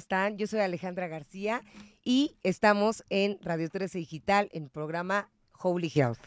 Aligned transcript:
están? 0.00 0.38
Yo 0.38 0.46
soy 0.46 0.60
Alejandra 0.60 1.08
García 1.08 1.62
y 2.02 2.36
estamos 2.42 3.04
en 3.10 3.38
Radio 3.42 3.68
13 3.68 3.98
Digital 3.98 4.48
en 4.52 4.64
el 4.64 4.70
programa 4.70 5.28
Holy 5.58 5.92
Health. 5.94 6.18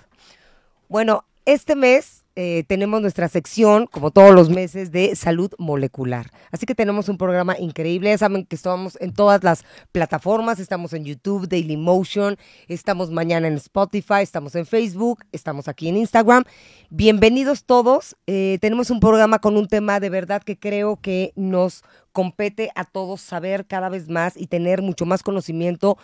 Bueno, 0.88 1.26
este 1.46 1.76
mes 1.76 2.23
eh, 2.36 2.64
tenemos 2.68 3.00
nuestra 3.00 3.28
sección, 3.28 3.86
como 3.86 4.10
todos 4.10 4.34
los 4.34 4.50
meses, 4.50 4.92
de 4.92 5.16
salud 5.16 5.52
molecular. 5.60 6.32
Así 6.52 6.66
que 6.66 6.74
tenemos 6.74 7.08
un 7.08 7.18
programa 7.18 7.56
increíble. 7.60 8.10
Ya 8.10 8.18
saben 8.18 8.46
que 8.46 8.56
estamos 8.56 8.98
en 9.00 9.14
todas 9.14 9.44
las 9.44 9.64
plataformas. 9.92 10.60
Estamos 10.60 10.94
en 10.94 11.06
YouTube, 11.06 11.48
Dailymotion. 11.48 12.38
Estamos 12.68 13.12
mañana 13.12 13.48
en 13.48 13.54
Spotify. 13.56 14.22
Estamos 14.22 14.56
en 14.56 14.66
Facebook. 14.66 15.24
Estamos 15.32 15.68
aquí 15.68 15.90
en 15.90 15.98
Instagram. 15.98 16.44
Bienvenidos 16.90 17.66
todos. 17.66 18.16
Eh, 18.26 18.58
tenemos 18.62 18.90
un 18.90 19.00
programa 19.00 19.38
con 19.40 19.56
un 19.56 19.68
tema 19.68 20.00
de 20.00 20.10
verdad 20.10 20.42
que 20.42 20.58
creo 20.58 20.98
que 21.00 21.34
nos 21.36 21.84
compete 22.14 22.72
a 22.76 22.86
todos 22.86 23.22
saber 23.22 23.66
cada 23.66 23.90
vez 23.90 24.10
más 24.10 24.38
y 24.38 24.48
tener 24.48 24.82
mucho 24.82 25.06
más 25.06 25.24
conocimiento 25.24 25.98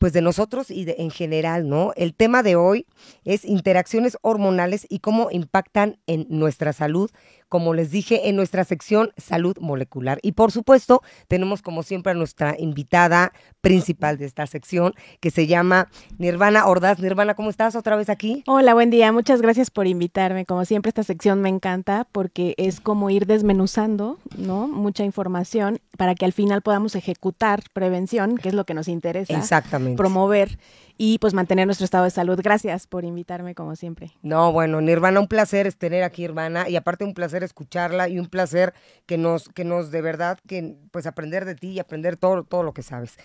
pues 0.00 0.14
de 0.14 0.22
nosotros 0.22 0.70
y 0.70 0.86
de, 0.86 0.96
en 0.98 1.10
general, 1.10 1.68
¿no? 1.68 1.92
El 1.94 2.14
tema 2.14 2.42
de 2.42 2.56
hoy 2.56 2.86
es 3.26 3.44
interacciones 3.44 4.16
hormonales 4.22 4.86
y 4.88 5.00
cómo 5.00 5.30
impactan 5.30 5.98
en 6.06 6.26
nuestra 6.30 6.72
salud 6.72 7.10
como 7.50 7.74
les 7.74 7.90
dije, 7.90 8.28
en 8.28 8.36
nuestra 8.36 8.64
sección 8.64 9.12
Salud 9.18 9.58
Molecular. 9.60 10.20
Y 10.22 10.32
por 10.32 10.52
supuesto, 10.52 11.02
tenemos 11.28 11.60
como 11.60 11.82
siempre 11.82 12.12
a 12.12 12.14
nuestra 12.14 12.54
invitada 12.58 13.32
principal 13.60 14.16
de 14.16 14.24
esta 14.24 14.46
sección, 14.46 14.94
que 15.20 15.30
se 15.30 15.46
llama 15.46 15.88
Nirvana 16.16 16.66
Ordaz. 16.66 17.00
Nirvana, 17.00 17.34
¿cómo 17.34 17.50
estás 17.50 17.74
otra 17.74 17.96
vez 17.96 18.08
aquí? 18.08 18.44
Hola, 18.46 18.72
buen 18.72 18.88
día. 18.88 19.10
Muchas 19.12 19.42
gracias 19.42 19.70
por 19.70 19.88
invitarme. 19.88 20.46
Como 20.46 20.64
siempre, 20.64 20.90
esta 20.90 21.02
sección 21.02 21.42
me 21.42 21.48
encanta 21.48 22.06
porque 22.12 22.54
es 22.56 22.80
como 22.80 23.10
ir 23.10 23.26
desmenuzando, 23.26 24.18
¿no? 24.38 24.68
Mucha 24.68 25.04
información 25.04 25.80
para 25.98 26.14
que 26.14 26.24
al 26.24 26.32
final 26.32 26.62
podamos 26.62 26.94
ejecutar 26.94 27.64
prevención, 27.72 28.38
que 28.38 28.50
es 28.50 28.54
lo 28.54 28.64
que 28.64 28.74
nos 28.74 28.86
interesa. 28.86 29.36
Exactamente. 29.36 29.96
Promover 29.96 30.56
y 31.02 31.16
pues 31.18 31.32
mantener 31.32 31.64
nuestro 31.64 31.86
estado 31.86 32.04
de 32.04 32.10
salud. 32.10 32.38
Gracias 32.44 32.86
por 32.86 33.06
invitarme 33.06 33.54
como 33.54 33.74
siempre. 33.74 34.12
No, 34.20 34.52
bueno, 34.52 34.82
Nirvana, 34.82 35.18
un 35.18 35.28
placer 35.28 35.66
es 35.66 35.78
tener 35.78 36.02
aquí 36.02 36.20
Nirvana 36.20 36.68
y 36.68 36.76
aparte 36.76 37.06
un 37.06 37.14
placer 37.14 37.42
escucharla 37.42 38.10
y 38.10 38.18
un 38.18 38.26
placer 38.26 38.74
que 39.06 39.16
nos, 39.16 39.48
que 39.48 39.64
nos 39.64 39.90
de 39.90 40.02
verdad, 40.02 40.38
que 40.46 40.76
pues 40.90 41.06
aprender 41.06 41.46
de 41.46 41.54
ti 41.54 41.68
y 41.68 41.78
aprender 41.78 42.18
todo, 42.18 42.44
todo 42.44 42.62
lo 42.64 42.74
que 42.74 42.82
sabes. 42.82 43.16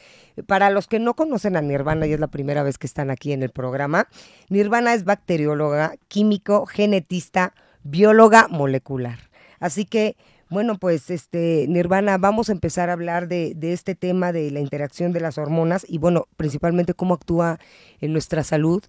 Para 0.47 0.69
los 0.69 0.87
que 0.87 0.99
no 0.99 1.15
conocen 1.15 1.57
a 1.57 1.61
Nirvana 1.61 2.07
y 2.07 2.13
es 2.13 2.19
la 2.21 2.29
primera 2.29 2.63
vez 2.63 2.77
que 2.77 2.87
están 2.87 3.11
aquí 3.11 3.33
en 3.33 3.43
el 3.43 3.49
programa, 3.49 4.07
Nirvana 4.47 4.93
es 4.93 5.03
bacterióloga, 5.03 5.95
químico, 6.07 6.65
genetista, 6.67 7.53
bióloga 7.83 8.47
molecular. 8.47 9.19
Así 9.59 9.83
que 9.83 10.15
bueno, 10.49 10.77
pues 10.77 11.09
este, 11.09 11.65
Nirvana, 11.67 12.17
vamos 12.17 12.49
a 12.49 12.51
empezar 12.51 12.89
a 12.89 12.93
hablar 12.93 13.27
de, 13.27 13.55
este 13.61 13.95
tema 13.95 14.31
de 14.31 14.51
la 14.51 14.59
interacción 14.59 15.11
de 15.11 15.19
las 15.19 15.37
hormonas 15.37 15.85
y 15.87 15.97
bueno, 15.97 16.27
principalmente 16.37 16.93
cómo 16.93 17.13
actúa 17.13 17.59
en 18.01 18.11
nuestra 18.11 18.43
salud, 18.43 18.83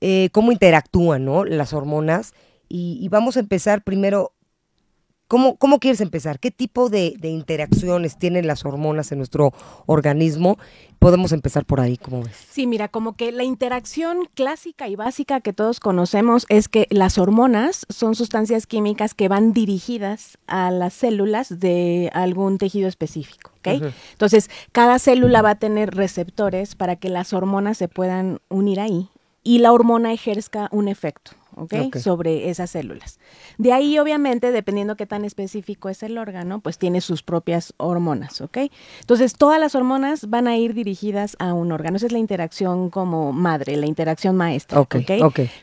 eh, 0.00 0.30
cómo 0.32 0.52
interactúan 0.52 1.24
¿no? 1.24 1.44
las 1.44 1.72
hormonas. 1.72 2.34
y, 2.68 3.08
vamos 3.10 3.36
a 3.36 3.40
empezar 3.40 3.82
primero 3.82 4.32
¿Cómo, 5.28 5.56
¿Cómo, 5.56 5.80
quieres 5.80 6.00
empezar? 6.00 6.38
¿Qué 6.38 6.52
tipo 6.52 6.88
de, 6.88 7.16
interacciones 7.22 8.16
tienen 8.16 8.46
las 8.46 8.64
hormonas 8.64 9.10
en 9.10 9.18
nuestro 9.18 9.52
organismo? 9.86 10.56
Podemos 11.00 11.32
empezar 11.32 11.64
por 11.64 11.80
ahí, 11.80 11.96
¿cómo 11.96 12.22
ves? 12.22 12.36
Sí, 12.50 12.68
mira, 12.68 12.86
como 12.86 13.16
que 13.16 13.32
la 13.32 13.42
interacción 13.42 14.28
clásica 14.34 14.86
y 14.86 14.94
básica 14.94 15.40
que 15.40 15.52
todos 15.52 15.80
conocemos 15.80 16.46
es 16.48 16.68
que 16.68 16.86
las 16.90 17.18
hormonas 17.18 17.86
son 17.88 18.14
sustancias 18.14 18.68
químicas 18.68 19.14
que 19.14 19.26
van 19.26 19.52
dirigidas 19.52 20.38
a 20.46 20.70
las 20.70 20.94
células 20.94 21.58
de 21.58 22.08
algún 22.14 22.58
tejido 22.58 22.88
específico. 22.88 23.50
¿ok? 23.58 23.82
Entonces, 24.12 24.48
cada 24.70 25.00
célula 25.00 25.42
va 25.42 25.50
a 25.50 25.58
tener 25.58 25.96
receptores 25.96 26.76
para 26.76 26.94
que 26.94 27.08
las 27.08 27.32
hormonas 27.32 27.78
se 27.78 27.88
puedan 27.88 28.38
unir 28.48 28.78
ahí 28.78 29.10
y 29.42 29.58
la 29.58 29.72
hormona 29.72 30.12
ejerza 30.12 30.68
un 30.72 30.88
efecto. 30.88 31.32
Sobre 32.00 32.50
esas 32.50 32.70
células. 32.70 33.18
De 33.58 33.72
ahí, 33.72 33.98
obviamente, 33.98 34.50
dependiendo 34.52 34.96
qué 34.96 35.06
tan 35.06 35.24
específico 35.24 35.88
es 35.88 36.02
el 36.02 36.18
órgano, 36.18 36.60
pues 36.60 36.78
tiene 36.78 37.00
sus 37.00 37.22
propias 37.22 37.74
hormonas, 37.76 38.40
¿ok? 38.40 38.58
Entonces, 39.00 39.34
todas 39.34 39.58
las 39.58 39.74
hormonas 39.74 40.28
van 40.28 40.48
a 40.48 40.56
ir 40.56 40.74
dirigidas 40.74 41.36
a 41.38 41.54
un 41.54 41.72
órgano. 41.72 41.96
Esa 41.96 42.06
es 42.06 42.12
la 42.12 42.18
interacción 42.18 42.90
como 42.90 43.32
madre, 43.32 43.76
la 43.76 43.86
interacción 43.86 44.36
maestra, 44.36 44.80
¿ok? 44.80 44.96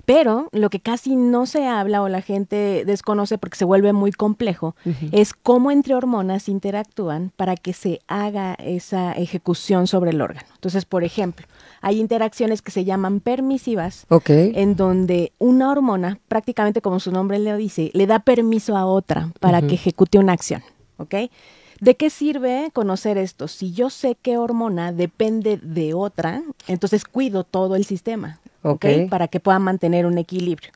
Pero 0.06 0.50
lo 0.52 0.70
que 0.70 0.80
casi 0.80 1.16
no 1.16 1.46
se 1.46 1.68
habla 1.68 2.02
o 2.02 2.10
la 2.10 2.22
gente 2.22 2.84
desconoce 2.86 3.38
porque 3.38 3.58
se 3.58 3.66
vuelve 3.66 3.94
muy 3.94 4.12
complejo 4.12 4.76
es 5.12 5.34
cómo 5.34 5.72
entre 5.72 5.96
hormonas 5.96 6.50
interactúan 6.50 7.32
para 7.36 7.56
que 7.56 7.74
se 7.74 8.00
haga 8.08 8.56
esa 8.56 9.14
ejecución 9.14 9.88
sobre 9.88 10.12
el 10.12 10.22
órgano. 10.22 10.48
Entonces, 10.56 10.86
por 10.86 11.04
ejemplo, 11.04 11.46
hay 11.82 12.00
interacciones 12.00 12.62
que 12.62 12.72
se 12.72 12.86
llaman 12.86 13.20
permisivas, 13.20 14.06
en 14.28 14.76
donde 14.76 15.34
una 15.38 15.70
hormona, 15.70 15.83
prácticamente 16.28 16.82
como 16.82 17.00
su 17.00 17.12
nombre 17.12 17.40
le 17.40 17.56
dice, 17.58 17.92
le 17.94 18.08
da 18.08 18.20
permiso 18.20 18.78
a 18.78 18.86
otra 18.86 19.30
para 19.40 19.62
que 19.62 19.76
ejecute 19.76 20.20
una 20.20 20.34
acción. 20.34 20.64
¿ok? 20.98 21.16
¿De 21.80 21.96
qué 21.96 22.10
sirve 22.10 22.70
conocer 22.74 23.18
esto? 23.18 23.48
Si 23.48 23.74
yo 23.74 23.90
sé 23.90 24.16
qué 24.22 24.38
hormona 24.38 24.94
depende 24.94 25.58
de 25.58 25.94
otra, 25.94 26.42
entonces 26.68 27.04
cuido 27.04 27.44
todo 27.44 27.76
el 27.76 27.84
sistema, 27.84 28.40
¿ok? 28.62 28.86
Para 29.10 29.28
que 29.28 29.40
pueda 29.40 29.60
mantener 29.60 30.06
un 30.06 30.18
equilibrio. 30.18 30.72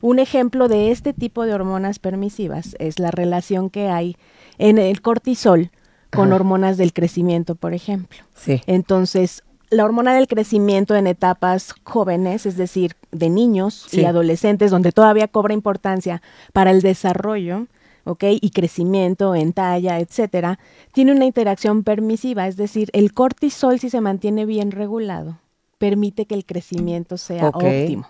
Un 0.00 0.18
ejemplo 0.18 0.68
de 0.68 0.90
este 0.90 1.12
tipo 1.12 1.44
de 1.44 1.54
hormonas 1.54 1.98
permisivas 1.98 2.76
es 2.78 2.98
la 2.98 3.10
relación 3.10 3.70
que 3.70 3.88
hay 3.88 4.16
en 4.58 4.78
el 4.78 5.00
cortisol 5.00 5.70
con 6.10 6.32
hormonas 6.32 6.76
del 6.76 6.92
crecimiento, 6.92 7.54
por 7.54 7.74
ejemplo. 7.74 8.18
Sí. 8.34 8.62
Entonces, 8.66 9.44
la 9.70 9.84
hormona 9.84 10.14
del 10.14 10.28
crecimiento 10.28 10.96
en 10.96 11.06
etapas 11.06 11.74
jóvenes, 11.84 12.46
es 12.46 12.56
decir, 12.56 12.94
de 13.10 13.28
niños 13.28 13.92
y 13.92 14.04
adolescentes, 14.04 14.70
donde 14.70 14.92
todavía 14.92 15.28
cobra 15.28 15.54
importancia 15.54 16.22
para 16.52 16.70
el 16.70 16.80
desarrollo, 16.80 17.66
¿ok? 18.04 18.24
Y 18.40 18.50
crecimiento 18.50 19.34
en 19.34 19.52
talla, 19.52 19.98
etcétera, 19.98 20.58
tiene 20.92 21.12
una 21.12 21.26
interacción 21.26 21.84
permisiva, 21.84 22.46
es 22.46 22.56
decir, 22.56 22.90
el 22.92 23.12
cortisol 23.12 23.78
si 23.78 23.90
se 23.90 24.00
mantiene 24.00 24.46
bien 24.46 24.70
regulado 24.70 25.38
permite 25.78 26.26
que 26.26 26.34
el 26.34 26.44
crecimiento 26.44 27.16
sea 27.16 27.48
óptimo. 27.48 28.08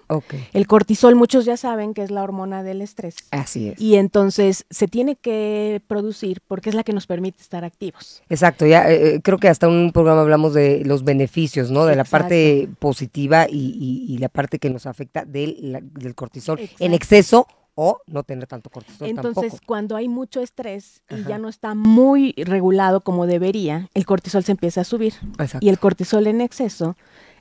El 0.53 0.67
cortisol, 0.67 1.15
muchos 1.15 1.45
ya 1.45 1.56
saben 1.56 1.95
que 1.95 2.03
es 2.03 2.11
la 2.11 2.23
hormona 2.23 2.62
del 2.62 2.83
estrés. 2.83 3.17
Así 3.31 3.69
es. 3.69 3.81
Y 3.81 3.97
entonces 3.97 4.65
se 4.71 4.89
tiene 4.89 5.17
que 5.17 5.83
producir 5.87 6.41
porque 6.47 6.71
es 6.71 6.75
la 6.75 6.83
que 6.83 6.93
nos 6.93 7.06
permite 7.06 7.43
estar 7.43 7.65
activos. 7.65 8.23
Exacto, 8.29 8.67
ya 8.67 8.91
eh, 8.91 9.17
eh, 9.17 9.21
creo 9.23 9.39
que 9.39 9.49
hasta 9.49 9.69
un 9.69 9.93
programa 9.93 10.23
hablamos 10.23 10.55
de 10.55 10.83
los 10.84 11.05
beneficios, 11.05 11.71
¿no? 11.71 11.84
De 11.84 11.95
la 11.95 12.05
parte 12.05 12.69
positiva 12.79 13.47
y, 13.49 14.17
la 14.19 14.29
parte 14.29 14.59
que 14.59 14.71
nos 14.71 14.87
afecta 14.87 15.25
del, 15.25 15.85
cortisol 16.17 16.59
en 16.81 16.95
exceso 16.95 17.47
o 17.81 18.00
no 18.09 18.25
tener 18.25 18.49
tanto 18.49 18.71
cortisol. 18.71 19.09
Entonces, 19.09 19.61
cuando 19.65 19.95
hay 19.95 20.09
mucho 20.09 20.41
estrés 20.41 21.03
y 21.09 21.23
ya 21.23 21.39
no 21.39 21.49
está 21.49 21.77
muy 21.77 22.33
regulado 22.37 23.03
como 23.03 23.27
debería, 23.27 23.89
el 23.95 24.05
cortisol 24.05 24.43
se 24.43 24.50
empieza 24.50 24.81
a 24.81 24.85
subir. 24.85 25.15
Exacto. 25.39 25.59
Y 25.61 25.69
el 25.69 25.79
cortisol 25.79 26.27
en 26.27 26.41
exceso 26.41 26.97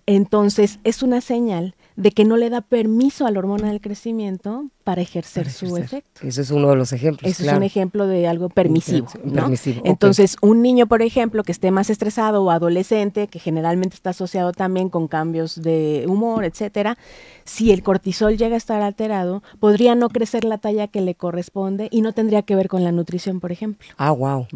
entonces 0.07 0.79
es 0.84 1.03
una 1.03 1.22
señal 1.22 1.75
de 1.95 2.12
que 2.12 2.25
no 2.25 2.38
le 2.38 2.50
da 2.50 2.62
permiso 2.62 3.28
a 3.28 3.31
la 3.31 3.40
hormona 3.40 3.68
del 3.68 3.81
crecimiento 3.81 4.66
para 4.87 5.01
ejercer, 5.01 5.49
su 5.49 5.75
efecto. 5.75 6.25
Ese 6.25 6.39
es 6.39 6.49
uno 6.49 6.69
de 6.69 6.77
los 6.77 6.93
ejemplos. 6.93 7.29
Ese 7.29 7.45
es 7.45 7.51
un 7.51 7.63
ejemplo 7.63 8.07
de 8.07 8.25
algo 8.25 8.47
permisivo. 8.47 9.09
Entonces, 9.83 10.37
un 10.39 10.61
niño, 10.61 10.87
por 10.87 11.01
ejemplo, 11.01 11.43
que 11.43 11.51
esté 11.51 11.71
más 11.71 11.89
estresado 11.89 12.41
o 12.41 12.51
adolescente, 12.51 13.27
que 13.27 13.37
generalmente 13.37 13.95
está 13.95 14.11
asociado 14.11 14.53
también 14.53 14.87
con 14.87 15.09
cambios 15.09 15.61
de 15.61 16.05
humor, 16.07 16.45
etcétera, 16.45 16.97
si 17.43 17.73
el 17.73 17.83
cortisol 17.83 18.37
llega 18.37 18.55
a 18.55 18.57
estar 18.57 18.81
alterado, 18.81 19.43
podría 19.59 19.94
no 19.94 20.07
crecer 20.07 20.45
la 20.45 20.57
talla 20.57 20.88
que 20.88 21.01
le 21.01 21.15
corresponde 21.15 21.89
y 21.91 22.00
no 22.00 22.13
tendría 22.13 22.44
que 22.44 22.56
ver 22.56 22.69
con 22.69 22.85
la 22.85 22.94
nutrición, 22.94 23.41
por 23.41 23.51
ejemplo. 23.51 23.89
Ah, 23.97 24.12
wow. 24.12 24.47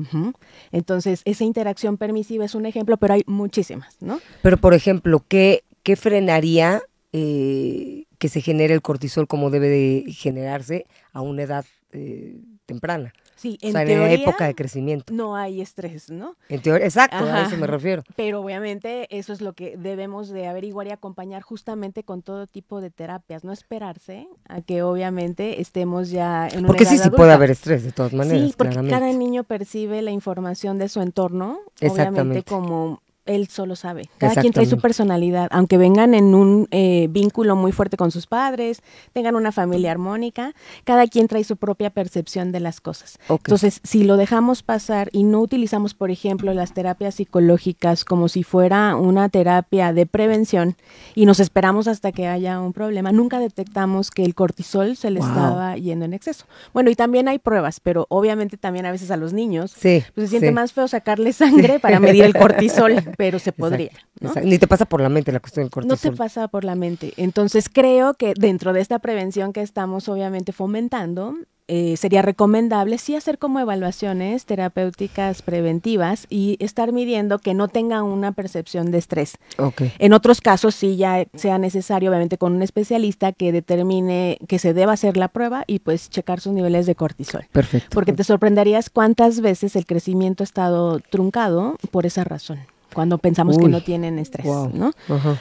Entonces, 0.71 1.23
esa 1.25 1.43
interacción 1.43 1.97
permisiva 1.97 2.45
es 2.45 2.55
un 2.55 2.65
ejemplo, 2.65 2.95
pero 2.95 3.15
hay 3.15 3.23
muchísimas, 3.27 3.97
¿no? 3.99 4.21
Pero, 4.41 4.55
por 4.55 4.73
ejemplo, 4.75 5.25
¿qué, 5.27 5.65
qué 5.83 5.97
frenaría 5.97 6.83
eh, 7.13 8.05
que 8.17 8.29
se 8.29 8.41
genere 8.41 8.73
el 8.73 8.81
cortisol 8.81 9.27
como 9.27 9.49
debe 9.49 9.67
de 9.67 10.05
generarse 10.11 10.85
a 11.11 11.21
una 11.21 11.43
edad 11.43 11.65
eh, 11.91 12.39
temprana. 12.65 13.13
Sí, 13.35 13.57
en, 13.61 13.73
teoría, 13.73 14.11
época 14.11 14.45
de 14.45 14.53
crecimiento. 14.53 15.11
No 15.11 15.35
hay 15.35 15.61
estrés, 15.61 16.11
¿no? 16.11 16.35
En 16.47 16.61
teoría, 16.61 16.85
exacto, 16.85 17.25
a 17.25 17.41
eso 17.41 17.57
me 17.57 17.65
refiero. 17.65 18.03
Pero 18.15 18.39
obviamente 18.39 19.07
eso 19.17 19.33
es 19.33 19.41
lo 19.41 19.53
que 19.53 19.75
debemos 19.77 20.29
de 20.29 20.47
averiguar 20.47 20.85
y 20.85 20.91
acompañar 20.91 21.41
justamente 21.41 22.03
con 22.03 22.21
todo 22.21 22.45
tipo 22.45 22.81
de 22.81 22.91
terapias, 22.91 23.43
no 23.43 23.51
esperarse 23.51 24.27
a 24.47 24.61
que 24.61 24.83
obviamente 24.83 25.59
estemos 25.59 26.11
ya 26.11 26.47
en 26.49 26.59
una 26.59 26.67
Porque 26.67 26.85
sí, 26.85 26.99
sí 26.99 27.09
puede 27.09 27.33
haber 27.33 27.49
estrés 27.49 27.83
de 27.83 27.91
todas 27.91 28.13
maneras. 28.13 28.47
Sí, 28.47 28.53
porque 28.55 28.75
cada 28.87 29.11
niño 29.11 29.43
percibe 29.43 30.03
la 30.03 30.11
información 30.11 30.77
de 30.77 30.87
su 30.87 31.01
entorno, 31.01 31.61
obviamente 31.81 32.43
como 32.43 33.01
él 33.35 33.47
solo 33.47 33.75
sabe. 33.75 34.09
Cada 34.17 34.35
quien 34.35 34.53
trae 34.53 34.65
su 34.65 34.77
personalidad, 34.77 35.47
aunque 35.51 35.77
vengan 35.77 36.13
en 36.13 36.35
un 36.35 36.67
eh, 36.71 37.07
vínculo 37.09 37.55
muy 37.55 37.71
fuerte 37.71 37.97
con 37.97 38.11
sus 38.11 38.27
padres, 38.27 38.81
tengan 39.13 39.35
una 39.35 39.51
familia 39.51 39.91
armónica, 39.91 40.53
cada 40.83 41.07
quien 41.07 41.27
trae 41.27 41.43
su 41.43 41.57
propia 41.57 41.89
percepción 41.89 42.51
de 42.51 42.59
las 42.59 42.81
cosas. 42.81 43.19
Entonces, 43.29 43.81
si 43.83 44.03
lo 44.03 44.17
dejamos 44.17 44.63
pasar 44.63 45.09
y 45.11 45.23
no 45.23 45.39
utilizamos, 45.41 45.93
por 45.93 46.11
ejemplo, 46.11 46.53
las 46.53 46.73
terapias 46.73 47.15
psicológicas 47.15 48.05
como 48.05 48.27
si 48.27 48.43
fuera 48.43 48.95
una 48.95 49.29
terapia 49.29 49.93
de 49.93 50.05
prevención 50.05 50.75
y 51.15 51.25
nos 51.25 51.39
esperamos 51.39 51.87
hasta 51.87 52.11
que 52.11 52.27
haya 52.27 52.59
un 52.59 52.73
problema, 52.73 53.11
nunca 53.11 53.39
detectamos 53.39 54.11
que 54.11 54.23
el 54.23 54.35
cortisol 54.35 54.95
se 54.95 55.11
le 55.11 55.19
estaba 55.19 55.77
yendo 55.77 56.05
en 56.05 56.13
exceso. 56.13 56.45
Bueno, 56.73 56.89
y 56.89 56.95
también 56.95 57.27
hay 57.27 57.39
pruebas, 57.39 57.79
pero 57.79 58.05
obviamente 58.09 58.57
también 58.57 58.85
a 58.85 58.91
veces 58.91 59.11
a 59.11 59.17
los 59.17 59.33
niños 59.33 59.73
pues, 59.81 60.05
se 60.15 60.27
siente 60.27 60.51
más 60.51 60.73
feo 60.73 60.87
sacarle 60.87 61.33
sangre 61.33 61.79
para 61.79 61.99
medir 61.99 62.23
el 62.23 62.33
cortisol, 62.33 62.95
pero 63.21 63.37
se 63.37 63.51
podría. 63.51 63.91
Ni 64.43 64.57
te 64.57 64.65
pasa 64.65 64.85
por 64.85 64.99
la 64.99 65.07
mente 65.07 65.31
la 65.31 65.39
cuestión 65.39 65.65
del 65.65 65.71
cortisol. 65.71 65.95
No 65.95 66.11
te 66.11 66.17
pasa 66.17 66.47
por 66.47 66.63
la 66.63 66.73
mente. 66.73 67.13
Entonces 67.17 67.69
creo 67.71 68.15
que 68.15 68.33
dentro 68.35 68.73
de 68.73 68.81
esta 68.81 68.97
prevención 68.97 69.53
que 69.53 69.61
estamos 69.61 70.09
obviamente 70.09 70.53
fomentando, 70.53 71.35
eh, 71.67 71.97
sería 71.97 72.23
recomendable 72.23 72.97
sí 72.97 73.13
hacer 73.13 73.37
como 73.37 73.59
evaluaciones 73.59 74.45
terapéuticas 74.45 75.43
preventivas 75.43 76.25
y 76.31 76.57
estar 76.59 76.93
midiendo 76.93 77.37
que 77.37 77.53
no 77.53 77.67
tenga 77.67 78.01
una 78.01 78.31
percepción 78.31 78.89
de 78.89 78.97
estrés. 78.97 79.37
En 79.99 80.13
otros 80.13 80.41
casos 80.41 80.73
sí 80.73 80.97
ya 80.97 81.27
sea 81.35 81.59
necesario, 81.59 82.09
obviamente, 82.09 82.39
con 82.39 82.53
un 82.53 82.63
especialista 82.63 83.33
que 83.33 83.51
determine 83.51 84.39
que 84.47 84.57
se 84.57 84.73
deba 84.73 84.93
hacer 84.93 85.15
la 85.15 85.27
prueba 85.27 85.63
y 85.67 85.77
pues 85.77 86.09
checar 86.09 86.41
sus 86.41 86.53
niveles 86.53 86.87
de 86.87 86.95
cortisol. 86.95 87.45
Perfecto. 87.51 87.89
Porque 87.93 88.13
te 88.13 88.23
sorprenderías 88.23 88.89
cuántas 88.89 89.41
veces 89.41 89.75
el 89.75 89.85
crecimiento 89.85 90.41
ha 90.41 90.45
estado 90.45 90.99
truncado 90.99 91.77
por 91.91 92.07
esa 92.07 92.23
razón 92.23 92.57
cuando 92.93 93.17
pensamos 93.17 93.57
que 93.57 93.67
no 93.67 93.81
tienen 93.81 94.19
estrés, 94.19 94.45
¿no? 94.45 94.91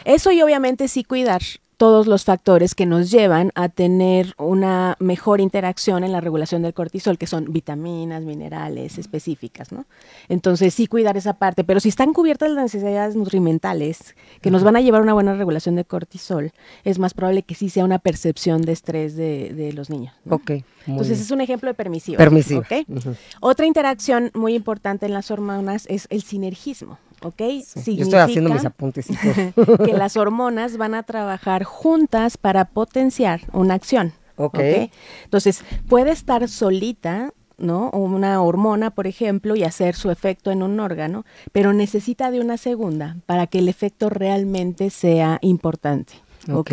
Eso 0.05 0.33
y 0.33 0.43
obviamente 0.43 0.89
sí 0.89 1.05
cuidar 1.05 1.43
todos 1.81 2.07
los 2.07 2.25
factores 2.25 2.75
que 2.75 2.85
nos 2.85 3.11
llevan 3.11 3.53
a 3.55 3.71
tener 3.71 4.35
una 4.37 4.97
mejor 4.99 5.41
interacción 5.41 6.05
en 6.05 6.13
la 6.13 6.21
regulación 6.21 6.61
del 6.61 6.75
cortisol, 6.75 7.17
que 7.17 7.27
son 7.27 7.55
vitaminas, 7.55 8.23
minerales 8.23 8.99
específicas, 8.99 9.73
¿no? 9.73 9.87
Entonces 10.29 10.75
sí 10.75 10.87
cuidar 10.87 11.17
esa 11.17 11.39
parte, 11.39 11.65
pero 11.65 11.81
si 11.81 11.89
están 11.89 12.13
cubiertas 12.13 12.51
las 12.51 12.65
necesidades 12.65 13.17
nutrimentales 13.17 14.15
que 14.43 14.51
nos 14.51 14.63
van 14.63 14.77
a 14.77 14.83
llevar 14.83 15.01
a 15.01 15.05
una 15.05 15.15
buena 15.15 15.35
regulación 15.35 15.75
de 15.75 15.87
cortisol, 15.87 16.53
es 16.85 16.99
más 16.99 17.15
probable 17.15 17.45
que 17.45 17.55
sí 17.55 17.71
sea 17.71 17.87
una 17.87 17.99
percepción 17.99 18.61
de 18.61 18.73
estrés 18.73 19.17
de, 19.17 19.73
los 19.75 19.89
niños. 19.89 20.13
Ok. 20.29 20.51
Entonces 20.87 21.19
es 21.19 21.31
un 21.31 21.41
ejemplo 21.41 21.71
de 21.71 21.75
permisivo. 21.75 22.19
Permisivo. 22.19 22.63
Otra 23.41 23.65
interacción 23.65 24.31
muy 24.35 24.55
importante 24.55 25.07
en 25.07 25.15
las 25.15 25.31
hormonas 25.31 25.87
es 25.89 26.09
el 26.11 26.21
sinergismo. 26.21 26.99
¿Ok? 27.23 27.43
Yo 27.87 28.05
estoy 28.05 28.19
haciendo 28.19 28.51
mis 28.51 28.65
apuntes. 28.65 29.07
que 29.85 29.93
las 29.93 30.17
hormonas 30.17 30.77
van 30.77 30.95
a 30.95 31.03
trabajar 31.03 31.65
juntas 31.65 32.37
para 32.37 32.67
potenciar 32.67 33.43
una 33.53 33.75
acción. 33.75 34.13
Ok. 34.37 34.59
Entonces, 35.25 35.63
puede 35.89 36.13
estar 36.13 36.49
solita, 36.49 37.33
¿no? 37.59 37.91
Una 37.91 38.43
hormona, 38.43 38.91
por 38.91 39.07
ejemplo, 39.07 39.55
y 39.55 39.65
hacer 39.65 39.95
su 39.95 40.11
efecto 40.11 40.51
en 40.51 40.63
un 40.63 40.81
órgano, 40.81 41.25
pero 41.53 41.73
necesita 41.73 42.31
de 42.31 42.41
una 42.41 42.57
segunda 42.57 43.17
para 43.27 43.47
que 43.47 43.59
el 43.59 43.69
efecto 43.69 44.09
realmente 44.09 44.91
sea 44.91 45.39
importante. 45.43 46.15
¿ok? 46.51 46.73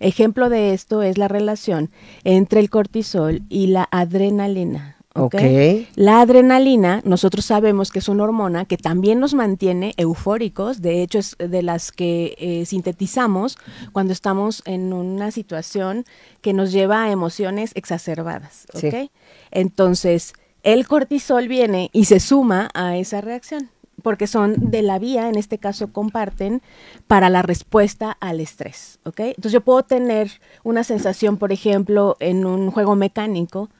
Ejemplo 0.00 0.48
de 0.48 0.74
esto 0.74 1.02
es 1.02 1.18
la 1.18 1.28
relación 1.28 1.90
entre 2.24 2.60
el 2.60 2.70
cortisol 2.70 3.42
y 3.48 3.68
la 3.68 3.88
adrenalina. 3.90 4.93
Okay. 5.16 5.88
La 5.94 6.20
adrenalina, 6.20 7.00
nosotros 7.04 7.44
sabemos 7.44 7.92
que 7.92 8.00
es 8.00 8.08
una 8.08 8.24
hormona 8.24 8.64
que 8.64 8.76
también 8.76 9.20
nos 9.20 9.32
mantiene 9.32 9.94
eufóricos, 9.96 10.82
de 10.82 11.02
hecho 11.02 11.20
es 11.20 11.36
de 11.38 11.62
las 11.62 11.92
que 11.92 12.34
eh, 12.36 12.66
sintetizamos 12.66 13.56
cuando 13.92 14.12
estamos 14.12 14.62
en 14.64 14.92
una 14.92 15.30
situación 15.30 16.04
que 16.40 16.52
nos 16.52 16.72
lleva 16.72 17.04
a 17.04 17.12
emociones 17.12 17.70
exacerbadas, 17.76 18.66
¿ok? 18.74 19.08
Entonces, 19.52 20.32
el 20.64 20.84
cortisol 20.88 21.46
viene 21.46 21.90
y 21.92 22.06
se 22.06 22.18
suma 22.18 22.70
a 22.74 22.96
esa 22.96 23.20
reacción, 23.20 23.70
porque 24.02 24.26
son 24.26 24.56
de 24.58 24.82
la 24.82 24.98
vía, 24.98 25.28
en 25.28 25.36
este 25.36 25.58
caso 25.58 25.92
comparten, 25.92 26.60
para 27.06 27.30
la 27.30 27.42
respuesta 27.42 28.10
al 28.18 28.40
estrés, 28.40 28.98
¿ok? 29.04 29.20
Entonces 29.20 29.52
yo 29.52 29.60
puedo 29.60 29.84
tener 29.84 30.32
una 30.64 30.82
sensación, 30.82 31.36
por 31.36 31.52
ejemplo, 31.52 32.16
en 32.18 32.44
un 32.44 32.72
juego 32.72 32.96
mecánico, 32.96 33.70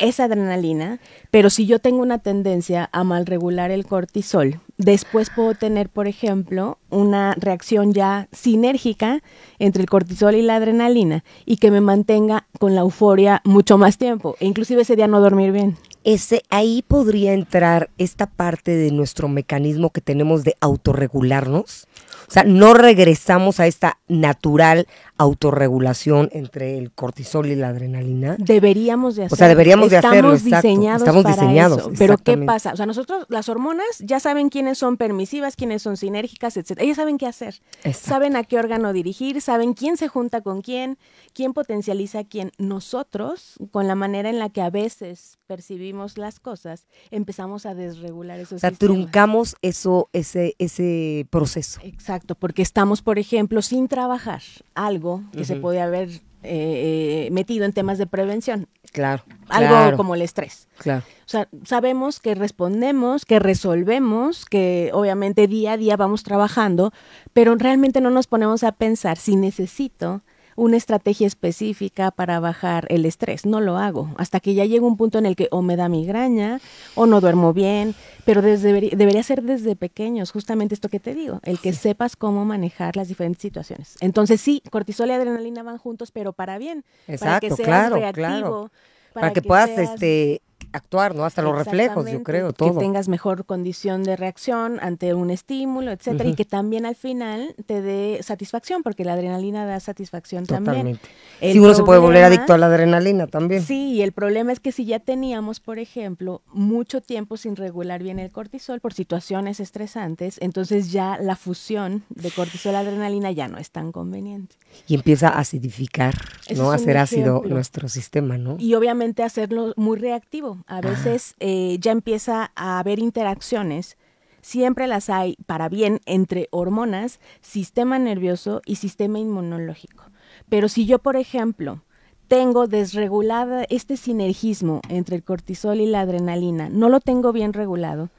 esa 0.00 0.24
adrenalina, 0.24 0.98
pero 1.30 1.50
si 1.50 1.66
yo 1.66 1.78
tengo 1.78 2.00
una 2.00 2.18
tendencia 2.18 2.88
a 2.92 3.04
mal 3.04 3.26
regular 3.26 3.70
el 3.70 3.86
cortisol, 3.86 4.60
después 4.76 5.30
puedo 5.30 5.54
tener, 5.54 5.88
por 5.88 6.08
ejemplo, 6.08 6.78
una 6.90 7.34
reacción 7.34 7.92
ya 7.92 8.28
sinérgica 8.32 9.22
entre 9.58 9.82
el 9.82 9.90
cortisol 9.90 10.34
y 10.34 10.42
la 10.42 10.56
adrenalina 10.56 11.24
y 11.44 11.58
que 11.58 11.70
me 11.70 11.80
mantenga 11.80 12.46
con 12.58 12.74
la 12.74 12.80
euforia 12.82 13.42
mucho 13.44 13.78
más 13.78 13.98
tiempo 13.98 14.36
e 14.40 14.46
inclusive 14.46 14.82
ese 14.82 14.96
día 14.96 15.06
no 15.06 15.20
dormir 15.20 15.52
bien. 15.52 15.76
Ese, 16.04 16.42
ahí 16.48 16.82
podría 16.86 17.34
entrar 17.34 17.90
esta 17.98 18.26
parte 18.26 18.70
de 18.70 18.92
nuestro 18.92 19.28
mecanismo 19.28 19.90
que 19.90 20.00
tenemos 20.00 20.44
de 20.44 20.56
autorregularnos. 20.60 21.86
O 22.28 22.30
sea, 22.30 22.44
no 22.44 22.74
regresamos 22.74 23.58
a 23.58 23.66
esta 23.66 23.98
natural 24.06 24.86
autorregulación 25.18 26.28
entre 26.32 26.78
el 26.78 26.92
cortisol 26.92 27.46
y 27.46 27.56
la 27.56 27.68
adrenalina. 27.68 28.36
Deberíamos 28.38 29.16
de 29.16 29.24
hacerlo. 29.24 29.34
O 29.34 29.36
sea, 29.36 29.48
deberíamos 29.48 29.90
de 29.90 29.96
hacerlo, 29.96 30.38
Diseñados 30.38 31.02
Estamos 31.02 31.24
diseñados. 31.24 31.90
Pero 31.98 32.18
¿qué 32.18 32.38
pasa? 32.38 32.72
O 32.72 32.76
sea, 32.76 32.86
nosotros, 32.86 33.26
las 33.28 33.48
hormonas 33.48 33.86
ya 33.98 34.20
saben 34.20 34.48
quiénes 34.48 34.78
son 34.78 34.96
permisivas, 34.96 35.56
quiénes 35.56 35.82
son 35.82 35.96
sinérgicas, 35.96 36.56
etc. 36.56 36.78
Ellas 36.78 36.96
saben 36.96 37.18
qué 37.18 37.26
hacer. 37.26 37.60
Saben 37.92 38.36
a 38.36 38.44
qué 38.44 38.58
órgano 38.58 38.92
dirigir, 38.92 39.40
saben 39.40 39.74
quién 39.74 39.96
se 39.96 40.08
junta 40.08 40.40
con 40.40 40.60
quién, 40.60 40.98
quién 41.32 41.52
potencializa 41.52 42.20
a 42.20 42.24
quién. 42.24 42.52
Nosotros, 42.58 43.54
con 43.72 43.88
la 43.88 43.94
manera 43.94 44.30
en 44.30 44.38
la 44.38 44.50
que 44.50 44.62
a 44.62 44.70
veces 44.70 45.38
percibimos 45.46 46.18
las 46.18 46.38
cosas, 46.38 46.86
empezamos 47.10 47.66
a 47.66 47.74
desregular 47.74 48.38
esos 48.38 48.58
O 48.58 48.58
sea, 48.58 48.70
truncamos 48.70 49.56
eso, 49.62 50.10
ese, 50.12 50.54
ese 50.58 51.26
proceso. 51.30 51.80
Exacto, 51.82 52.17
porque 52.38 52.62
estamos, 52.62 53.02
por 53.02 53.18
ejemplo, 53.18 53.62
sin 53.62 53.88
trabajar 53.88 54.42
algo 54.74 55.22
que 55.32 55.44
se 55.44 55.56
podía 55.56 55.84
haber 55.84 56.08
eh, 56.44 57.26
eh, 57.26 57.28
metido 57.32 57.64
en 57.64 57.72
temas 57.72 57.98
de 57.98 58.06
prevención. 58.06 58.68
Claro. 58.92 59.24
Algo 59.48 59.96
como 59.96 60.14
el 60.14 60.22
estrés. 60.22 60.68
Claro. 60.78 61.04
O 61.26 61.28
sea, 61.28 61.48
sabemos 61.64 62.20
que 62.20 62.34
respondemos, 62.34 63.26
que 63.26 63.38
resolvemos, 63.38 64.44
que 64.44 64.90
obviamente 64.94 65.48
día 65.48 65.72
a 65.72 65.76
día 65.76 65.96
vamos 65.96 66.22
trabajando, 66.22 66.92
pero 67.32 67.56
realmente 67.56 68.00
no 68.00 68.10
nos 68.10 68.28
ponemos 68.28 68.62
a 68.62 68.72
pensar 68.72 69.18
si 69.18 69.36
necesito 69.36 70.22
una 70.58 70.76
estrategia 70.76 71.26
específica 71.26 72.10
para 72.10 72.40
bajar 72.40 72.86
el 72.90 73.06
estrés. 73.06 73.46
No 73.46 73.60
lo 73.60 73.78
hago 73.78 74.10
hasta 74.16 74.40
que 74.40 74.54
ya 74.54 74.64
llega 74.64 74.84
un 74.84 74.96
punto 74.96 75.18
en 75.18 75.24
el 75.24 75.36
que 75.36 75.46
o 75.52 75.62
me 75.62 75.76
da 75.76 75.88
migraña 75.88 76.60
o 76.96 77.06
no 77.06 77.20
duermo 77.20 77.52
bien, 77.52 77.94
pero 78.24 78.42
desde, 78.42 78.72
debería 78.72 79.22
ser 79.22 79.42
desde 79.42 79.76
pequeños, 79.76 80.32
justamente 80.32 80.74
esto 80.74 80.88
que 80.88 80.98
te 80.98 81.14
digo, 81.14 81.40
el 81.44 81.60
que 81.60 81.72
sepas 81.72 82.16
cómo 82.16 82.44
manejar 82.44 82.96
las 82.96 83.06
diferentes 83.06 83.40
situaciones. 83.40 83.94
Entonces 84.00 84.40
sí, 84.40 84.60
cortisol 84.70 85.08
y 85.10 85.12
adrenalina 85.12 85.62
van 85.62 85.78
juntos, 85.78 86.10
pero 86.10 86.32
para 86.32 86.58
bien, 86.58 86.84
Exacto, 87.06 87.24
para 87.26 87.40
que 87.40 87.50
seas 87.50 87.68
claro, 87.68 87.96
reactivo, 87.96 88.24
claro. 88.24 88.70
Para, 89.12 89.32
que, 89.32 89.42
puedas 89.42 89.70
este 89.70 90.42
actuar, 90.72 91.14
¿no? 91.14 91.24
Hasta 91.24 91.42
los 91.42 91.56
reflejos, 91.56 92.10
yo 92.10 92.22
creo, 92.22 92.52
todo. 92.52 92.74
Que 92.74 92.80
tengas 92.80 93.08
mejor 93.08 93.44
condición 93.44 94.02
de 94.02 94.16
reacción 94.16 94.78
ante 94.80 95.14
un 95.14 95.30
estímulo, 95.30 95.90
etcétera, 95.90 96.28
y 96.28 96.34
que 96.34 96.44
también 96.44 96.86
al 96.86 96.94
final 96.94 97.54
te 97.66 97.80
dé 97.80 98.20
satisfacción, 98.22 98.82
porque 98.82 99.04
la 99.04 99.14
adrenalina 99.14 99.66
da 99.66 99.80
satisfacción 99.80 100.46
también. 100.46 100.98
sí, 101.40 101.58
uno 101.58 101.74
se 101.74 101.82
puede 101.82 102.00
volver 102.00 102.24
adicto 102.24 102.52
a 102.52 102.58
la 102.58 102.66
adrenalina 102.66 103.26
también. 103.26 103.62
Sí, 103.62 103.94
y 103.94 104.02
el 104.02 104.12
problema 104.12 104.52
es 104.52 104.60
que 104.60 104.72
si 104.72 104.84
ya 104.84 104.98
teníamos, 104.98 105.60
por 105.60 105.78
ejemplo, 105.78 106.42
mucho 106.52 107.00
tiempo 107.00 107.36
sin 107.36 107.56
regular 107.56 108.02
bien 108.02 108.18
el 108.18 108.30
cortisol 108.30 108.80
por 108.80 108.94
situaciones 108.94 109.60
estresantes, 109.60 110.38
entonces 110.40 110.92
ya 110.92 111.18
la 111.18 111.36
fusión 111.36 112.04
de 112.10 112.30
cortisol-adrenalina 112.30 113.30
ya 113.32 113.48
no 113.48 113.58
es 113.58 113.70
tan 113.70 113.92
conveniente. 113.92 114.56
Y 114.86 114.94
empieza 114.94 115.28
a 115.28 115.40
acidificar, 115.40 116.14
¿no? 116.54 116.70
A 116.70 116.74
hacer 116.74 116.98
ácido 116.98 117.42
nuestro 117.46 117.88
sistema, 117.88 118.38
¿no? 118.38 118.56
Y 118.58 118.74
obviamente 118.74 119.22
hacerlo 119.22 119.72
muy 119.76 119.98
reactivo 119.98 120.57
a 120.66 120.80
veces 120.80 121.34
eh, 121.40 121.78
ya 121.80 121.92
empieza 121.92 122.52
a 122.54 122.78
haber 122.78 122.98
interacciones, 122.98 123.96
siempre 124.40 124.86
las 124.86 125.10
hay 125.10 125.36
para 125.46 125.68
bien 125.68 126.00
entre 126.06 126.48
hormonas, 126.50 127.20
sistema 127.40 127.98
nervioso 127.98 128.62
y 128.64 128.76
sistema 128.76 129.18
inmunológico. 129.18 130.04
Pero 130.48 130.68
si 130.68 130.86
yo, 130.86 130.98
por 130.98 131.16
ejemplo, 131.16 131.82
tengo 132.28 132.66
desregulada 132.66 133.64
este 133.70 133.96
sinergismo 133.96 134.80
entre 134.88 135.16
el 135.16 135.24
cortisol 135.24 135.80
y 135.80 135.86
la 135.86 136.00
adrenalina, 136.00 136.68
no 136.68 136.88
lo 136.88 137.00
tengo 137.00 137.32
bien 137.32 137.52
regulado, 137.52 138.10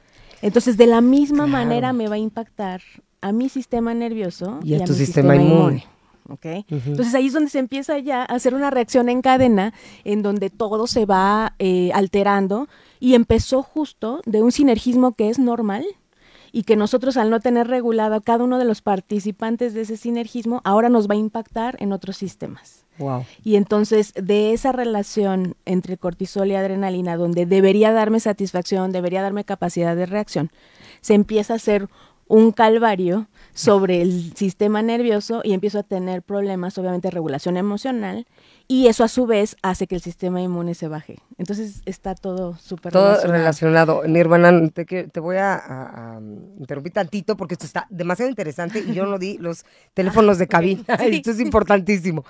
entonces 0.42 0.76
de 0.76 0.86
la 0.86 1.00
misma 1.00 1.46
manera 1.46 1.92
me 1.92 2.08
va 2.08 2.16
a 2.16 2.18
impactar 2.18 2.82
a 3.20 3.32
mi 3.32 3.48
sistema 3.48 3.94
nervioso 3.94 4.60
y, 4.62 4.74
a, 4.74 4.84
tu 4.84 4.94
sistema, 4.94 5.36
inmune. 5.36 5.84
Entonces 6.68 7.14
ahí 7.14 7.26
es 7.26 7.32
donde 7.32 7.50
se 7.50 7.58
empieza 7.58 7.98
ya 7.98 8.22
a 8.22 8.24
hacer 8.24 8.54
una 8.54 8.70
reacción 8.70 9.08
en 9.08 9.22
cadena 9.22 9.72
en 10.04 10.22
donde 10.22 10.50
todo 10.50 10.86
se 10.86 11.06
va 11.06 11.54
eh, 11.58 11.90
alterando 11.92 12.68
y 12.98 13.14
empezó 13.14 13.62
justo 13.62 14.20
de 14.26 14.42
un 14.42 14.52
sinergismo 14.52 15.12
que 15.12 15.30
es 15.30 15.38
normal 15.38 15.84
y 16.52 16.64
que 16.64 16.76
nosotros 16.76 17.16
al 17.16 17.30
no 17.30 17.40
tener 17.40 17.68
regulado 17.68 18.14
a 18.14 18.20
cada 18.20 18.44
uno 18.44 18.58
de 18.58 18.64
los 18.64 18.82
participantes 18.82 19.74
de 19.74 19.82
ese 19.82 19.96
sinergismo, 19.96 20.60
ahora 20.64 20.88
nos 20.88 21.08
va 21.08 21.14
a 21.14 21.18
impactar 21.18 21.76
en 21.80 21.92
otros 21.92 22.16
sistemas. 22.16 22.84
Wow. 22.98 23.24
Y 23.44 23.56
entonces 23.56 24.12
de 24.14 24.52
esa 24.52 24.72
relación 24.72 25.56
entre 25.64 25.96
cortisol 25.96 26.48
y 26.48 26.54
adrenalina, 26.54 27.16
donde 27.16 27.46
debería 27.46 27.92
darme 27.92 28.20
satisfacción, 28.20 28.92
debería 28.92 29.22
darme 29.22 29.44
capacidad 29.44 29.96
de 29.96 30.06
reacción, 30.06 30.50
se 31.00 31.14
empieza 31.14 31.54
a 31.54 31.56
hacer 31.56 31.88
un 32.30 32.52
calvario 32.52 33.26
sobre 33.54 34.00
el 34.02 34.34
sistema 34.36 34.82
nervioso 34.82 35.40
y 35.42 35.52
empiezo 35.52 35.80
a 35.80 35.82
tener 35.82 36.22
problemas, 36.22 36.78
obviamente, 36.78 37.08
de 37.08 37.12
regulación 37.12 37.56
emocional 37.56 38.24
y 38.68 38.86
eso 38.86 39.02
a 39.02 39.08
su 39.08 39.26
vez 39.26 39.56
hace 39.62 39.88
que 39.88 39.96
el 39.96 40.00
sistema 40.00 40.40
inmune 40.40 40.74
se 40.74 40.86
baje. 40.86 41.18
Entonces 41.38 41.82
está 41.86 42.14
todo 42.14 42.56
súper 42.56 42.92
Todo 42.92 43.08
relacionado. 43.20 43.32
relacionado. 43.32 44.02
Nirvana, 44.06 44.68
te, 44.68 45.20
voy 45.20 45.38
a, 45.38 45.54
a- 45.54 46.16
a 46.16 46.20
interrumpir 46.60 46.92
tantito 46.92 47.36
porque 47.36 47.54
esto 47.54 47.66
está 47.66 47.88
demasiado 47.90 48.30
interesante 48.30 48.78
y 48.86 48.94
yo 48.94 49.06
no 49.06 49.18
di 49.18 49.36
los 49.38 49.64
teléfonos 49.94 50.38
de 50.38 50.46
cabina. 50.46 50.84
Sí. 51.00 51.16
Esto 51.16 51.32
es 51.32 51.40
importantísimo. 51.40 52.24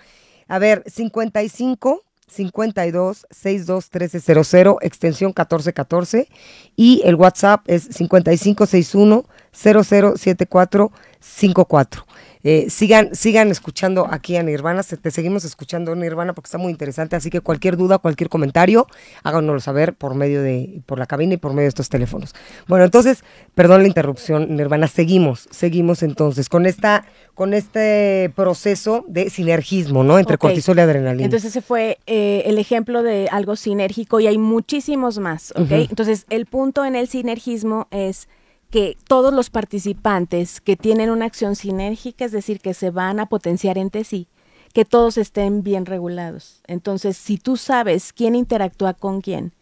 A 0.49 0.59
ver, 0.59 0.83
55 0.87 2.03
52 2.27 3.27
62 3.31 3.91
1300, 3.93 4.77
extensión 4.83 5.29
1414 5.31 6.29
y 6.77 7.03
el 7.05 7.17
WhatsApp 7.17 7.63
es 7.67 7.89
5561 7.91 9.25
007454. 9.55 12.05
Eh, 12.43 12.71
sigan, 12.71 13.15
sigan 13.15 13.51
escuchando 13.51 14.07
aquí 14.11 14.35
a 14.37 14.43
Nirvana, 14.43 14.83
se- 14.83 14.97
te 14.97 15.11
seguimos 15.11 15.45
escuchando 15.45 15.95
Nirvana 15.95 16.33
porque 16.33 16.47
está 16.49 16.57
muy 16.57 16.71
interesante, 16.73 17.15
así 17.15 17.29
que 17.29 17.43
cualquier 17.43 17.77
duda, 17.77 17.99
cualquier 17.99 18.31
comentario, 18.31 18.87
háganoslo 19.23 19.61
saber 19.61 19.93
por 19.93 20.15
medio 20.15 20.43
de, 20.43 20.81
por 20.87 20.99
la 20.99 21.05
cabina 21.05 21.35
y 21.35 21.37
por 21.37 21.51
medio 21.53 21.65
de 21.65 21.69
estos 21.69 21.91
teléfonos. 21.91 22.35
Bueno, 22.67 22.87
entonces, 22.87 23.25
perdón 23.55 23.83
la 23.83 23.89
interrupción, 23.89 24.57
Nirvana, 24.57 24.89
seguimos, 24.89 25.49
seguimos 25.51 26.03
entonces 26.03 26.49
con 26.49 26.65
esta, 26.65 27.05
con 27.35 27.53
este 27.53 28.33
proceso 28.35 29.05
de 29.07 29.29
sinergismo, 29.29 30.03
¿no? 30.03 30.19
Entre 30.19 30.39
cortisol 30.39 30.79
y 30.79 30.81
adrenalina. 30.81 31.25
Entonces 31.27 31.51
ese 31.51 31.61
fue 31.61 31.99
eh, 32.07 32.45
el 32.47 32.57
ejemplo 32.57 33.03
de 33.03 33.29
algo 33.31 33.55
sinérgico 33.55 34.19
y 34.19 34.29
hay 34.29 34.39
muchísimos 34.39 35.19
más, 35.19 35.53
¿ok? 35.57 35.73
Entonces 35.73 36.25
el 36.31 36.47
punto 36.47 36.87
en 36.87 36.97
el 36.97 37.07
sinergismo 37.07 37.87
es 37.91 38.29
que 38.71 38.97
todos 39.09 39.33
los 39.33 39.51
participantes 39.51 40.61
que 40.61 40.77
tienen 40.77 41.11
una 41.11 41.27
acción 41.27 41.57
sinérgica, 41.57 42.25
es 42.25 42.33
decir, 42.33 42.61
que 42.61 42.75
se 42.75 42.91
van 42.91 43.21
a 43.21 43.27
potenciar 43.27 43.79
entre 43.79 44.05
sí, 44.05 44.29
que 44.73 44.85
todos 44.85 45.19
estén 45.19 45.63
bien 45.63 45.87
regulados. 45.87 46.61
Entonces, 46.67 47.17
si 47.17 47.37
tú 47.37 47.57
sabes 47.57 48.13
quién 48.13 48.35
interactúa 48.37 48.95
con 48.95 49.21
quién 49.21 49.53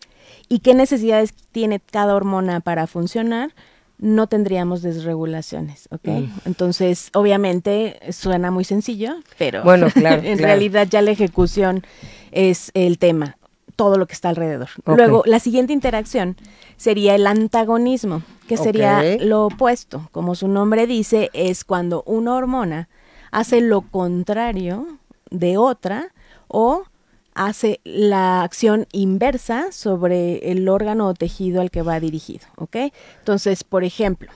y 0.48 0.58
qué 0.58 0.74
necesidades 0.74 1.32
tiene 1.52 1.80
cada 1.80 2.14
hormona 2.14 2.60
para 2.60 2.86
funcionar, 2.86 3.54
no 3.98 4.28
tendríamos 4.28 4.82
desregulaciones, 4.82 5.88
¿ok? 5.90 6.06
Mm. 6.06 6.32
Entonces, 6.44 7.10
obviamente 7.14 7.98
suena 8.12 8.50
muy 8.50 8.64
sencillo, 8.64 9.16
pero 9.38 9.64
Bueno, 9.64 9.88
claro, 9.94 10.22
en 10.22 10.36
claro. 10.36 10.52
realidad 10.52 10.86
ya 10.88 11.02
la 11.02 11.10
ejecución 11.10 11.82
es 12.30 12.70
el 12.74 12.98
tema, 12.98 13.38
todo 13.78 13.96
lo 13.96 14.06
que 14.08 14.14
está 14.14 14.28
alrededor. 14.28 14.70
Luego, 14.96 15.22
la 15.24 15.38
siguiente 15.38 15.72
interacción 15.72 16.36
sería 16.76 17.14
el 17.14 17.28
antagonismo, 17.28 18.22
que 18.48 18.56
sería 18.64 19.02
lo 19.24 19.46
opuesto. 19.46 20.08
Como 20.10 20.34
su 20.34 20.48
nombre 20.48 20.88
dice, 20.88 21.30
es 21.32 21.62
cuando 21.64 22.02
una 22.04 22.34
hormona 22.34 22.88
hace 23.30 23.60
lo 23.60 23.82
contrario 23.82 24.84
de 25.30 25.58
otra 25.58 26.08
o 26.48 26.82
hace 27.34 27.78
la 27.84 28.42
acción 28.42 28.86
inversa 28.90 29.70
sobre 29.70 30.50
el 30.50 30.68
órgano 30.68 31.06
o 31.06 31.14
tejido 31.14 31.60
al 31.60 31.70
que 31.70 31.82
va 31.82 32.00
dirigido, 32.00 32.46
¿ok? 32.56 32.76
Entonces, 33.20 33.62
por 33.62 33.84
ejemplo, 33.84 34.32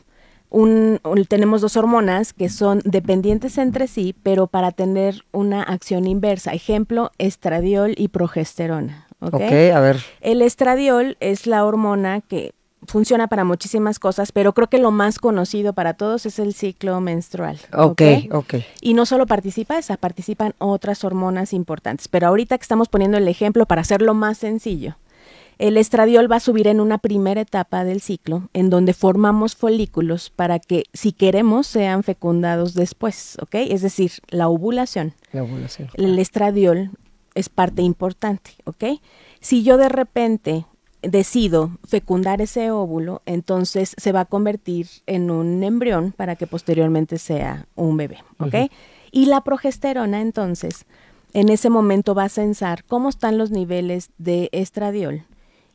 un- 0.51 1.01
tenemos 1.29 1.63
dos 1.63 1.77
hormonas 1.77 2.33
que 2.33 2.49
son 2.49 2.81
dependientes 2.85 3.59
entre 3.59 3.89
sí, 3.89 4.15
pero 4.23 4.47
para 4.47 4.71
tener 4.71 5.25
una 5.33 5.63
acción 5.65 6.07
inversa. 6.07 6.53
Ejemplo, 6.53 7.11
estradiol 7.19 7.95
y 7.97 8.07
progesterona, 8.09 9.09
¿ok? 9.23 9.35
ok, 9.35 9.52
a 9.75 9.81
ver. 9.81 9.97
El 10.21 10.43
estradiol 10.43 11.17
es 11.21 11.47
la 11.47 11.64
hormona 11.64 12.21
que 12.21 12.52
funciona 12.87 13.29
para 13.29 13.45
muchísimas 13.45 13.99
cosas, 13.99 14.33
pero 14.33 14.52
creo 14.55 14.69
que 14.69 14.79
lo 14.79 14.91
más 14.91 15.19
conocido 15.19 15.73
para 15.73 15.95
todos 15.95 16.26
es 16.26 16.38
el 16.38 16.55
ciclo 16.55 17.00
menstrual. 17.00 17.59
Ok, 17.73 18.02
ok. 18.33 18.55
Y 18.81 18.95
no 18.95 19.07
solo 19.07 19.26
participa 19.26 19.79
esa, 19.79 19.97
participan 19.97 20.55
otras 20.59 21.05
hormonas 21.05 21.52
importantes. 21.52 22.09
Pero 22.09 22.26
ahorita 22.26 22.59
que 22.59 22.62
estamos 22.62 22.88
poniendo 22.88 23.19
el 23.19 23.29
ejemplo 23.29 23.67
para 23.67 23.83
hacerlo 23.83 24.14
más 24.14 24.38
sencillo, 24.38 24.97
el 25.59 25.76
estradiol 25.76 26.31
va 26.31 26.37
a 26.37 26.41
subir 26.41 26.67
en 26.67 26.81
una 26.81 26.99
primera 26.99 27.41
etapa 27.41 27.85
del 27.85 28.00
ciclo, 28.00 28.49
en 28.52 28.69
donde 28.69 28.95
formamos 28.95 29.55
folículos 29.55 30.31
para 30.31 30.59
que, 30.59 30.85
si 30.93 31.12
queremos, 31.12 31.69
sean 31.69 32.02
fecundados 32.02 32.75
después, 32.75 33.37
¿ok? 33.41 33.55
Es 33.55 33.83
decir, 33.83 34.12
la 34.29 34.49
ovulación 34.49 35.14
La 35.31 35.45
ovulación. 35.45 35.88
el 35.95 36.19
estradiol 36.19 36.91
es 37.35 37.49
parte 37.49 37.83
importante, 37.83 38.53
¿ok? 38.65 38.85
Si 39.41 39.62
yo 39.62 39.77
de 39.77 39.89
repente 39.89 40.67
decido 41.03 41.79
fecundar 41.85 42.41
ese 42.41 42.71
óvulo, 42.71 43.23
entonces 43.27 43.95
se 43.97 44.12
va 44.12 44.21
a 44.21 44.25
convertir 44.25 44.89
en 45.07 45.31
un 45.31 45.62
embrión 45.62 46.12
para 46.12 46.37
que 46.37 46.47
posteriormente 46.47 47.19
sea 47.19 47.67
un 47.75 47.97
bebé, 47.97 48.19
¿ok? 48.39 48.71
Y 49.11 49.27
la 49.27 49.43
progesterona, 49.43 50.21
entonces, 50.21 50.87
en 51.35 51.49
ese 51.49 51.71
momento 51.71 52.15
va 52.15 52.25
a 52.25 52.29
censar 52.29 52.85
cómo 52.85 53.09
están 53.09 53.37
los 53.37 53.51
niveles 53.51 54.11
de 54.19 54.49
estradiol 54.53 55.25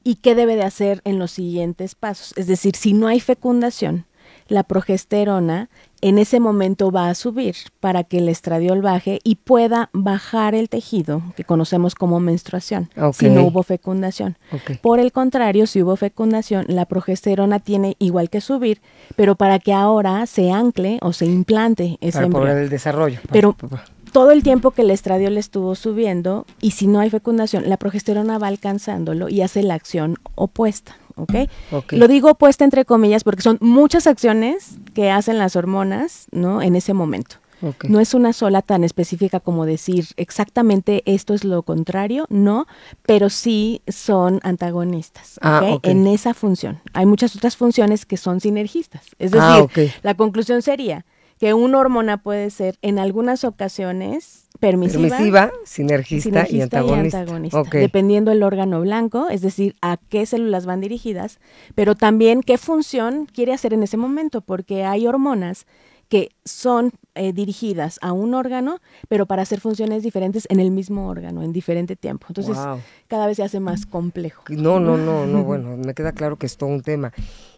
y 0.03 0.15
qué 0.15 0.35
debe 0.35 0.55
de 0.55 0.63
hacer 0.63 1.01
en 1.03 1.19
los 1.19 1.31
siguientes 1.31 1.93
pasos. 1.95 2.33
Es 2.37 2.47
decir, 2.47 2.75
si 2.75 2.93
no 2.93 3.07
hay 3.07 3.19
fecundación, 3.19 4.05
la 4.49 4.63
progesterona 4.63 5.69
en 6.01 6.19
ese 6.19 6.39
momento 6.39 6.91
va 6.91 7.09
a 7.09 7.15
subir 7.15 7.55
para 7.79 8.03
que 8.03 8.19
el 8.19 8.29
estradiol 8.29 8.81
baje 8.81 9.19
y 9.23 9.35
pueda 9.35 9.89
bajar 9.93 10.53
el 10.53 10.69
tejido 10.69 11.21
que 11.35 11.43
conocemos 11.43 11.95
como 11.95 12.19
menstruación, 12.19 12.89
si 13.13 13.29
no 13.29 13.43
hubo 13.45 13.63
fecundación. 13.63 14.37
Por 14.81 14.99
el 14.99 15.11
contrario, 15.11 15.65
si 15.65 15.81
hubo 15.81 15.95
fecundación, 15.95 16.65
la 16.69 16.85
progesterona 16.85 17.59
tiene 17.59 17.95
igual 17.99 18.29
que 18.29 18.41
subir, 18.41 18.79
pero 19.15 19.35
para 19.35 19.57
que 19.59 19.73
ahora 19.73 20.25
se 20.27 20.51
ancle 20.51 20.99
o 21.01 21.13
se 21.13 21.25
implante 21.25 21.97
ese 22.01 22.13
Para 22.13 22.25
embrión. 22.27 22.43
poder 22.47 22.57
el 22.63 22.69
desarrollo. 22.69 23.19
Pero- 23.31 23.53
Pa- 23.53 23.67
pa- 23.67 23.85
Todo 24.13 24.31
el 24.31 24.41
tiempo 24.41 24.71
que 24.71 24.83
el 24.83 24.89
estradiol 24.91 25.37
estuvo 25.37 25.75
subiendo 25.75 26.45
y 26.61 26.71
si 26.71 26.87
no 26.87 26.99
hay 27.01 27.09
fecundación, 27.09 27.67
la 27.69 27.77
progesterona 27.77 28.37
va 28.39 28.47
alcanzándolo 28.47 29.29
y 29.29 29.41
hace 29.41 29.61
la 29.63 29.73
acción 29.75 30.15
opuesta, 30.35 30.95
¿ok? 31.17 31.33
ok. 31.71 31.93
Lo 31.93 32.07
digo 32.07 32.31
opuesta 32.31 32.63
entre 32.63 32.85
comillas 32.85 33.23
porque 33.23 33.41
son 33.41 33.57
muchas 33.61 34.07
acciones 34.07 34.77
que 34.93 35.11
hacen 35.11 35.37
las 35.37 35.55
hormonas, 35.55 36.27
¿no? 36.31 36.61
En 36.61 36.75
ese 36.75 36.93
momento. 36.93 37.37
ok. 37.61 37.85
No 37.85 37.99
es 37.99 38.13
una 38.13 38.33
sola 38.33 38.61
tan 38.61 38.83
específica 38.83 39.39
como 39.39 39.65
decir 39.65 40.07
exactamente 40.15 41.01
esto 41.05 41.33
es 41.33 41.43
lo 41.43 41.63
contrario, 41.63 42.25
no, 42.29 42.67
pero 43.05 43.29
sí 43.29 43.81
son 43.87 44.39
antagonistas 44.43 45.39
Ah, 45.41 45.77
en 45.83 46.05
esa 46.07 46.33
función. 46.33 46.79
Hay 46.93 47.05
muchas 47.05 47.35
otras 47.35 47.57
funciones 47.57 48.05
que 48.05 48.17
son 48.17 48.39
sinergistas. 48.41 49.01
Es 49.19 49.31
decir, 49.31 49.41
Ah, 49.41 49.67
la 50.03 50.13
conclusión 50.15 50.61
sería 50.61 51.05
que 51.39 51.53
una 51.53 51.79
hormona 51.79 52.17
puede 52.17 52.49
ser 52.49 52.77
en 52.81 52.99
algunas 52.99 53.43
ocasiones 53.43 54.47
permisiva, 54.59 55.09
Permisiva, 55.17 55.51
sinergista, 55.65 56.47
y 56.49 56.61
antagonista. 56.61 57.25
dependiendo 57.73 58.31
del 58.31 58.43
órgano 58.43 58.81
blanco, 58.81 59.29
es 59.29 59.41
decir, 59.41 59.75
a 59.81 59.97
qué 60.09 60.25
células 60.25 60.65
van 60.65 60.81
dirigidas, 60.81 61.39
pero 61.75 61.95
también 61.95 62.41
qué 62.41 62.57
función 62.57 63.27
quiere 63.27 63.53
hacer 63.53 63.73
en 63.73 63.83
ese 63.83 63.97
momento, 63.97 64.41
porque 64.41 64.83
hay 64.83 65.05
hormonas 65.05 65.67
que 66.09 66.29
son 66.45 66.91
eh, 67.17 67.33
dirigidas 67.33 67.99
a 68.01 68.11
un 68.11 68.33
órgano, 68.33 68.79
pero 69.09 69.25
para 69.25 69.41
hacer 69.41 69.59
funciones 69.59 70.03
diferentes 70.03 70.47
en 70.49 70.59
el 70.59 70.71
mismo 70.71 71.07
órgano, 71.09 71.43
en 71.43 71.53
diferente 71.53 71.95
tiempo. 71.95 72.27
Entonces, 72.29 72.55
Wow. 72.55 72.79
cada 73.07 73.27
vez 73.27 73.37
se 73.37 73.43
hace 73.43 73.59
más 73.59 73.85
complejo. 73.85 74.43
No, 74.49 74.79
no, 74.79 74.97
no, 74.97 75.25
no, 75.25 75.43
bueno, 75.43 75.77
me 75.77 75.93
queda 75.93 76.11
claro 76.11 76.37
que 76.37 76.45
es 76.45 76.57
todo 76.57 76.69
un 76.69 76.81
tema. 76.81 77.11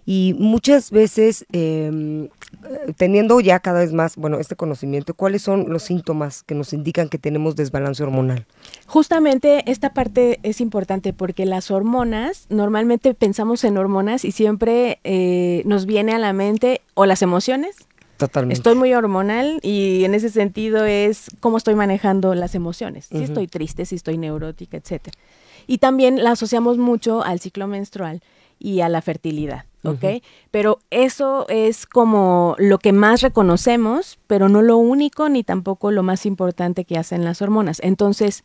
Y 0.06 0.36
muchas 0.39 0.89
veces, 0.89 1.46
eh, 1.51 1.92
eh, 2.63 2.94
teniendo 2.98 3.39
ya 3.42 3.60
cada 3.60 3.80
vez 3.82 3.94
más, 3.94 4.16
bueno, 4.16 4.39
este 4.39 4.56
conocimiento, 4.56 5.13
¿cuáles 5.13 5.44
son 5.44 5.70
los 5.72 5.84
síntomas 5.84 6.42
que 6.42 6.56
nos 6.56 6.74
indican 6.74 7.10
que 7.10 7.20
tenemos 7.20 7.56
desbalance 7.56 8.01
hormonal? 8.01 8.48
Justamente 8.88 9.70
esta 9.70 9.94
parte 9.94 10.39
es 10.42 10.62
importante 10.62 11.13
porque 11.13 11.46
las 11.46 11.70
hormonas, 11.70 12.48
normalmente 12.50 13.13
pensamos 13.13 13.63
en 13.63 13.78
hormonas 13.78 14.25
y 14.25 14.32
siempre 14.32 15.00
eh, 15.04 15.62
nos 15.66 15.86
viene 15.86 16.13
a 16.13 16.18
la 16.18 16.34
mente 16.34 16.82
o 16.96 17.06
las 17.06 17.22
emociones. 17.22 17.75
Totalmente. 18.19 18.59
Estoy 18.59 18.75
muy 18.75 18.93
hormonal 18.93 19.59
y 19.63 20.03
en 20.03 20.13
ese 20.13 20.29
sentido 20.29 20.85
es 20.85 21.27
cómo 21.39 21.55
estoy 21.55 21.75
manejando 21.75 22.35
las 22.35 22.53
emociones. 22.53 23.05
Si 23.05 23.23
estoy 23.23 23.47
triste, 23.47 23.85
si 23.85 23.95
estoy 23.95 24.17
neurótica, 24.17 24.75
etcétera. 24.75 25.17
Y 25.67 25.77
también 25.77 26.21
la 26.21 26.31
asociamos 26.31 26.77
mucho 26.77 27.23
al 27.23 27.39
ciclo 27.39 27.65
menstrual 27.67 28.21
y 28.59 28.81
a 28.81 28.89
la 28.89 29.01
fertilidad, 29.01 29.63
¿ok? 29.85 30.21
Pero 30.51 30.79
eso 30.89 31.45
es 31.47 31.85
como 31.85 32.55
lo 32.59 32.77
que 32.77 32.91
más 32.91 33.21
reconocemos, 33.21 34.19
pero 34.27 34.49
no 34.49 34.61
lo 34.61 34.75
único 34.75 35.29
ni 35.29 35.45
tampoco 35.45 35.89
lo 35.91 36.03
más 36.03 36.25
importante 36.25 36.83
que 36.83 36.97
hacen 36.97 37.23
las 37.23 37.41
hormonas. 37.41 37.79
Entonces, 37.81 38.43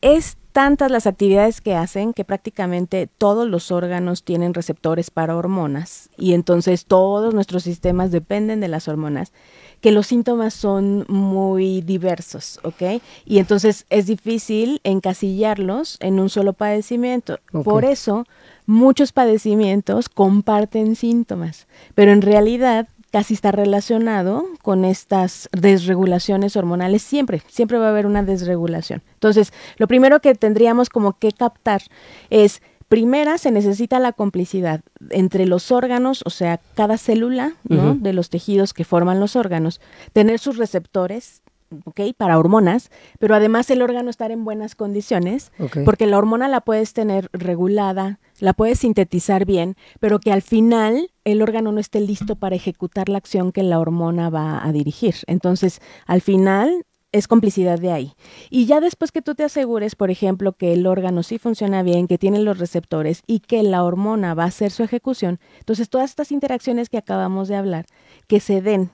es 0.00 0.36
tantas 0.52 0.90
las 0.90 1.06
actividades 1.06 1.60
que 1.60 1.74
hacen 1.74 2.12
que 2.12 2.24
prácticamente 2.24 3.08
todos 3.18 3.48
los 3.48 3.70
órganos 3.70 4.24
tienen 4.24 4.54
receptores 4.54 5.10
para 5.10 5.36
hormonas 5.36 6.10
y 6.16 6.32
entonces 6.34 6.86
todos 6.86 7.34
nuestros 7.34 7.62
sistemas 7.62 8.10
dependen 8.10 8.60
de 8.60 8.68
las 8.68 8.88
hormonas, 8.88 9.32
que 9.80 9.92
los 9.92 10.08
síntomas 10.08 10.52
son 10.52 11.04
muy 11.08 11.82
diversos, 11.82 12.58
¿ok? 12.64 13.00
Y 13.24 13.38
entonces 13.38 13.86
es 13.90 14.06
difícil 14.06 14.80
encasillarlos 14.84 15.96
en 16.00 16.18
un 16.18 16.28
solo 16.28 16.52
padecimiento. 16.52 17.38
Por 17.64 17.84
eso 17.84 18.26
muchos 18.66 19.12
padecimientos 19.12 20.08
comparten 20.08 20.96
síntomas, 20.96 21.66
pero 21.94 22.12
en 22.12 22.22
realidad 22.22 22.88
casi 23.10 23.34
está 23.34 23.52
relacionado 23.52 24.46
con 24.62 24.84
estas 24.84 25.48
desregulaciones 25.52 26.56
hormonales. 26.56 27.02
Siempre, 27.02 27.42
siempre 27.48 27.78
va 27.78 27.86
a 27.86 27.90
haber 27.90 28.06
una 28.06 28.22
desregulación. 28.22 29.02
Entonces, 29.14 29.52
lo 29.76 29.88
primero 29.88 30.20
que 30.20 30.34
tendríamos 30.34 30.88
como 30.88 31.18
que 31.18 31.32
captar 31.32 31.82
es, 32.30 32.62
primera, 32.88 33.38
se 33.38 33.50
necesita 33.50 33.98
la 33.98 34.12
complicidad 34.12 34.80
entre 35.10 35.46
los 35.46 35.70
órganos, 35.70 36.22
o 36.24 36.30
sea, 36.30 36.60
cada 36.74 36.98
célula 36.98 37.52
¿no? 37.68 37.94
de 37.94 38.12
los 38.12 38.30
tejidos 38.30 38.74
que 38.74 38.84
forman 38.84 39.20
los 39.20 39.36
órganos, 39.36 39.80
tener 40.12 40.38
sus 40.38 40.56
receptores 40.56 41.42
¿ok? 41.84 42.00
Para 42.16 42.38
hormonas, 42.38 42.90
pero 43.18 43.34
además 43.34 43.70
el 43.70 43.82
órgano 43.82 44.10
estar 44.10 44.30
en 44.30 44.44
buenas 44.44 44.74
condiciones, 44.74 45.52
porque 45.84 46.06
la 46.06 46.18
hormona 46.18 46.48
la 46.48 46.60
puedes 46.60 46.92
tener 46.92 47.28
regulada, 47.32 48.18
la 48.40 48.52
puedes 48.52 48.80
sintetizar 48.80 49.44
bien, 49.44 49.76
pero 50.00 50.18
que 50.18 50.32
al 50.32 50.42
final 50.42 51.10
el 51.24 51.42
órgano 51.42 51.72
no 51.72 51.80
esté 51.80 52.00
listo 52.00 52.36
para 52.36 52.56
ejecutar 52.56 53.08
la 53.08 53.18
acción 53.18 53.52
que 53.52 53.62
la 53.62 53.78
hormona 53.78 54.30
va 54.30 54.64
a 54.64 54.72
dirigir. 54.72 55.16
Entonces, 55.26 55.80
al 56.06 56.20
final 56.20 56.84
es 57.12 57.26
complicidad 57.26 57.78
de 57.78 57.90
ahí. 57.90 58.12
Y 58.50 58.66
ya 58.66 58.80
después 58.80 59.10
que 59.12 59.22
tú 59.22 59.34
te 59.34 59.44
asegures, 59.44 59.96
por 59.96 60.10
ejemplo, 60.10 60.52
que 60.52 60.72
el 60.72 60.86
órgano 60.86 61.22
sí 61.22 61.38
funciona 61.38 61.82
bien, 61.82 62.06
que 62.06 62.18
tiene 62.18 62.38
los 62.38 62.58
receptores 62.58 63.22
y 63.26 63.40
que 63.40 63.62
la 63.62 63.82
hormona 63.84 64.34
va 64.34 64.44
a 64.44 64.48
hacer 64.48 64.70
su 64.70 64.82
ejecución, 64.82 65.40
entonces 65.58 65.88
todas 65.90 66.10
estas 66.10 66.30
interacciones 66.32 66.88
que 66.88 66.98
acabamos 66.98 67.48
de 67.48 67.56
hablar, 67.56 67.86
que 68.28 68.40
se 68.40 68.62
den 68.62 68.90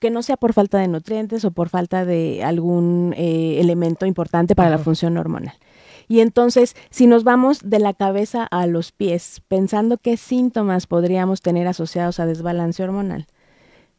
que 0.00 0.10
no 0.10 0.22
sea 0.22 0.36
por 0.36 0.52
falta 0.52 0.78
de 0.78 0.88
nutrientes 0.88 1.44
o 1.44 1.52
por 1.52 1.68
falta 1.68 2.04
de 2.04 2.42
algún 2.42 3.14
eh, 3.16 3.60
elemento 3.60 4.06
importante 4.06 4.56
para 4.56 4.70
la 4.70 4.78
función 4.78 5.16
hormonal. 5.16 5.54
Y 6.08 6.20
entonces, 6.20 6.74
si 6.90 7.06
nos 7.06 7.22
vamos 7.22 7.60
de 7.62 7.78
la 7.78 7.94
cabeza 7.94 8.42
a 8.44 8.66
los 8.66 8.90
pies, 8.90 9.42
pensando 9.46 9.96
qué 9.96 10.16
síntomas 10.16 10.88
podríamos 10.88 11.40
tener 11.40 11.68
asociados 11.68 12.18
a 12.18 12.26
desbalance 12.26 12.82
hormonal, 12.82 13.28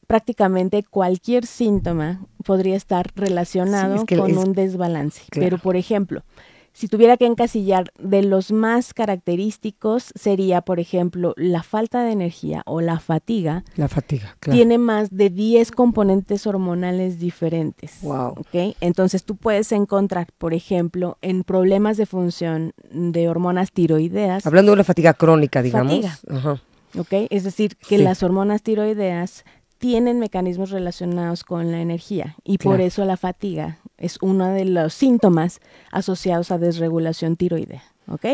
prácticamente 0.08 0.84
cualquier 0.84 1.46
síntoma 1.46 2.20
podría 2.44 2.76
estar 2.76 3.12
relacionado 3.16 4.06
con 4.06 4.38
un 4.38 4.52
desbalance. 4.52 5.22
Pero, 5.32 5.58
por 5.58 5.78
ejemplo, 5.78 6.24
si 6.74 6.88
tuviera 6.88 7.18
que 7.18 7.26
encasillar 7.26 7.92
de 8.00 8.24
los 8.24 8.52
más 8.52 8.94
característicos, 8.94 10.12
sería, 10.16 10.62
por 10.62 10.80
ejemplo, 10.80 11.34
la 11.38 11.64
falta 11.64 12.04
de 12.04 12.12
energía 12.12 12.64
o 12.66 12.82
la 12.82 13.00
fatiga. 13.00 13.64
La 13.76 13.88
fatiga, 13.88 14.36
claro. 14.40 14.56
Tiene 14.56 14.78
más 14.78 15.10
de 15.12 15.30
10 15.30 15.72
componentes 15.72 16.48
hormonales 16.48 17.20
diferentes. 17.20 18.00
Wow. 18.02 18.36
¿okay? 18.38 18.76
Entonces 18.80 19.24
tú 19.24 19.36
puedes 19.36 19.72
encontrar, 19.72 20.28
por 20.38 20.54
ejemplo, 20.54 21.18
en 21.22 21.44
problemas 21.44 21.98
de 21.98 22.06
función 22.06 22.74
de 22.92 23.30
hormonas 23.30 23.72
tiroideas. 23.72 24.46
Hablando 24.46 24.72
de 24.72 24.76
una 24.76 24.84
fatiga 24.84 25.14
crónica, 25.14 25.62
digamos. 25.62 25.94
Fatiga. 25.94 26.20
Ajá. 26.30 26.62
¿ok? 26.98 27.28
Es 27.30 27.44
decir, 27.44 27.76
que 27.78 27.98
las 27.98 28.24
hormonas 28.24 28.64
tiroideas 28.64 29.44
tienen 29.78 30.20
mecanismos 30.20 30.70
relacionados 30.70 31.44
con 31.44 31.72
la 31.72 31.82
energía 31.82 32.36
y 32.44 32.60
por 32.60 32.82
eso 32.82 33.04
la 33.04 33.18
fatiga 33.18 33.80
es 34.02 34.18
uno 34.22 34.48
de 34.48 34.66
los 34.66 34.94
síntomas 34.94 35.62
asociados 35.92 36.52
a 36.52 36.58
desregulación 36.58 37.38
tiroidea. 37.38 37.84
¿ok? 38.08 38.26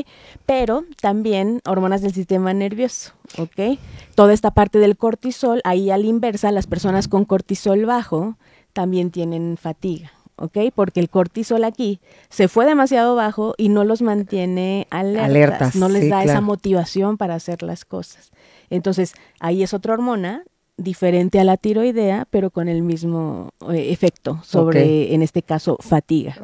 Pero 0.45 0.85
también 1.01 1.61
hormonas 1.65 2.01
del 2.01 2.13
sistema 2.13 2.53
nervioso, 2.53 3.11
¿ok? 3.37 3.77
Toda 4.15 4.33
esta 4.33 4.51
parte 4.51 4.79
del 4.79 4.97
cortisol, 4.97 5.61
ahí 5.65 5.91
a 5.91 5.97
la 5.97 6.05
inversa, 6.05 6.51
las 6.51 6.65
personas 6.67 7.07
con 7.07 7.25
cortisol 7.25 7.85
bajo 7.85 8.37
también 8.73 9.11
tienen 9.11 9.57
fatiga, 9.57 10.13
¿ok? 10.37 10.57
Porque 10.73 10.99
el 10.99 11.09
cortisol 11.09 11.63
aquí 11.63 11.99
se 12.29 12.47
fue 12.47 12.65
demasiado 12.65 13.15
bajo 13.15 13.53
y 13.57 13.69
no 13.69 13.83
los 13.83 14.01
mantiene 14.01 14.87
alertas, 14.89 15.75
no 15.75 15.89
les 15.89 16.09
da 16.09 16.23
esa 16.23 16.41
motivación 16.41 17.17
para 17.17 17.35
hacer 17.35 17.61
las 17.61 17.85
cosas. 17.85 18.31
Entonces, 18.69 19.13
ahí 19.39 19.63
es 19.63 19.73
otra 19.73 19.93
hormona 19.93 20.43
diferente 20.77 21.39
a 21.39 21.43
la 21.43 21.57
tiroidea, 21.57 22.27
pero 22.29 22.51
con 22.51 22.67
el 22.67 22.83
mismo 22.83 23.49
eh, 23.71 23.91
efecto 23.91 24.39
sobre, 24.43 25.13
en 25.13 25.23
este 25.23 25.41
caso, 25.41 25.77
fatiga. 25.79 26.37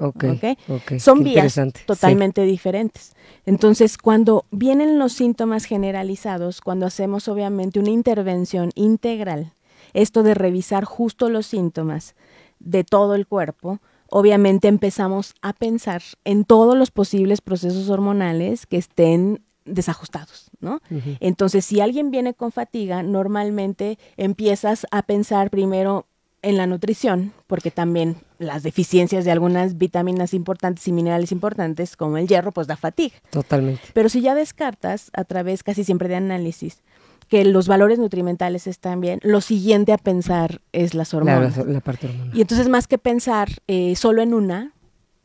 Son 0.97 1.23
vías 1.23 1.59
totalmente 1.85 2.41
diferentes. 2.41 3.13
Entonces, 3.45 3.97
cuando 3.97 4.45
vienen 4.51 4.97
los 4.97 5.13
síntomas 5.13 5.65
generalizados, 5.65 6.61
cuando 6.61 6.87
hacemos 6.87 7.27
obviamente 7.27 7.79
una 7.79 7.91
intervención 7.91 8.71
integral, 8.73 9.53
esto 9.93 10.23
de 10.23 10.33
revisar 10.33 10.83
justo 10.83 11.29
los 11.29 11.45
síntomas 11.45 12.15
de 12.59 12.83
todo 12.83 13.13
el 13.13 13.27
cuerpo, 13.27 13.79
obviamente 14.09 14.67
empezamos 14.67 15.35
a 15.41 15.53
pensar 15.53 16.01
en 16.23 16.45
todos 16.45 16.75
los 16.75 16.89
posibles 16.89 17.41
procesos 17.41 17.89
hormonales 17.89 18.65
que 18.65 18.77
estén 18.77 19.41
desajustados, 19.65 20.49
¿no? 20.59 20.81
Entonces, 21.19 21.65
si 21.65 21.81
alguien 21.81 22.11
viene 22.11 22.33
con 22.33 22.51
fatiga, 22.51 23.03
normalmente 23.03 23.97
empiezas 24.17 24.85
a 24.91 25.03
pensar 25.03 25.49
primero 25.49 26.05
en 26.43 26.57
la 26.57 26.67
nutrición, 26.67 27.31
porque 27.47 27.71
también 27.71 28.17
las 28.37 28.63
deficiencias 28.63 29.25
de 29.25 29.31
algunas 29.31 29.77
vitaminas 29.77 30.33
importantes 30.33 30.87
y 30.87 30.91
minerales 30.91 31.31
importantes, 31.31 31.95
como 31.95 32.17
el 32.17 32.27
hierro, 32.27 32.51
pues 32.51 32.67
da 32.67 32.75
fatiga. 32.75 33.15
Totalmente. 33.29 33.81
Pero 33.93 34.09
si 34.09 34.21
ya 34.21 34.35
descartas, 34.35 35.09
a 35.13 35.23
través 35.23 35.63
casi 35.63 35.83
siempre 35.83 36.09
de 36.09 36.17
análisis, 36.17 36.83
que 37.29 37.45
los 37.45 37.67
valores 37.67 37.97
nutrimentales 37.97 38.67
están 38.67 38.99
bien, 38.99 39.19
lo 39.23 39.39
siguiente 39.39 39.93
a 39.93 39.97
pensar 39.97 40.61
es 40.73 40.93
las 40.93 41.13
hormonas. 41.13 41.57
La, 41.65 41.79
parte 41.79 42.07
hormonal. 42.07 42.37
Y 42.37 42.41
entonces, 42.41 42.67
más 42.67 42.87
que 42.87 42.97
pensar 42.97 43.49
eh, 43.67 43.95
solo 43.95 44.21
en 44.21 44.33
una, 44.33 44.73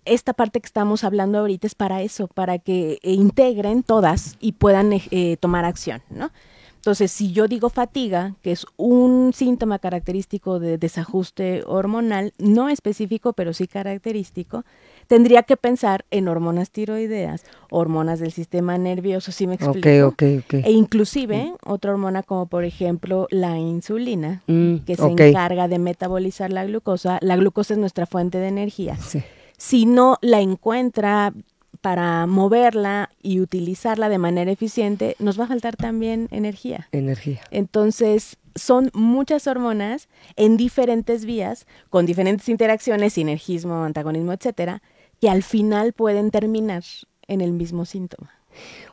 esta 0.09 0.33
parte 0.33 0.61
que 0.61 0.67
estamos 0.67 1.05
hablando 1.05 1.39
ahorita 1.39 1.67
es 1.67 1.75
para 1.75 2.03
eso, 2.03 2.29
para 2.29 2.59
que 2.59 2.99
eh, 3.03 3.13
integren 3.13 3.83
todas 3.83 4.37
y 4.41 4.53
puedan 4.53 4.93
eh, 4.93 5.03
eh, 5.11 5.37
tomar 5.39 5.65
acción, 5.65 6.03
¿no? 6.11 6.31
Entonces, 6.79 7.11
si 7.11 7.33
yo 7.33 7.49
digo 7.49 7.71
fatiga, 7.71 8.37
que 8.41 8.53
es 8.53 8.65
un 8.77 9.33
síntoma 9.35 9.81
característico 9.81 10.61
de 10.61 10.79
desajuste 10.79 11.65
hormonal, 11.67 12.33
no 12.39 12.69
específico, 12.69 13.33
pero 13.33 13.53
sí 13.53 13.67
característico, 13.67 14.65
tendría 15.09 15.43
que 15.43 15.57
pensar 15.57 16.05
en 16.13 16.29
hormonas 16.29 16.71
tiroideas, 16.71 17.45
hormonas 17.71 18.21
del 18.21 18.31
sistema 18.31 18.79
nervioso, 18.79 19.33
¿sí 19.33 19.49
me 19.49 19.57
explico? 19.57 20.07
Ok, 20.07 20.13
ok, 20.13 20.45
ok. 20.45 20.55
E 20.65 20.71
inclusive 20.71 21.47
mm. 21.47 21.71
otra 21.71 21.91
hormona 21.91 22.23
como 22.23 22.47
por 22.47 22.65
ejemplo 22.65 23.27
la 23.31 23.59
insulina, 23.59 24.43
mm, 24.47 24.77
que 24.87 24.95
se 24.95 25.09
encarga 25.09 25.67
de 25.67 25.81
metabolizar 25.81 26.53
la 26.53 26.65
glucosa. 26.65 27.19
La 27.23 27.37
glucosa 27.37 27.75
es 27.75 27.79
nuestra 27.81 28.07
fuente 28.07 28.39
de 28.39 28.49
energía. 28.49 28.97
Sí 28.97 29.23
si 29.59 29.85
no 29.85 30.17
la 30.23 30.41
encuentra 30.41 31.35
para 31.83 32.27
moverla 32.27 33.11
y 33.23 33.41
utilizarla 33.41 34.09
de 34.09 34.19
manera 34.19 34.51
eficiente, 34.51 35.15
nos 35.19 35.39
va 35.39 35.45
a 35.45 35.49
faltar 35.49 35.77
también 35.77 36.29
energía. 36.31 36.89
Energía. 36.93 37.41
Entonces, 37.51 38.37
son 38.55 38.91
muchas 38.95 39.47
hormonas 39.47 40.09
en 40.37 40.57
diferentes 40.57 41.25
vías, 41.25 41.67
con 41.91 42.07
diferentes 42.07 42.49
interacciones, 42.49 43.13
sinergismo, 43.13 43.85
antagonismo, 43.85 44.33
etcétera, 44.33 44.83
que 45.21 45.29
al 45.29 45.43
final 45.43 45.93
pueden 45.93 46.31
terminar 46.31 46.83
en 47.27 47.41
el 47.41 47.53
mismo 47.53 47.85
síntoma. 47.85 48.31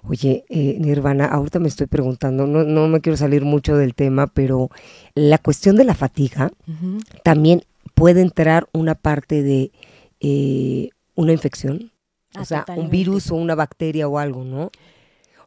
Oye, 0.08 0.46
eh, 0.50 0.78
Nirvana, 0.80 1.26
ahorita 1.26 1.60
me 1.60 1.68
estoy 1.68 1.88
preguntando, 1.88 2.46
no, 2.46 2.64
no 2.64 2.88
me 2.88 3.02
quiero 3.02 3.18
salir 3.18 3.44
mucho 3.44 3.76
del 3.76 3.96
tema, 3.96 4.28
pero 4.28 4.70
la 5.16 5.40
cuestión 5.40 5.76
de 5.76 5.86
la 5.86 5.96
fatiga 5.96 6.52
también 7.24 7.64
puede 7.96 8.22
entrar 8.22 8.68
una 8.74 8.94
parte 8.94 9.42
de 9.42 9.72
eh, 10.20 10.90
una 11.16 11.32
infección, 11.32 11.92
o 12.36 12.40
ah, 12.40 12.46
sea, 12.46 12.66
un 12.76 12.90
virus 12.90 13.32
o 13.32 13.36
una 13.36 13.56
bacteria 13.56 14.08
o 14.08 14.18
algo, 14.18 14.44
¿no? 14.44 14.72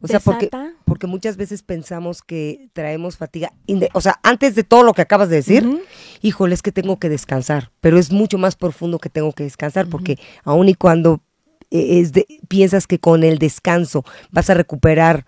O 0.01 0.07
sea, 0.07 0.19
porque, 0.19 0.49
porque 0.85 1.07
muchas 1.07 1.35
veces 1.35 1.61
pensamos 1.61 2.21
que 2.21 2.69
traemos 2.73 3.17
fatiga, 3.17 3.51
o 3.93 4.01
sea, 4.01 4.19
antes 4.23 4.55
de 4.55 4.63
todo 4.63 4.83
lo 4.83 4.93
que 4.93 5.01
acabas 5.01 5.29
de 5.29 5.37
decir, 5.37 5.83
híjole, 6.21 6.53
es 6.53 6.61
que 6.61 6.71
tengo 6.71 6.99
que 6.99 7.09
descansar, 7.09 7.71
pero 7.81 7.99
es 7.99 8.11
mucho 8.11 8.37
más 8.37 8.55
profundo 8.55 8.99
que 8.99 9.09
tengo 9.09 9.33
que 9.33 9.43
descansar, 9.43 9.87
porque 9.89 10.17
aun 10.45 10.69
y 10.69 10.73
cuando 10.73 11.21
eh, 11.69 11.99
es 11.99 12.13
de, 12.13 12.25
piensas 12.47 12.87
que 12.87 12.99
con 12.99 13.23
el 13.23 13.39
descanso 13.39 14.05
vas 14.31 14.49
a 14.49 14.53
recuperar 14.53 15.25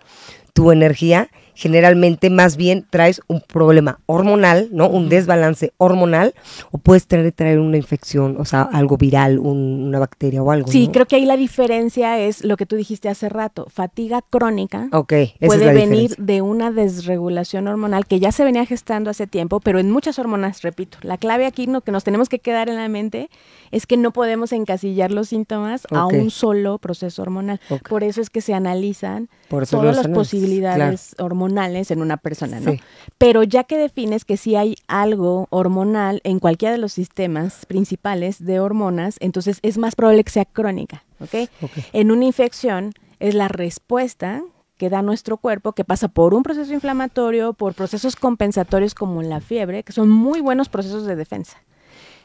tu 0.54 0.72
energía, 0.72 1.30
generalmente 1.54 2.30
más 2.30 2.56
bien 2.56 2.86
traes 2.88 3.20
un 3.26 3.40
problema 3.40 4.00
hormonal, 4.06 4.68
¿no? 4.72 4.88
Un 4.88 5.08
desbalance 5.08 5.72
hormonal, 5.78 6.34
o 6.70 6.78
puedes 6.78 7.06
traer, 7.06 7.32
traer 7.32 7.58
una 7.58 7.76
infección, 7.76 8.36
o 8.38 8.44
sea, 8.44 8.62
algo 8.62 8.96
viral, 8.96 9.38
una 9.38 9.98
bacteria 9.98 10.42
o 10.42 10.50
algo. 10.50 10.68
Sí, 10.68 10.88
creo 10.92 11.06
que 11.06 11.16
ahí 11.16 11.26
la 11.26 11.36
diferencia 11.36 12.18
es 12.18 12.44
lo 12.44 12.56
que 12.56 12.66
tú 12.66 12.76
dijiste 12.76 13.08
hace 13.08 13.28
rato, 13.28 13.66
fatiga 13.68 14.22
crónica. 14.22 14.88
Okay, 14.92 15.34
puede 15.40 15.72
venir 15.72 16.16
de 16.16 16.42
una 16.42 16.70
desregulación 16.70 17.68
hormonal 17.68 18.06
que 18.06 18.20
ya 18.20 18.32
se 18.32 18.44
venía 18.44 18.64
gestando 18.64 19.10
hace 19.10 19.26
tiempo, 19.26 19.60
pero 19.60 19.78
en 19.78 19.90
muchas 19.90 20.18
hormonas, 20.18 20.62
repito, 20.62 20.98
la 21.02 21.18
clave 21.18 21.46
aquí 21.46 21.66
no, 21.66 21.80
que 21.82 21.92
nos 21.92 22.04
tenemos 22.04 22.28
que 22.28 22.38
quedar 22.38 22.68
en 22.68 22.76
la 22.76 22.88
mente 22.88 23.28
es 23.70 23.86
que 23.86 23.96
no 23.96 24.12
podemos 24.12 24.52
encasillar 24.52 25.10
los 25.10 25.28
síntomas 25.28 25.86
a 25.90 26.06
un 26.06 26.30
solo 26.30 26.78
proceso 26.78 27.22
hormonal. 27.22 27.60
Por 27.88 28.04
eso 28.04 28.20
es 28.20 28.30
que 28.30 28.40
se 28.40 28.54
analizan 28.54 29.28
todas 29.48 29.96
las 29.96 30.08
posibilidades 30.08 31.14
hormonales 31.18 31.41
en 31.46 32.02
una 32.02 32.16
persona, 32.16 32.60
¿no? 32.60 32.76
Pero 33.18 33.42
ya 33.42 33.64
que 33.64 33.76
defines 33.78 34.24
que 34.24 34.36
si 34.36 34.56
hay 34.56 34.76
algo 34.88 35.46
hormonal 35.50 36.20
en 36.24 36.38
cualquiera 36.38 36.72
de 36.72 36.78
los 36.78 36.92
sistemas 36.92 37.66
principales 37.66 38.44
de 38.44 38.60
hormonas, 38.60 39.16
entonces 39.20 39.58
es 39.62 39.78
más 39.78 39.94
probable 39.94 40.24
que 40.24 40.30
sea 40.30 40.44
crónica, 40.44 41.04
¿ok? 41.20 41.48
En 41.92 42.10
una 42.10 42.24
infección 42.24 42.92
es 43.20 43.34
la 43.34 43.48
respuesta 43.48 44.42
que 44.76 44.90
da 44.90 45.00
nuestro 45.00 45.36
cuerpo, 45.36 45.74
que 45.74 45.84
pasa 45.84 46.08
por 46.08 46.34
un 46.34 46.42
proceso 46.42 46.72
inflamatorio, 46.72 47.52
por 47.52 47.74
procesos 47.74 48.16
compensatorios 48.16 48.94
como 48.94 49.22
la 49.22 49.40
fiebre, 49.40 49.84
que 49.84 49.92
son 49.92 50.10
muy 50.10 50.40
buenos 50.40 50.68
procesos 50.68 51.06
de 51.06 51.14
defensa. 51.14 51.62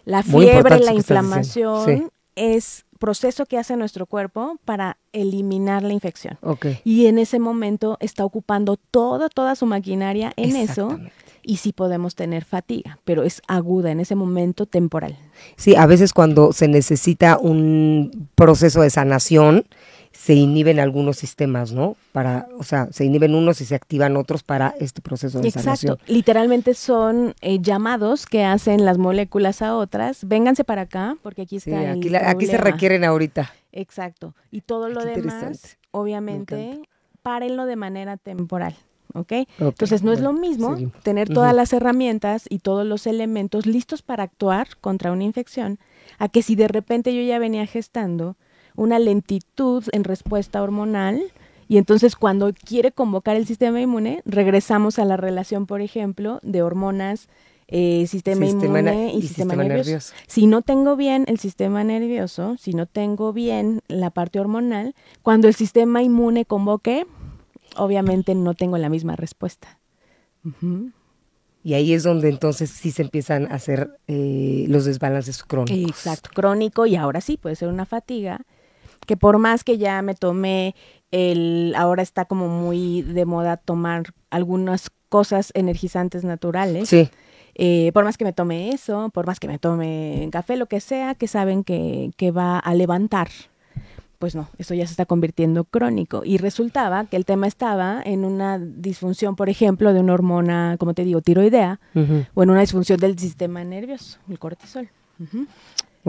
La 0.05 0.23
fiebre, 0.23 0.79
la 0.79 0.93
inflamación 0.93 2.11
es 2.35 2.85
proceso 2.97 3.45
que 3.45 3.57
hace 3.57 3.75
nuestro 3.77 4.05
cuerpo 4.05 4.59
para 4.65 4.97
eliminar 5.13 5.83
la 5.83 5.93
infección. 5.93 6.37
Y 6.83 7.07
en 7.07 7.19
ese 7.19 7.39
momento 7.39 7.97
está 7.99 8.25
ocupando 8.25 8.77
todo, 8.77 9.29
toda 9.29 9.55
su 9.55 9.65
maquinaria 9.65 10.33
en 10.35 10.55
eso 10.55 10.99
y 11.47 11.57
sí 11.57 11.71
podemos 11.71 12.13
tener 12.13 12.43
fatiga, 12.43 12.99
pero 13.05 13.23
es 13.23 13.41
aguda 13.47 13.91
en 13.91 14.01
ese 14.01 14.15
momento 14.15 14.65
temporal. 14.65 15.17
Sí, 15.55 15.75
a 15.75 15.85
veces 15.85 16.13
cuando 16.13 16.51
se 16.51 16.67
necesita 16.67 17.37
un 17.37 18.29
proceso 18.35 18.81
de 18.81 18.89
sanación, 18.89 19.65
se 20.17 20.33
inhiben 20.33 20.79
algunos 20.79 21.17
sistemas, 21.17 21.73
¿no? 21.73 21.95
Para, 22.11 22.47
o 22.57 22.63
sea, 22.63 22.87
se 22.91 23.05
inhiben 23.05 23.35
unos 23.35 23.61
y 23.61 23.65
se 23.65 23.75
activan 23.75 24.17
otros 24.17 24.41
para 24.41 24.73
este 24.79 24.99
proceso 24.99 25.39
de 25.39 25.47
Exacto. 25.47 25.99
Literalmente 26.07 26.73
son 26.73 27.35
eh, 27.41 27.59
llamados 27.61 28.25
que 28.25 28.43
hacen 28.43 28.83
las 28.83 28.97
moléculas 28.97 29.61
a 29.61 29.75
otras. 29.75 30.27
Vénganse 30.27 30.63
para 30.63 30.81
acá, 30.81 31.17
porque 31.21 31.43
aquí 31.43 31.57
está 31.57 31.91
aquí, 31.91 32.15
aquí 32.15 32.47
se 32.47 32.57
requieren 32.57 33.03
ahorita. 33.03 33.53
Exacto. 33.71 34.33
Y 34.49 34.61
todo 34.61 34.89
lo 34.89 35.05
demás, 35.05 35.77
obviamente, 35.91 36.81
párenlo 37.21 37.67
de 37.67 37.75
manera 37.75 38.17
temporal. 38.17 38.75
¿ok? 39.13 39.33
Entonces 39.59 40.01
no 40.01 40.13
es 40.13 40.19
lo 40.19 40.33
mismo 40.33 40.77
tener 41.03 41.29
todas 41.29 41.53
las 41.53 41.73
herramientas 41.73 42.45
y 42.49 42.59
todos 42.59 42.87
los 42.87 43.05
elementos 43.05 43.67
listos 43.67 44.01
para 44.01 44.23
actuar 44.23 44.77
contra 44.81 45.11
una 45.11 45.23
infección, 45.23 45.77
a 46.17 46.27
que 46.27 46.41
si 46.41 46.55
de 46.55 46.67
repente 46.67 47.15
yo 47.15 47.21
ya 47.21 47.37
venía 47.37 47.67
gestando 47.67 48.35
una 48.77 48.99
lentitud 48.99 49.83
en 49.91 50.05
respuesta 50.05 50.61
hormonal 50.61 51.21
y 51.67 51.77
entonces 51.77 52.15
cuando 52.15 52.53
quiere 52.53 52.93
convocar 52.93 53.35
el 53.35 53.45
sistema 53.45 53.81
inmune, 53.81 54.21
regresamos 54.25 54.99
a 54.99 55.05
la 55.05 55.17
relación, 55.17 55.65
por 55.65 55.81
ejemplo, 55.81 56.39
de 56.43 56.61
hormonas, 56.61 57.27
eh, 57.67 58.07
sistema, 58.07 58.45
inmune 58.45 59.13
y, 59.13 59.21
sistema, 59.23 59.55
nervioso. 59.55 60.13
Si 60.27 60.47
no 60.47 60.61
tengo 60.61 60.95
bien 60.95 61.25
el 61.27 61.39
sistema 61.39 61.83
nervioso, 61.83 62.55
si 62.57 62.71
no 62.71 62.85
tengo 62.85 63.33
bien 63.33 63.81
la 63.89 64.11
parte 64.11 64.39
hormonal, 64.39 64.95
cuando 65.23 65.49
el 65.49 65.55
sistema 65.55 66.01
inmune 66.01 66.45
convoque, 66.45 67.05
obviamente 67.75 68.33
no 68.33 68.53
tengo 68.53 68.77
la 68.77 68.87
misma 68.87 69.17
respuesta. 69.17 69.79
Y 71.63 71.73
ahí 71.73 71.91
es 71.91 72.03
donde 72.03 72.29
entonces 72.29 72.69
sí 72.69 72.91
se 72.91 73.01
empiezan 73.01 73.51
a 73.51 73.55
hacer 73.55 73.99
eh, 74.07 74.65
los 74.69 74.85
desbalances 74.85 75.43
crónicos. 75.43 75.89
Exacto, 75.89 76.29
crónico 76.33 76.85
y 76.85 76.95
ahora 76.95 77.19
sí 77.19 77.35
puede 77.35 77.57
ser 77.57 77.67
una 77.67 77.85
fatiga 77.85 78.45
que 79.07 79.17
por 79.17 79.39
más 79.39 79.63
que 79.63 79.79
ya 79.79 80.03
me 80.03 80.13
tomé 80.13 80.75
el, 81.09 81.73
ahora 81.75 82.03
está 82.03 82.25
como 82.25 82.47
muy 82.47 83.01
de 83.01 83.25
moda 83.25 83.57
tomar 83.57 84.13
algunas 84.29 84.91
cosas 85.09 85.51
energizantes 85.55 86.23
naturales. 86.23 86.89
Sí. 86.89 87.09
Eh, 87.55 87.91
por 87.93 88.03
más 88.03 88.17
que 88.17 88.25
me 88.25 88.33
tome 88.33 88.69
eso, 88.69 89.09
por 89.09 89.25
más 89.25 89.39
que 89.39 89.47
me 89.47 89.57
tome 89.57 90.29
café, 90.31 90.57
lo 90.57 90.67
que 90.67 90.79
sea, 90.79 91.15
que 91.15 91.27
saben 91.27 91.63
que, 91.63 92.11
que 92.15 92.29
va 92.29 92.59
a 92.59 92.75
levantar, 92.75 93.29
pues 94.19 94.35
no, 94.35 94.49
eso 94.59 94.75
ya 94.75 94.85
se 94.85 94.91
está 94.91 95.05
convirtiendo 95.05 95.63
crónico. 95.63 96.21
Y 96.23 96.37
resultaba 96.37 97.05
que 97.05 97.17
el 97.17 97.25
tema 97.25 97.47
estaba 97.47 98.01
en 98.03 98.25
una 98.25 98.59
disfunción, 98.59 99.35
por 99.35 99.49
ejemplo, 99.49 99.93
de 99.93 100.01
una 100.01 100.13
hormona, 100.13 100.75
como 100.79 100.93
te 100.93 101.03
digo, 101.03 101.21
tiroidea, 101.21 101.79
o 102.33 102.43
en 102.43 102.49
una 102.49 102.61
disfunción 102.61 102.99
del 102.99 103.17
sistema 103.17 103.63
nervioso, 103.63 104.19
el 104.29 104.37
cortisol. 104.37 104.89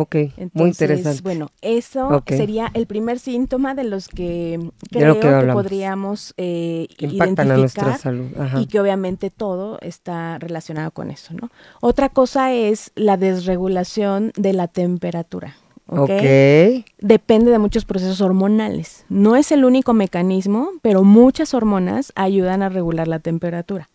Ok, 0.00 0.14
muy 0.52 0.68
interesante. 0.68 1.22
Bueno, 1.22 1.50
eso 1.60 2.22
sería 2.28 2.70
el 2.72 2.86
primer 2.86 3.18
síntoma 3.18 3.74
de 3.74 3.82
los 3.82 4.06
que 4.06 4.70
creo 4.92 5.18
que, 5.18 5.28
podríamos 5.52 6.34
eh, 6.36 6.86
impactan 7.00 7.50
a 7.50 7.56
nuestra 7.56 7.98
salud. 7.98 8.28
y 8.60 8.66
que 8.66 8.78
obviamente 8.78 9.30
todo 9.30 9.80
está 9.80 10.38
relacionado 10.38 10.92
con 10.92 11.10
eso, 11.10 11.34
¿no? 11.34 11.50
Otra 11.80 12.10
cosa 12.10 12.52
es 12.52 12.92
la 12.94 13.16
desregulación 13.16 14.30
de 14.36 14.52
la 14.52 14.68
temperatura. 14.68 15.56
¿okay? 15.88 16.84
Depende 17.00 17.50
de 17.50 17.58
muchos 17.58 17.84
procesos 17.84 18.20
hormonales. 18.20 19.04
No 19.08 19.34
es 19.34 19.50
el 19.50 19.64
único 19.64 19.94
mecanismo, 19.94 20.70
pero 20.80 21.02
muchas 21.02 21.54
hormonas 21.54 22.12
ayudan 22.14 22.62
a 22.62 22.68
regular 22.68 23.08
la 23.08 23.18
temperatura. 23.18 23.88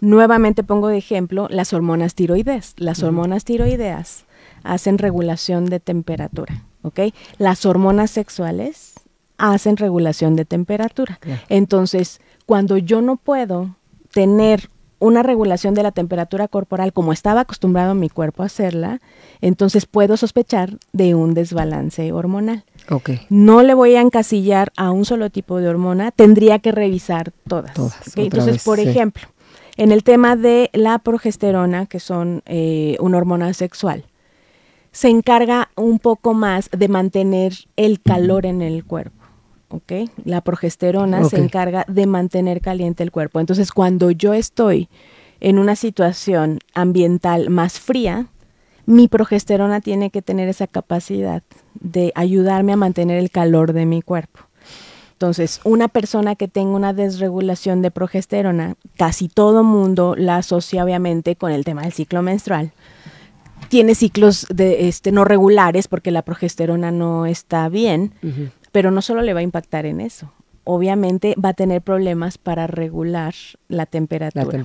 Nuevamente 0.00 0.64
pongo 0.64 0.88
de 0.88 0.98
ejemplo 0.98 1.46
las 1.50 1.72
hormonas 1.72 2.16
tiroides. 2.16 2.74
Las 2.78 3.04
hormonas 3.04 3.44
tiroideas 3.44 4.26
hacen 4.62 4.98
regulación 4.98 5.66
de 5.66 5.80
temperatura, 5.80 6.62
¿ok? 6.82 7.00
Las 7.38 7.66
hormonas 7.66 8.10
sexuales 8.10 8.94
hacen 9.38 9.76
regulación 9.76 10.36
de 10.36 10.44
temperatura. 10.44 11.18
Entonces, 11.48 12.20
cuando 12.46 12.78
yo 12.78 13.02
no 13.02 13.16
puedo 13.16 13.76
tener 14.12 14.70
una 14.98 15.22
regulación 15.22 15.74
de 15.74 15.82
la 15.82 15.92
temperatura 15.92 16.48
corporal 16.48 16.92
como 16.92 17.12
estaba 17.12 17.42
acostumbrado 17.42 17.94
mi 17.94 18.08
cuerpo 18.08 18.42
a 18.42 18.46
hacerla, 18.46 19.00
entonces 19.40 19.84
puedo 19.84 20.16
sospechar 20.16 20.78
de 20.92 21.14
un 21.14 21.34
desbalance 21.34 22.12
hormonal. 22.12 22.64
Okay. 22.88 23.20
No 23.28 23.62
le 23.62 23.74
voy 23.74 23.94
a 23.96 24.00
encasillar 24.00 24.72
a 24.76 24.90
un 24.90 25.04
solo 25.04 25.28
tipo 25.28 25.58
de 25.58 25.68
hormona, 25.68 26.12
tendría 26.12 26.60
que 26.60 26.72
revisar 26.72 27.32
todas. 27.46 27.74
Entonces, 28.16 28.64
por 28.64 28.80
ejemplo, 28.80 29.28
en 29.76 29.92
el 29.92 30.02
tema 30.02 30.36
de 30.36 30.70
la 30.72 30.98
progesterona, 30.98 31.86
que 31.86 32.00
son 32.00 32.42
eh, 32.46 32.96
una 33.00 33.18
hormona 33.18 33.52
sexual, 33.52 34.04
se 34.96 35.10
encarga 35.10 35.68
un 35.76 35.98
poco 35.98 36.32
más 36.32 36.70
de 36.70 36.88
mantener 36.88 37.52
el 37.76 38.00
calor 38.00 38.46
en 38.46 38.62
el 38.62 38.82
cuerpo. 38.82 39.24
¿ok? 39.68 39.92
La 40.24 40.40
progesterona 40.40 41.22
se 41.24 41.36
encarga 41.36 41.84
de 41.86 42.06
mantener 42.06 42.62
caliente 42.62 43.02
el 43.02 43.12
cuerpo. 43.12 43.38
Entonces, 43.38 43.72
cuando 43.72 44.10
yo 44.10 44.32
estoy 44.32 44.88
en 45.40 45.58
una 45.58 45.76
situación 45.76 46.60
ambiental 46.72 47.50
más 47.50 47.78
fría, 47.78 48.28
mi 48.86 49.06
progesterona 49.06 49.82
tiene 49.82 50.08
que 50.08 50.22
tener 50.22 50.48
esa 50.48 50.66
capacidad 50.66 51.42
de 51.74 52.10
ayudarme 52.14 52.72
a 52.72 52.76
mantener 52.76 53.18
el 53.18 53.30
calor 53.30 53.74
de 53.74 53.84
mi 53.84 54.00
cuerpo. 54.00 54.40
Entonces, 55.12 55.60
una 55.64 55.88
persona 55.88 56.36
que 56.36 56.48
tenga 56.48 56.74
una 56.74 56.94
desregulación 56.94 57.82
de 57.82 57.90
progesterona, 57.90 58.76
casi 58.96 59.28
todo 59.28 59.62
mundo 59.62 60.14
la 60.16 60.38
asocia 60.38 60.82
obviamente 60.82 61.36
con 61.36 61.52
el 61.52 61.66
tema 61.66 61.82
del 61.82 61.92
ciclo 61.92 62.22
menstrual 62.22 62.72
tiene 63.76 63.94
ciclos 63.94 64.46
de 64.48 64.88
este 64.88 65.12
no 65.12 65.26
regulares 65.26 65.86
porque 65.86 66.10
la 66.10 66.22
progesterona 66.22 66.90
no 66.92 67.26
está 67.26 67.68
bien, 67.68 68.14
pero 68.72 68.90
no 68.90 69.02
solo 69.02 69.20
le 69.20 69.34
va 69.34 69.40
a 69.40 69.42
impactar 69.42 69.84
en 69.84 70.00
eso. 70.00 70.32
Obviamente 70.64 71.34
va 71.34 71.50
a 71.50 71.52
tener 71.52 71.82
problemas 71.82 72.38
para 72.38 72.66
regular 72.66 73.34
la 73.68 73.84
temperatura. 73.84 74.62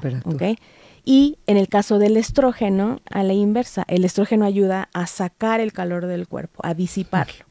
Y 1.04 1.40
en 1.46 1.58
el 1.58 1.68
caso 1.68 2.00
del 2.00 2.16
estrógeno, 2.16 3.02
a 3.12 3.24
la 3.24 3.34
inversa, 3.34 3.84
el 3.90 4.06
estrógeno 4.06 4.46
ayuda 4.46 4.88
a 4.94 5.08
sacar 5.08 5.60
el 5.60 5.74
calor 5.74 6.06
del 6.06 6.30
cuerpo, 6.30 6.62
a 6.64 6.74
disiparlo. 6.74 7.44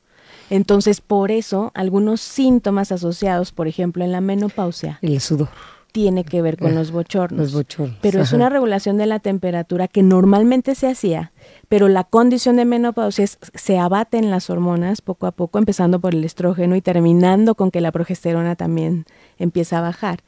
Entonces, 0.49 1.03
por 1.03 1.31
eso, 1.31 1.73
algunos 1.75 2.23
síntomas 2.23 2.91
asociados, 2.91 3.53
por 3.53 3.69
ejemplo, 3.69 4.03
en 4.03 4.13
la 4.13 4.23
menopausia. 4.23 4.99
El 5.03 5.21
sudor 5.21 5.51
tiene 5.93 6.25
que 6.25 6.43
ver 6.43 6.57
con 6.57 6.75
los 6.75 6.91
bochornos. 6.91 7.53
Pero 8.01 8.23
es 8.23 8.33
una 8.33 8.49
regulación 8.49 8.97
de 8.97 9.07
la 9.07 9.19
temperatura 9.19 9.89
que 9.89 10.03
normalmente 10.03 10.75
se 10.75 10.89
hacía, 10.89 11.33
pero 11.69 11.89
la 11.89 12.05
condición 12.05 12.57
de 12.57 12.65
menopausia 12.65 13.25
es, 13.25 13.39
se 13.55 13.79
abaten 13.79 14.31
las 14.31 14.51
hormonas 14.51 15.01
poco 15.03 15.27
a 15.27 15.33
poco, 15.33 15.59
empezando 15.59 16.01
por 16.01 16.15
el 16.15 16.25
estrógeno 16.25 16.77
y 16.77 16.81
terminando 16.81 17.55
con 17.55 17.71
que 17.71 17.81
la 17.81 17.93
progesterona 17.93 18.57
también 18.57 19.05
empieza 19.39 19.79
a 19.79 19.83
bajar. 19.83 20.21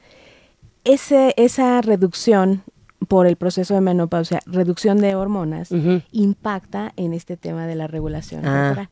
Ese, 0.85 1.35
esa 1.37 1.81
reducción 1.81 2.63
por 3.09 3.27
el 3.27 3.37
proceso 3.37 3.75
de 3.75 3.81
menopausia, 3.81 4.41
reducción 4.47 4.99
de 4.99 5.15
hormonas, 5.15 5.71
impacta 6.13 6.93
en 6.97 7.15
este 7.15 7.37
tema 7.37 7.67
de 7.67 7.75
la 7.75 7.87
regulación. 7.87 8.47
Ah, 8.47 8.89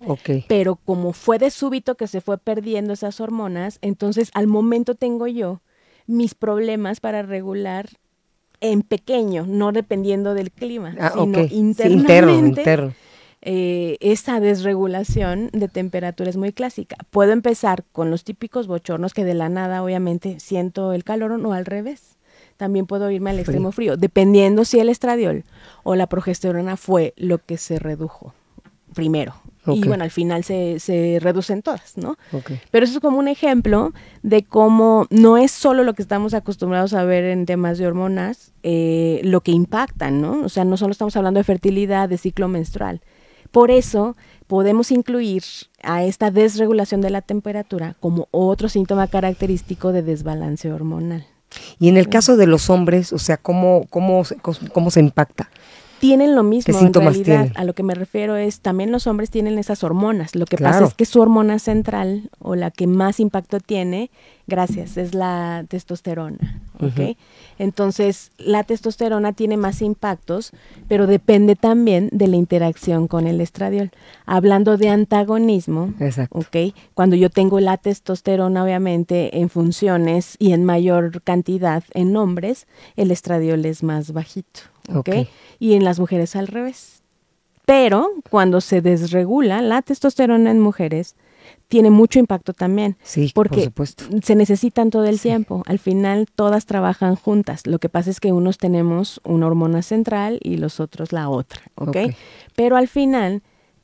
Pero 0.48 0.76
como 0.76 1.12
fue 1.12 1.38
de 1.38 1.50
súbito 1.50 1.96
que 1.96 2.06
se 2.06 2.20
fue 2.20 2.38
perdiendo 2.38 2.92
esas 2.92 3.20
hormonas, 3.20 3.78
entonces 3.82 4.30
al 4.34 4.46
momento 4.46 4.94
tengo 4.94 5.26
yo 5.26 5.60
mis 6.10 6.34
problemas 6.34 7.00
para 7.00 7.22
regular 7.22 7.88
en 8.60 8.82
pequeño, 8.82 9.46
no 9.46 9.72
dependiendo 9.72 10.34
del 10.34 10.50
clima, 10.50 10.94
Ah, 11.00 11.12
sino. 11.14 11.48
Sí, 11.48 11.54
internamente. 11.54 12.10
interno, 12.10 12.46
interno. 12.46 12.92
eh, 13.42 13.96
esa 14.00 14.38
desregulación 14.40 15.48
de 15.52 15.68
temperatura 15.68 16.28
es 16.28 16.36
muy 16.36 16.52
clásica. 16.52 16.96
Puedo 17.10 17.32
empezar 17.32 17.84
con 17.92 18.10
los 18.10 18.22
típicos 18.24 18.66
bochornos 18.66 19.14
que 19.14 19.24
de 19.24 19.32
la 19.34 19.48
nada 19.48 19.82
obviamente 19.82 20.38
siento 20.40 20.92
el 20.92 21.04
calor 21.04 21.32
o 21.32 21.52
al 21.52 21.64
revés. 21.64 22.18
También 22.58 22.84
puedo 22.86 23.10
irme 23.10 23.30
al 23.30 23.36
Frío. 23.36 23.42
extremo 23.44 23.72
frío, 23.72 23.96
dependiendo 23.96 24.66
si 24.66 24.78
el 24.80 24.90
estradiol 24.90 25.44
o 25.82 25.94
la 25.94 26.06
progesterona 26.06 26.76
fue 26.76 27.14
lo 27.16 27.38
que 27.38 27.56
se 27.56 27.78
redujo 27.78 28.34
primero. 28.94 29.34
Y 29.66 29.86
bueno, 29.86 30.04
al 30.04 30.10
final 30.10 30.42
se, 30.42 30.80
se 30.80 31.18
reducen 31.20 31.62
todas, 31.62 31.96
¿no? 31.96 32.16
Pero 32.70 32.84
eso 32.84 32.94
es 32.94 33.00
como 33.00 33.18
un 33.18 33.28
ejemplo 33.28 33.92
de 34.22 34.42
cómo 34.42 35.06
no 35.10 35.36
es 35.36 35.50
solo 35.50 35.84
lo 35.84 35.94
que 35.94 36.02
estamos 36.02 36.32
acostumbrados 36.32 36.94
a 36.94 37.04
ver 37.04 37.24
en 37.24 37.44
temas 37.44 37.76
de 37.76 37.86
hormonas, 37.86 38.52
eh, 38.62 39.20
lo 39.22 39.42
que 39.42 39.52
impactan, 39.52 40.20
¿no? 40.20 40.40
O 40.42 40.48
sea, 40.48 40.64
no 40.64 40.76
solo 40.76 40.92
estamos 40.92 41.14
hablando 41.16 41.38
de 41.38 41.44
fertilidad, 41.44 42.08
de 42.08 42.16
ciclo 42.16 42.48
menstrual. 42.48 43.02
Por 43.50 43.70
eso 43.70 44.16
podemos 44.46 44.90
incluir 44.90 45.42
a 45.82 46.04
esta 46.04 46.30
desregulación 46.30 47.00
de 47.00 47.10
la 47.10 47.20
temperatura 47.20 47.96
como 48.00 48.28
otro 48.30 48.68
síntoma 48.68 49.08
característico 49.08 49.92
de 49.92 50.02
desbalance 50.02 50.72
hormonal. 50.72 51.26
Y 51.78 51.88
en 51.88 51.96
el 51.96 52.08
caso 52.08 52.36
de 52.36 52.46
los 52.46 52.70
hombres, 52.70 53.12
o 53.12 53.18
sea, 53.18 53.36
¿cómo, 53.36 53.86
cómo, 53.90 54.22
cómo 54.72 54.90
se 54.90 55.00
impacta? 55.00 55.50
Tienen 56.00 56.34
lo 56.34 56.42
mismo, 56.42 56.74
en 56.74 56.80
síntomas 56.80 57.14
realidad. 57.14 57.42
tienen? 57.44 57.58
A 57.58 57.64
lo 57.64 57.74
que 57.74 57.82
me 57.82 57.94
refiero 57.94 58.34
es, 58.36 58.60
también 58.60 58.90
los 58.90 59.06
hombres 59.06 59.30
tienen 59.30 59.58
esas 59.58 59.84
hormonas. 59.84 60.34
Lo 60.34 60.46
que 60.46 60.56
Claro. 60.56 60.72
pasa 60.74 60.86
es 60.88 60.94
que 60.94 61.04
su 61.04 61.20
hormona 61.20 61.58
central 61.58 62.30
o 62.38 62.54
la 62.56 62.70
que 62.70 62.86
más 62.86 63.20
impacto 63.20 63.60
tiene, 63.60 64.10
gracias, 64.46 64.96
es 64.96 65.14
la 65.14 65.64
testosterona. 65.68 66.38
¿ok? 66.80 66.86
Ujú. 66.98 67.16
Entonces, 67.58 68.32
la 68.38 68.64
testosterona 68.64 69.34
tiene 69.34 69.58
más 69.58 69.82
impactos, 69.82 70.52
pero 70.88 71.06
depende 71.06 71.54
también 71.54 72.08
de 72.10 72.26
la 72.26 72.36
interacción 72.36 73.06
con 73.06 73.26
el 73.26 73.40
estradiol. 73.42 73.90
Hablando 74.24 74.78
de 74.78 74.88
antagonismo, 74.88 75.92
Exacto. 76.00 76.38
¿ok? 76.38 76.74
Cuando 76.94 77.16
yo 77.16 77.28
tengo 77.28 77.60
la 77.60 77.76
testosterona, 77.76 78.64
obviamente, 78.64 79.38
en 79.40 79.50
funciones 79.50 80.36
y 80.38 80.52
en 80.52 80.64
mayor 80.64 81.20
cantidad 81.22 81.84
en 81.92 82.16
hombres, 82.16 82.66
el 82.96 83.10
estradiol 83.10 83.64
es 83.66 83.82
más 83.82 84.12
bajito, 84.14 84.60
¿ok? 84.94 85.08
Ok. 85.08 85.28
Y 85.58 85.74
en 85.74 85.84
las 85.84 85.98
mujeres 86.00 86.36
al 86.36 86.46
revés. 86.48 87.02
Pero 87.66 88.10
cuando 88.30 88.60
se 88.60 88.80
desregula 88.80 89.62
la 89.62 89.82
testosterona 89.82 90.50
en 90.50 90.60
mujeres, 90.60 91.14
tiene 91.68 91.90
mucho 91.90 92.18
impacto 92.18 92.52
también. 92.52 92.96
Sí, 93.02 93.30
porque 93.34 93.70
por 93.70 93.86
supuesto. 93.86 94.04
se 94.24 94.34
necesitan 94.34 94.90
todo 94.90 95.04
el 95.04 95.18
Sí. 95.18 95.28
tiempo. 95.28 95.62
Al 95.66 95.78
final 95.78 96.26
todas 96.34 96.66
trabajan 96.66 97.14
juntas. 97.16 97.66
Lo 97.66 97.78
que 97.78 97.88
pasa 97.88 98.10
es 98.10 98.18
que 98.20 98.32
unos 98.32 98.58
tenemos 98.58 99.20
una 99.24 99.46
hormona 99.46 99.82
central 99.82 100.40
y 100.42 100.56
los 100.56 100.80
otros 100.80 101.12
la 101.12 101.28
otra, 101.28 101.60
¿ok? 101.76 101.88
Ok. 101.88 101.96
Pero 102.56 102.76
al 102.76 102.88
final 102.88 103.42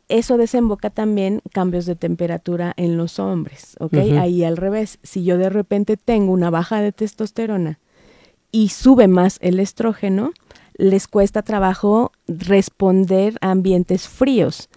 eso 0.08 0.36
desemboca 0.36 0.90
también 0.90 1.40
cambios 1.52 1.86
de 1.86 1.94
temperatura 1.96 2.72
en 2.76 2.96
los 2.96 3.18
hombres, 3.20 3.76
¿ok? 3.80 3.94
Ahí 4.20 4.42
al 4.44 4.56
revés, 4.56 4.98
si 5.02 5.24
yo 5.24 5.38
de 5.38 5.50
repente 5.50 5.96
tengo 5.96 6.32
una 6.32 6.50
baja 6.50 6.80
de 6.80 6.92
testosterona 6.92 7.78
y 8.52 8.68
sube 8.68 9.08
más 9.08 9.38
el 9.42 9.58
estrógeno, 9.60 10.32
les 10.78 11.08
cuesta 11.08 11.42
trabajo 11.42 12.12
responder 12.28 13.36
a 13.40 13.50
ambientes 13.50 14.08
fríos 14.08 14.68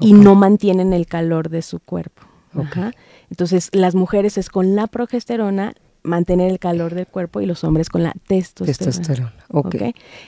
y 0.00 0.12
no 0.12 0.34
mantienen 0.34 0.92
el 0.92 1.06
calor 1.06 1.48
de 1.48 1.62
su 1.62 1.80
cuerpo. 1.80 2.22
Ok. 2.54 2.64
Ajá. 2.64 2.92
Entonces, 3.30 3.70
las 3.72 3.94
mujeres 3.94 4.38
es 4.38 4.48
con 4.48 4.76
la 4.76 4.86
progesterona 4.86 5.74
mantener 6.04 6.50
el 6.50 6.58
calor 6.58 6.94
del 6.94 7.06
cuerpo 7.06 7.40
y 7.40 7.46
los 7.46 7.64
hombres 7.64 7.88
con 7.88 8.02
la 8.02 8.12
testosterona. 8.28 8.76
Testosterona. 8.78 9.34
¿ok? 9.48 9.76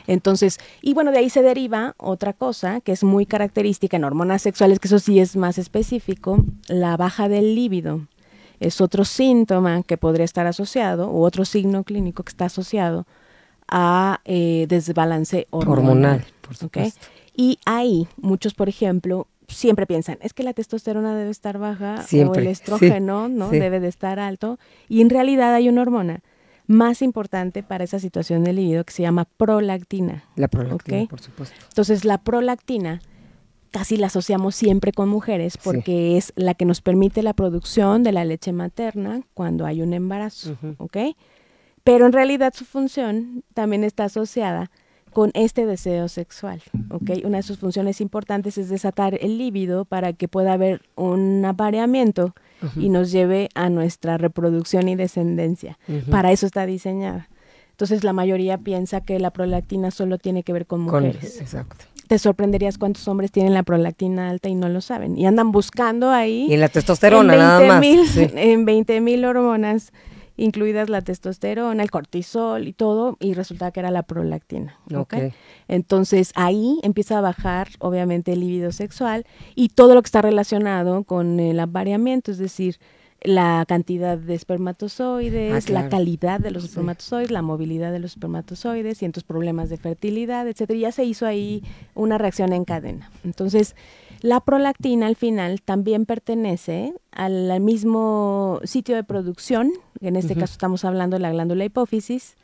Entonces, 0.06 0.58
y 0.80 0.94
bueno, 0.94 1.12
de 1.12 1.18
ahí 1.18 1.30
se 1.30 1.42
deriva 1.42 1.94
otra 1.98 2.32
cosa 2.32 2.80
que 2.80 2.92
es 2.92 3.04
muy 3.04 3.26
característica 3.26 3.96
en 3.96 4.04
hormonas 4.04 4.42
sexuales, 4.42 4.80
que 4.80 4.88
eso 4.88 4.98
sí 4.98 5.20
es 5.20 5.36
más 5.36 5.58
específico, 5.58 6.42
la 6.68 6.96
baja 6.96 7.28
del 7.28 7.54
líbido. 7.54 8.08
Es 8.58 8.80
otro 8.80 9.04
síntoma 9.04 9.82
que 9.82 9.98
podría 9.98 10.24
estar 10.24 10.46
asociado, 10.46 11.10
o 11.10 11.20
otro 11.20 11.44
signo 11.44 11.84
clínico 11.84 12.22
que 12.22 12.30
está 12.30 12.46
asociado 12.46 13.06
a 13.68 14.20
eh, 14.24 14.66
desbalance 14.68 15.46
hormonal. 15.50 15.78
Hormonal, 15.78 16.24
por 16.40 16.56
supuesto. 16.56 17.06
Y 17.34 17.58
ahí, 17.66 18.08
muchos, 18.16 18.54
por 18.54 18.68
ejemplo, 18.68 19.26
siempre 19.48 19.86
piensan, 19.86 20.18
es 20.22 20.32
que 20.32 20.42
la 20.42 20.52
testosterona 20.52 21.14
debe 21.14 21.30
estar 21.30 21.58
baja 21.58 21.96
o 21.96 22.34
el 22.34 22.44
sí, 22.44 22.48
estrógeno, 22.48 23.28
¿no? 23.28 23.50
sí. 23.50 23.58
Debe 23.58 23.80
de 23.80 23.88
estar 23.88 24.18
alto. 24.18 24.58
Y 24.88 25.02
en 25.02 25.10
realidad 25.10 25.54
hay 25.54 25.68
una 25.68 25.82
hormona 25.82 26.22
más 26.66 27.02
importante 27.02 27.62
para 27.62 27.84
esa 27.84 27.98
situación 27.98 28.42
del 28.42 28.56
libido 28.56 28.84
que 28.84 28.92
se 28.92 29.02
llama 29.02 29.24
prolactina. 29.24 30.24
La 30.34 30.48
prolactina, 30.48 31.02
Ok. 31.02 31.10
por 31.10 31.20
supuesto. 31.20 31.54
Entonces, 31.68 32.04
la 32.04 32.18
prolactina 32.18 33.00
casi 33.70 33.96
la 33.98 34.06
asociamos 34.06 34.54
siempre 34.56 34.92
con 34.92 35.08
mujeres 35.08 35.58
porque 35.58 36.16
es 36.16 36.32
la 36.34 36.54
que 36.54 36.64
nos 36.64 36.80
permite 36.80 37.22
la 37.22 37.34
producción 37.34 38.02
de 38.02 38.12
la 38.12 38.24
leche 38.24 38.52
materna 38.52 39.20
cuando 39.34 39.66
hay 39.66 39.82
un 39.82 39.92
embarazo. 39.92 40.56
¿ok? 40.78 40.96
Pero 41.86 42.04
en 42.06 42.12
realidad 42.12 42.52
su 42.54 42.64
función 42.66 43.44
también 43.54 43.84
está 43.84 44.04
asociada 44.04 44.70
con 45.12 45.30
este 45.32 45.64
deseo 45.64 46.08
sexual, 46.08 46.60
¿ok? 46.90 47.12
Una 47.24 47.38
de 47.38 47.42
sus 47.42 47.56
funciones 47.58 48.02
importantes 48.02 48.58
es 48.58 48.68
desatar 48.68 49.16
el 49.22 49.38
líbido 49.38 49.86
para 49.86 50.12
que 50.12 50.28
pueda 50.28 50.52
haber 50.52 50.82
un 50.96 51.42
apareamiento 51.46 52.34
y 52.76 52.90
nos 52.90 53.12
lleve 53.12 53.48
a 53.54 53.70
nuestra 53.70 54.18
reproducción 54.18 54.88
y 54.90 54.94
descendencia. 54.96 55.78
Para 56.10 56.32
eso 56.32 56.44
está 56.44 56.66
diseñada. 56.66 57.30
Entonces 57.70 58.04
la 58.04 58.12
mayoría 58.12 58.58
piensa 58.58 59.00
que 59.00 59.18
la 59.18 59.30
prolactina 59.30 59.90
solo 59.90 60.18
tiene 60.18 60.42
que 60.42 60.52
ver 60.52 60.66
con 60.66 60.86
Con- 60.86 61.04
mujeres. 61.04 61.40
exacto. 61.40 61.86
Te 62.08 62.18
sorprenderías 62.18 62.76
cuántos 62.78 63.06
hombres 63.08 63.32
tienen 63.32 63.54
la 63.54 63.62
prolactina 63.62 64.28
alta 64.30 64.48
y 64.48 64.54
no 64.54 64.68
lo 64.68 64.80
saben. 64.80 65.16
Y 65.16 65.26
andan 65.26 65.50
buscando 65.50 66.10
ahí 66.10 66.46
Y 66.50 66.54
en 66.54 66.60
la 66.60 66.68
testosterona, 66.68 67.32
en 67.34 67.38
nada 67.38 67.60
más. 67.68 67.80
20,000 67.80 68.06
Sí. 68.08 68.26
en 68.36 68.64
20 68.64 69.00
mil 69.00 69.24
hormonas, 69.24 69.92
incluidas 70.36 70.88
la 70.88 71.00
testosterona, 71.02 71.82
el 71.82 71.90
cortisol 71.90 72.66
y 72.68 72.72
todo, 72.72 73.16
y 73.20 73.34
resulta 73.34 73.70
que 73.70 73.80
era 73.80 73.90
la 73.90 74.02
prolactina. 74.02 74.78
¿ok? 74.94 75.14
Ok. 75.14 75.14
Entonces 75.68 76.32
ahí 76.34 76.78
empieza 76.82 77.18
a 77.18 77.20
bajar, 77.20 77.68
obviamente, 77.78 78.32
el 78.32 78.40
libido 78.40 78.72
sexual 78.72 79.24
y 79.54 79.68
todo 79.70 79.94
lo 79.94 80.02
que 80.02 80.06
está 80.06 80.22
relacionado 80.22 81.04
con 81.04 81.40
el 81.40 81.58
apareamiento, 81.60 82.30
es 82.30 82.38
decir, 82.38 82.78
la 83.22 83.64
cantidad 83.66 84.18
de 84.18 84.34
espermatozoides, 84.34 85.52
Ah, 85.54 85.66
claro. 85.66 85.84
la 85.84 85.90
calidad 85.90 86.38
de 86.38 86.50
los 86.50 86.64
Sí. 86.64 86.68
espermatozoides, 86.68 87.30
la 87.30 87.42
movilidad 87.42 87.90
de 87.90 87.98
los 87.98 88.12
espermatozoides, 88.12 88.98
cientos 88.98 89.24
problemas 89.24 89.70
de 89.70 89.78
fertilidad, 89.78 90.46
etcétera. 90.46 90.76
Y 90.76 90.80
Ya 90.82 90.92
se 90.92 91.04
hizo 91.04 91.26
ahí 91.26 91.62
una 91.94 92.18
reacción 92.18 92.52
en 92.52 92.64
cadena. 92.64 93.10
Entonces, 93.24 93.74
la 94.26 94.40
prolactina 94.40 95.06
al 95.06 95.14
final 95.14 95.62
también 95.62 96.04
pertenece 96.04 96.92
al, 97.12 97.60
mismo 97.60 98.58
sitio 98.64 98.96
de 98.96 99.04
producción, 99.04 99.70
que 100.00 100.08
en 100.08 100.16
este 100.16 100.34
caso 100.34 100.52
estamos 100.52 100.84
hablando 100.84 101.14
de 101.14 101.20
la 101.20 101.30
glándula 101.30 101.64
hipófisis, 101.64 102.34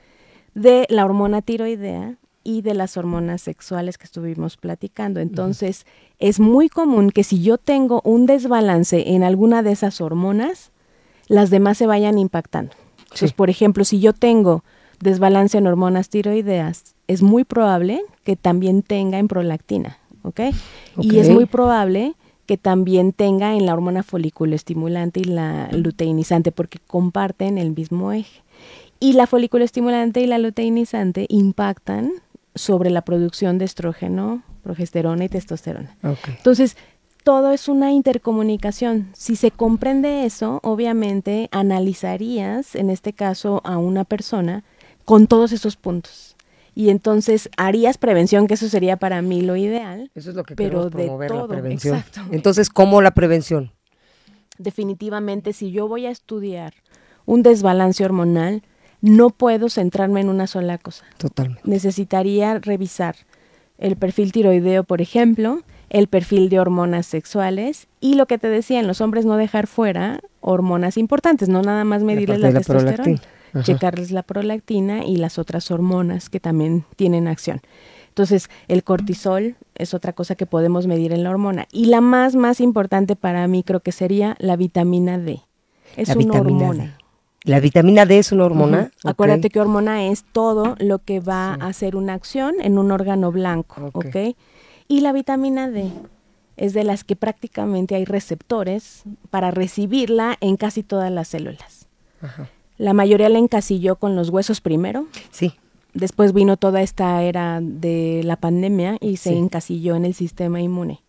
de 0.54 0.86
la 0.90 1.04
hormona 1.04 1.42
tiroidea 1.42 2.18
y 2.44 2.62
de 2.62 2.74
las 2.74 2.96
hormonas 2.96 3.42
sexuales 3.42 3.98
que 3.98 4.04
estuvimos 4.04 4.56
platicando. 4.56 5.18
Entonces, 5.18 5.84
es 6.20 6.38
muy 6.38 6.68
común 6.68 7.10
que 7.10 7.24
si 7.24 7.42
yo 7.42 7.58
tengo 7.58 8.00
un 8.04 8.26
desbalance 8.26 9.14
en 9.14 9.24
alguna 9.24 9.64
de 9.64 9.72
esas 9.72 10.00
hormonas, 10.00 10.70
las 11.26 11.50
demás 11.50 11.78
se 11.78 11.88
vayan 11.88 12.16
impactando. 12.16 12.76
Entonces, 13.02 13.32
por 13.32 13.50
ejemplo, 13.50 13.84
si 13.84 13.98
yo 13.98 14.12
tengo 14.12 14.62
desbalance 15.00 15.58
en 15.58 15.66
hormonas 15.66 16.10
tiroideas, 16.10 16.94
es 17.08 17.22
muy 17.22 17.42
probable 17.42 18.02
que 18.22 18.36
también 18.36 18.82
tenga 18.82 19.18
en 19.18 19.26
prolactina, 19.26 19.98
¿ok? 20.22 20.40
Y 21.00 21.18
es 21.18 21.28
muy 21.28 21.46
probable 21.46 22.14
que 22.46 22.56
también 22.56 23.12
tenga 23.12 23.54
en 23.54 23.66
la 23.66 23.72
hormona 23.72 24.02
folículo 24.02 24.54
estimulante 24.54 25.20
y 25.20 25.24
la 25.24 25.68
luteinizante, 25.72 26.52
porque 26.52 26.78
comparten 26.78 27.58
el 27.58 27.72
mismo 27.72 28.12
eje. 28.12 28.42
Y 29.00 29.14
la 29.14 29.26
folículo 29.26 29.64
estimulante 29.64 30.20
y 30.20 30.26
la 30.26 30.38
luteinizante 30.38 31.26
impactan 31.28 32.12
sobre 32.54 32.90
la 32.90 33.02
producción 33.02 33.58
de 33.58 33.64
estrógeno, 33.64 34.42
progesterona 34.62 35.24
y 35.24 35.28
testosterona. 35.28 35.96
Entonces, 36.28 36.76
todo 37.24 37.52
es 37.52 37.68
una 37.68 37.92
intercomunicación. 37.92 39.08
Si 39.14 39.36
se 39.36 39.50
comprende 39.50 40.24
eso, 40.24 40.60
obviamente 40.62 41.48
analizarías, 41.52 42.74
en 42.74 42.90
este 42.90 43.12
caso, 43.12 43.60
a 43.64 43.78
una 43.78 44.04
persona 44.04 44.64
con 45.04 45.26
todos 45.26 45.52
esos 45.52 45.76
puntos. 45.76 46.36
Y 46.74 46.88
entonces 46.88 47.50
harías 47.56 47.98
prevención, 47.98 48.46
que 48.46 48.54
eso 48.54 48.68
sería 48.68 48.96
para 48.96 49.20
mí 49.22 49.42
lo 49.42 49.56
ideal. 49.56 50.10
Eso 50.14 50.30
es 50.30 50.36
lo 50.36 50.44
que 50.44 50.56
Pero 50.56 50.90
queremos 50.90 50.90
de 50.92 51.04
promover, 51.04 51.28
todo, 51.28 51.40
la 51.42 51.48
prevención. 51.48 51.96
exacto. 51.98 52.22
Entonces, 52.30 52.70
¿cómo 52.70 53.02
la 53.02 53.10
prevención? 53.10 53.72
Definitivamente, 54.58 55.52
si 55.52 55.70
yo 55.70 55.88
voy 55.88 56.06
a 56.06 56.10
estudiar 56.10 56.74
un 57.26 57.42
desbalance 57.42 58.04
hormonal, 58.04 58.62
no 59.00 59.30
puedo 59.30 59.68
centrarme 59.68 60.20
en 60.20 60.28
una 60.28 60.46
sola 60.46 60.78
cosa. 60.78 61.04
Totalmente. 61.18 61.62
necesitaría 61.68 62.58
revisar 62.58 63.16
el 63.78 63.96
perfil 63.96 64.30
tiroideo, 64.32 64.84
por 64.84 65.00
ejemplo, 65.02 65.60
el 65.90 66.06
perfil 66.06 66.48
de 66.48 66.60
hormonas 66.60 67.06
sexuales 67.06 67.88
y 68.00 68.14
lo 68.14 68.26
que 68.26 68.38
te 68.38 68.48
decía, 68.48 68.78
en 68.80 68.86
los 68.86 69.00
hombres 69.00 69.24
no 69.26 69.36
dejar 69.36 69.66
fuera 69.66 70.20
hormonas 70.40 70.96
importantes, 70.96 71.48
no 71.48 71.62
nada 71.62 71.84
más 71.84 72.02
medirles 72.02 72.38
la 72.38 72.52
testosterona. 72.52 73.20
Checarles 73.62 74.10
la 74.10 74.22
prolactina 74.22 75.04
y 75.04 75.16
las 75.16 75.38
otras 75.38 75.70
hormonas 75.70 76.30
que 76.30 76.40
también 76.40 76.84
tienen 76.96 77.28
acción. 77.28 77.60
Entonces, 78.08 78.50
el 78.68 78.84
cortisol 78.84 79.56
es 79.74 79.94
otra 79.94 80.12
cosa 80.12 80.34
que 80.34 80.46
podemos 80.46 80.86
medir 80.86 81.12
en 81.12 81.22
la 81.24 81.30
hormona. 81.30 81.66
Y 81.72 81.86
la 81.86 82.00
más, 82.00 82.34
más 82.34 82.60
importante 82.60 83.16
para 83.16 83.46
mí 83.48 83.62
creo 83.62 83.80
que 83.80 83.92
sería 83.92 84.36
la 84.38 84.56
vitamina 84.56 85.18
D. 85.18 85.40
Es 85.96 86.14
una 86.14 86.40
hormona. 86.40 86.98
La 87.44 87.58
vitamina 87.58 88.06
D 88.06 88.18
es 88.18 88.30
una 88.30 88.44
hormona. 88.44 88.90
Acuérdate 89.02 89.50
que 89.50 89.60
hormona 89.60 90.06
es 90.06 90.24
todo 90.30 90.76
lo 90.78 90.98
que 90.98 91.20
va 91.20 91.54
a 91.54 91.66
hacer 91.66 91.96
una 91.96 92.14
acción 92.14 92.54
en 92.60 92.78
un 92.78 92.92
órgano 92.92 93.32
blanco, 93.32 93.90
¿ok? 93.92 94.36
Y 94.88 95.00
la 95.00 95.12
vitamina 95.12 95.68
D 95.70 95.90
es 96.56 96.74
de 96.74 96.84
las 96.84 97.02
que 97.02 97.16
prácticamente 97.16 97.94
hay 97.94 98.04
receptores 98.04 99.04
para 99.30 99.50
recibirla 99.50 100.36
en 100.40 100.56
casi 100.56 100.82
todas 100.82 101.10
las 101.10 101.28
células. 101.28 101.88
La 102.82 102.94
mayoría 102.94 103.28
la 103.28 103.38
encasilló 103.38 103.94
con 103.94 104.16
los 104.16 104.30
huesos 104.30 104.60
primero. 104.60 105.06
Sí. 105.30 105.52
Después 105.94 106.32
vino 106.32 106.56
toda 106.56 106.82
esta 106.82 107.22
era 107.22 107.60
de 107.62 108.22
la 108.24 108.34
pandemia 108.34 108.96
y 109.00 109.18
se 109.18 109.36
encasilló 109.36 109.94
en 109.94 110.04
el 110.04 110.14
sistema 110.14 110.60
inmune. 110.60 111.00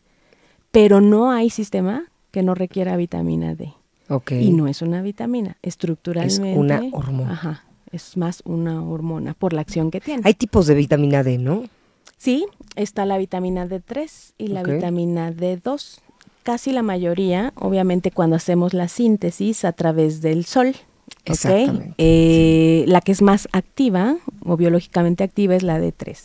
Pero 0.70 1.02
no 1.02 1.32
hay 1.32 1.50
sistema 1.50 2.12
que 2.30 2.44
no 2.44 2.54
requiera 2.54 2.96
vitamina 2.96 3.56
D. 3.56 3.74
Y 4.40 4.52
no 4.52 4.68
es 4.68 4.84
una 4.84 5.02
vitamina, 5.02 5.58
estructuralmente. 5.64 6.52
Es 6.52 6.58
una 6.58 6.84
hormona. 6.92 7.32
Ajá, 7.32 7.64
es 7.92 8.18
más 8.18 8.44
una 8.46 8.84
hormona 8.84 9.34
por 9.34 9.54
la 9.54 9.62
acción 9.62 9.90
que 9.90 10.00
tiene. 10.00 10.22
Hay 10.26 10.36
tipos 10.36 10.68
de 10.68 10.76
vitamina 10.76 11.24
D, 11.24 11.40
¿no? 11.40 11.64
Sí, 12.18 12.46
está 12.76 13.08
la 13.08 13.18
vitamina 13.18 13.68
D3 13.68 14.34
y 14.38 14.48
la 14.50 14.62
vitamina 14.62 15.32
D2. 15.32 16.02
Casi 16.44 16.72
la 16.72 16.84
mayoría, 16.84 17.52
obviamente 17.56 18.12
cuando 18.12 18.36
hacemos 18.36 18.76
la 18.76 18.90
síntesis 18.90 19.66
a 19.66 19.72
través 19.72 20.22
del 20.22 20.46
sol. 20.46 20.76
Exactamente. 21.26 21.94
Eh, 21.98 22.86
la 22.88 23.02
que 23.02 23.12
es 23.12 23.22
más 23.22 23.48
activa 23.52 24.18
o 24.44 24.58
biológicamente 24.58 25.24
activa 25.24 25.56
es 25.56 25.64
la 25.64 25.80
D3. 25.80 26.18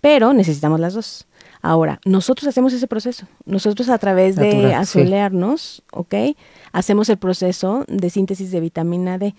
Pero 0.00 0.32
necesitamos 0.32 0.80
las 0.80 0.94
dos. 0.94 1.26
Ahora, 1.64 2.00
nosotros 2.04 2.48
hacemos 2.48 2.72
ese 2.72 2.88
proceso. 2.88 3.26
Nosotros 3.44 3.88
a 3.88 3.98
través 3.98 4.34
de 4.34 4.74
asolearnos, 4.74 5.84
¿ok? 5.92 6.14
Hacemos 6.72 7.08
el 7.08 7.18
proceso 7.18 7.84
de 7.86 8.10
síntesis 8.10 8.50
de 8.50 8.58
vitamina 8.58 9.16
D. 9.16 9.36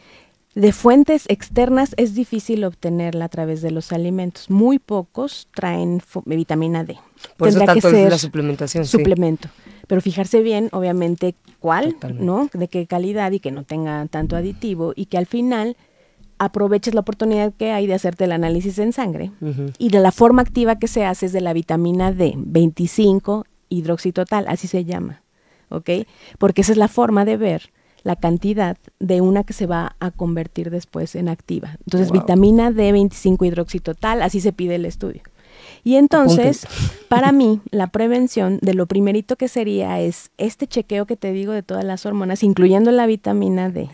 De 0.56 0.72
fuentes 0.72 1.26
externas 1.30 1.96
es 1.98 2.13
difícil 2.13 2.63
obtenerla 2.63 3.26
a 3.26 3.30
través 3.30 3.62
de 3.62 3.72
los 3.72 3.92
alimentos. 3.92 4.50
Muy 4.50 4.78
pocos 4.78 5.48
traen 5.54 6.02
vitamina 6.26 6.84
D. 6.84 6.98
Por 7.38 7.48
eso 7.48 7.60
tanto 7.60 7.74
que 7.74 7.82
ser 7.82 8.12
la 8.12 8.18
suplementación. 8.18 8.86
Suplemento. 8.86 9.50
Pero 9.88 10.00
fijarse 10.00 10.42
bien, 10.42 10.70
obviamente, 10.72 11.36
cuál, 11.60 11.98
¿no? 12.20 12.50
De 12.54 12.68
qué 12.68 12.86
calidad 12.86 13.32
y 13.32 13.39
que 13.39 13.52
no 13.52 13.63
tenga 13.63 14.06
tanto 14.08 14.36
aditivo 14.36 14.94
y 14.96 15.08
que 15.08 15.18
al 15.18 15.26
final 15.26 15.76
aproveches 16.38 16.94
la 16.94 17.02
oportunidad 17.02 17.54
que 17.54 17.72
hay 17.72 17.88
de 17.88 17.94
hacerte 17.94 18.26
el 18.26 18.32
análisis 18.32 18.78
en 18.80 18.94
sangre 18.94 19.32
y 19.78 19.89
de 19.89 20.00
la 20.00 20.12
forma 20.12 20.42
activa 20.42 20.78
que 20.78 20.88
se 20.88 21.06
hace 21.06 21.28
es 21.28 21.34
de 21.34 21.42
la 21.42 21.54
vitamina 21.54 22.12
D, 22.12 22.34
25 22.36 23.46
hidroxitotal, 23.70 24.46
así 24.48 24.68
se 24.68 24.84
llama, 24.84 25.22
¿ok? 25.70 25.89
Porque 26.38 26.62
esa 26.62 26.74
es 26.74 26.78
la 26.78 26.88
forma 26.88 27.24
de 27.24 27.38
ver 27.38 27.72
la 28.04 28.16
cantidad 28.16 28.78
de 29.00 29.22
una 29.22 29.44
que 29.44 29.54
se 29.54 29.66
va 29.66 29.96
a 30.00 30.12
convertir 30.12 30.70
después 30.70 31.16
en 31.16 31.30
activa. 31.30 31.78
Entonces, 31.86 32.12
vitamina 32.12 32.72
D, 32.72 32.92
25 32.92 33.46
hidroxitotal, 33.46 34.22
así 34.22 34.42
se 34.42 34.54
pide 34.54 34.76
el 34.76 34.86
estudio. 34.86 35.22
Y 35.84 35.96
entonces, 35.96 36.66
para 37.10 37.32
mí, 37.32 37.62
la 37.72 37.88
prevención 37.88 38.60
de 38.62 38.74
lo 38.74 38.86
primerito 38.86 39.36
que 39.36 39.48
sería 39.48 40.00
es 40.00 40.32
este 40.38 40.68
chequeo 40.68 41.06
que 41.06 41.18
te 41.18 41.34
digo 41.34 41.52
de 41.52 41.63
todas 41.63 41.84
las 41.84 42.06
hormonas, 42.06 42.44
incluyendo 42.44 42.92
la 42.92 43.06
vitamina 43.06 43.70
D 43.70 43.89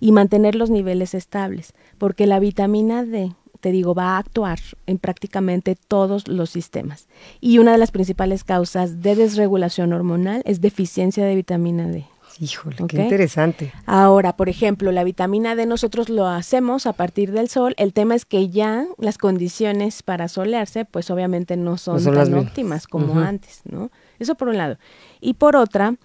y 0.00 0.12
mantener 0.12 0.54
los 0.54 0.70
niveles 0.70 1.14
estables, 1.14 1.74
porque 1.98 2.26
la 2.26 2.40
vitamina 2.40 3.04
D, 3.04 3.34
te 3.60 3.72
digo, 3.72 3.94
va 3.94 4.16
a 4.16 4.18
actuar 4.18 4.58
en 4.86 4.98
prácticamente 4.98 5.76
todos 5.76 6.28
los 6.28 6.50
sistemas. 6.50 7.08
Y 7.40 7.58
una 7.58 7.72
de 7.72 7.78
las 7.78 7.90
principales 7.90 8.44
causas 8.44 9.02
de 9.02 9.16
desregulación 9.16 9.92
hormonal 9.92 10.42
es 10.46 10.60
deficiencia 10.60 11.24
de 11.24 11.34
vitamina 11.34 11.86
D. 11.86 12.06
Híjole, 12.40 12.76
qué 12.88 13.02
interesante. 13.02 13.70
Ahora, 13.84 14.34
por 14.34 14.48
ejemplo, 14.48 14.92
la 14.92 15.04
vitamina 15.04 15.54
D 15.54 15.66
nosotros 15.66 16.08
lo 16.08 16.26
hacemos 16.26 16.86
a 16.86 16.94
partir 16.94 17.32
del 17.32 17.50
sol. 17.50 17.74
El 17.76 17.92
tema 17.92 18.14
es 18.14 18.24
que 18.24 18.48
ya 18.48 18.86
las 18.96 19.18
condiciones 19.18 20.02
para 20.02 20.26
solearse, 20.26 20.86
pues 20.86 21.10
obviamente 21.10 21.58
no 21.58 21.76
son, 21.76 22.02
tan 22.02 22.32
óptimas 22.32 22.86
como 22.86 23.20
antes, 23.20 23.60
¿no? 23.70 23.90
Eso 24.18 24.36
por 24.36 24.48
un 24.48 24.56
lado. 24.56 24.78
Y 25.20 25.34
por 25.34 25.54
otra, 25.54 25.96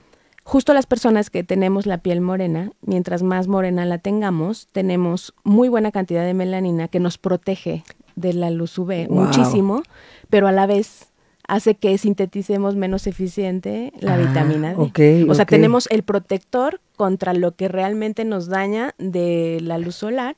Justo 0.48 0.76
las 0.76 0.86
personas 0.86 1.32
que 1.32 1.44
tenemos 1.44 1.88
la 1.88 1.98
piel 1.98 2.22
morena, 2.22 2.72
mientras 2.82 3.24
más 3.24 3.48
morena 3.48 3.84
la 3.88 3.98
tengamos, 3.98 4.68
tenemos 4.72 5.34
muy 5.44 5.70
buena 5.70 5.92
cantidad 5.92 6.24
de 6.24 6.36
melanina 6.36 6.88
que 6.88 7.00
nos 7.00 7.18
protege 7.18 7.84
de 8.16 8.34
la 8.34 8.52
luz 8.52 8.78
UV 8.78 9.10
muchísimo, 9.10 9.82
pero 10.30 10.48
a 10.48 10.52
la 10.52 10.68
vez 10.68 11.08
hace 11.48 11.76
que 11.76 11.98
sinteticemos 11.98 12.76
menos 12.76 13.08
eficiente 13.08 13.94
la 14.00 14.16
ah, 14.16 14.18
vitamina 14.18 14.74
D. 14.74 15.26
o 15.28 15.36
sea, 15.36 15.46
tenemos 15.46 15.88
el 15.92 16.04
protector 16.04 16.82
contra 16.96 17.34
lo 17.34 17.56
que 17.56 17.68
realmente 17.68 18.26
nos 18.26 18.48
daña 18.48 18.94
de 18.98 19.60
la 19.62 19.78
luz 19.78 19.96
solar 19.96 20.36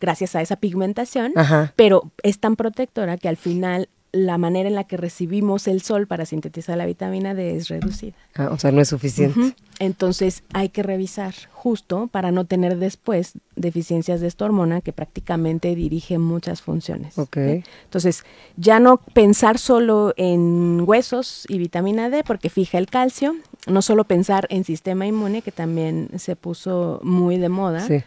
gracias 0.00 0.36
a 0.36 0.42
esa 0.42 0.56
pigmentación, 0.56 1.32
pero 1.76 2.10
es 2.22 2.38
tan 2.38 2.56
protectora 2.56 3.16
que 3.16 3.28
al 3.28 3.36
final 3.36 3.88
la 4.14 4.38
manera 4.38 4.68
en 4.68 4.76
la 4.76 4.84
que 4.84 4.96
recibimos 4.96 5.66
el 5.66 5.82
sol 5.82 6.06
para 6.06 6.24
sintetizar 6.24 6.78
la 6.78 6.86
vitamina 6.86 7.34
D 7.34 7.56
es 7.56 7.68
reducida. 7.68 8.14
Ah, 8.36 8.50
o 8.52 8.58
sea, 8.58 8.70
no 8.70 8.80
es 8.80 8.88
suficiente. 8.88 9.54
Entonces 9.80 10.44
hay 10.52 10.68
que 10.68 10.84
revisar 10.84 11.34
justo 11.52 12.08
para 12.12 12.30
no 12.30 12.44
tener 12.44 12.78
después 12.78 13.32
deficiencias 13.56 14.20
de 14.20 14.28
esta 14.28 14.44
hormona 14.44 14.80
que 14.82 14.92
prácticamente 14.92 15.74
dirige 15.74 16.18
muchas 16.18 16.62
funciones. 16.62 17.18
Okay. 17.18 17.64
Entonces, 17.84 18.24
ya 18.56 18.78
no 18.78 18.98
pensar 18.98 19.58
solo 19.58 20.14
en 20.16 20.84
huesos 20.86 21.44
y 21.48 21.58
vitamina 21.58 22.08
D 22.08 22.22
porque 22.24 22.50
fija 22.50 22.78
el 22.78 22.86
calcio, 22.86 23.34
no 23.66 23.82
solo 23.82 24.04
pensar 24.04 24.46
en 24.50 24.62
sistema 24.62 25.06
inmune 25.06 25.42
que 25.42 25.52
también 25.52 26.08
se 26.18 26.36
puso 26.36 27.00
muy 27.02 27.38
de 27.38 27.48
moda. 27.48 27.80
Sí 27.80 28.04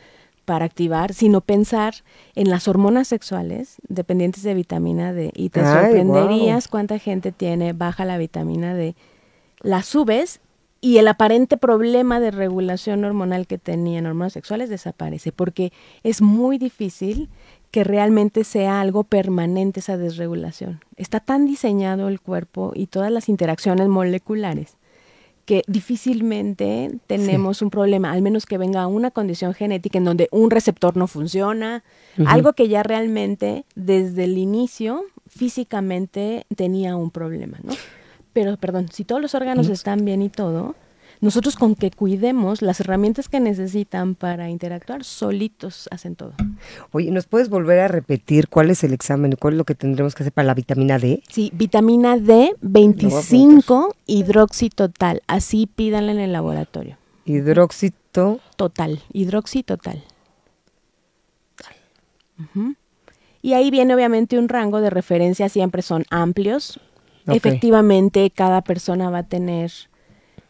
para 0.48 0.64
activar, 0.64 1.14
sino 1.14 1.42
pensar 1.42 1.94
en 2.34 2.50
las 2.50 2.70
hormonas 2.70 3.10
sexuales 3.10 3.76
dependientes 3.90 4.44
de 4.44 4.54
vitamina 4.54 5.12
D. 5.12 5.34
Y 5.36 5.50
te 5.50 5.60
sorprenderías 5.60 6.70
cuánta 6.70 7.00
gente 7.00 7.34
tiene 7.34 7.74
baja 7.74 8.06
la 8.06 8.18
vitamina 8.18 8.74
D. 8.74 8.96
La 9.60 9.84
subes 9.84 10.40
y 10.80 11.00
el 11.00 11.10
aparente 11.10 11.58
problema 11.58 12.22
de 12.22 12.32
regulación 12.32 13.04
hormonal 13.04 13.46
que 13.46 13.58
tenían 13.58 14.06
hormonas 14.06 14.32
sexuales 14.32 14.70
desaparece, 14.70 15.34
porque 15.34 15.74
es 16.04 16.22
muy 16.22 16.58
difícil 16.58 17.28
que 17.70 17.84
realmente 17.84 18.46
sea 18.46 18.80
algo 18.80 19.04
permanente 19.04 19.82
esa 19.82 19.98
desregulación. 19.98 20.80
Está 20.96 21.20
tan 21.20 21.46
diseñado 21.46 22.08
el 22.08 22.22
cuerpo 22.22 22.72
y 22.74 22.88
todas 22.88 23.12
las 23.12 23.28
interacciones 23.28 23.90
moleculares 23.90 24.77
que 25.48 25.64
difícilmente 25.66 27.00
tenemos 27.08 27.62
un 27.62 27.70
problema, 27.70 28.12
al 28.12 28.22
menos 28.22 28.46
que 28.46 28.58
venga 28.58 28.86
una 28.86 29.12
condición 29.12 29.54
genética 29.54 29.98
en 29.98 30.04
donde 30.04 30.28
un 30.30 30.52
receptor 30.52 30.98
no 30.98 31.08
funciona, 31.08 31.86
algo 32.26 32.52
que 32.52 32.68
ya 32.68 32.84
realmente 32.84 33.64
desde 33.74 34.26
el 34.26 34.38
inicio 34.38 35.06
físicamente 35.26 36.46
tenía 36.54 36.98
un 36.98 37.12
problema, 37.12 37.60
¿no? 37.64 37.72
Pero, 38.34 38.58
perdón, 38.58 38.90
si 38.92 39.06
todos 39.06 39.22
los 39.22 39.36
órganos 39.36 39.70
están 39.70 40.04
bien 40.04 40.22
y 40.22 40.28
todo, 40.28 40.76
nosotros 41.20 41.56
con 41.56 41.76
que 41.76 41.92
cuidemos 41.92 42.62
las 42.62 42.80
herramientas 42.80 43.30
que 43.30 43.40
necesitan 43.40 44.16
para 44.16 44.50
interactuar, 44.50 45.04
solitos 45.04 45.88
hacen 45.92 46.16
todo. 46.16 46.34
Oye, 46.92 47.12
¿nos 47.12 47.26
puedes 47.26 47.50
volver 47.50 47.80
a 47.80 47.88
repetir 47.88 48.48
cuál 48.48 48.70
es 48.70 48.84
el 48.84 48.94
examen, 48.94 49.36
cuál 49.40 49.56
es 49.56 49.58
lo 49.58 49.64
que 49.64 49.76
tendremos 49.76 50.14
que 50.16 50.24
hacer 50.24 50.34
para 50.34 50.48
la 50.48 50.54
vitamina 50.54 51.00
D? 51.00 51.24
Sí, 51.30 51.52
vitamina 51.54 52.18
D 52.18 52.56
25 52.62 53.96
hidroxitotal, 54.06 55.22
así 55.28 55.68
pídanla 55.68 56.12
en 56.12 56.20
el 56.20 56.34
laboratorio. 56.34 56.98
Hidroxito. 57.26 58.40
Total, 58.56 59.02
hidroxitotal. 59.12 60.04
Y 63.42 63.54
ahí 63.54 63.72
viene 63.72 63.94
obviamente 63.96 64.38
un 64.38 64.50
rango 64.50 64.82
de 64.82 64.90
referencia, 64.90 65.50
siempre 65.50 65.82
son 65.82 66.06
amplios. 66.10 66.80
Efectivamente, 67.28 68.30
cada 68.30 68.62
persona 68.62 69.10
va 69.10 69.20
a 69.20 69.28
tener 69.28 69.72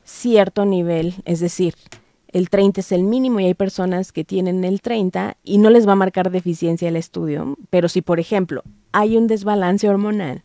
cierto 0.08 0.65
nivel, 0.65 1.15
es 1.26 1.39
decir, 1.39 1.76
el 2.30 2.50
30 2.50 2.82
es 2.82 2.91
el 2.91 3.04
mínimo 3.04 3.39
y 3.39 3.46
hay 3.46 3.54
personas 3.54 4.12
que 4.12 4.24
tienen 4.24 4.63
el 4.63 4.82
30 4.82 5.38
y 5.43 5.58
no 5.58 5.70
les 5.70 5.88
va 5.88 5.93
a 5.93 5.96
marcar 5.96 6.32
deficiencia 6.32 6.88
el 6.88 6.96
estudio, 6.96 7.58
pero 7.70 7.89
si 7.89 8.02
por 8.02 8.20
ejemplo 8.20 8.63
hay 8.91 9.17
un 9.17 9.28
desbalance 9.28 9.88
hormonal, 9.88 10.43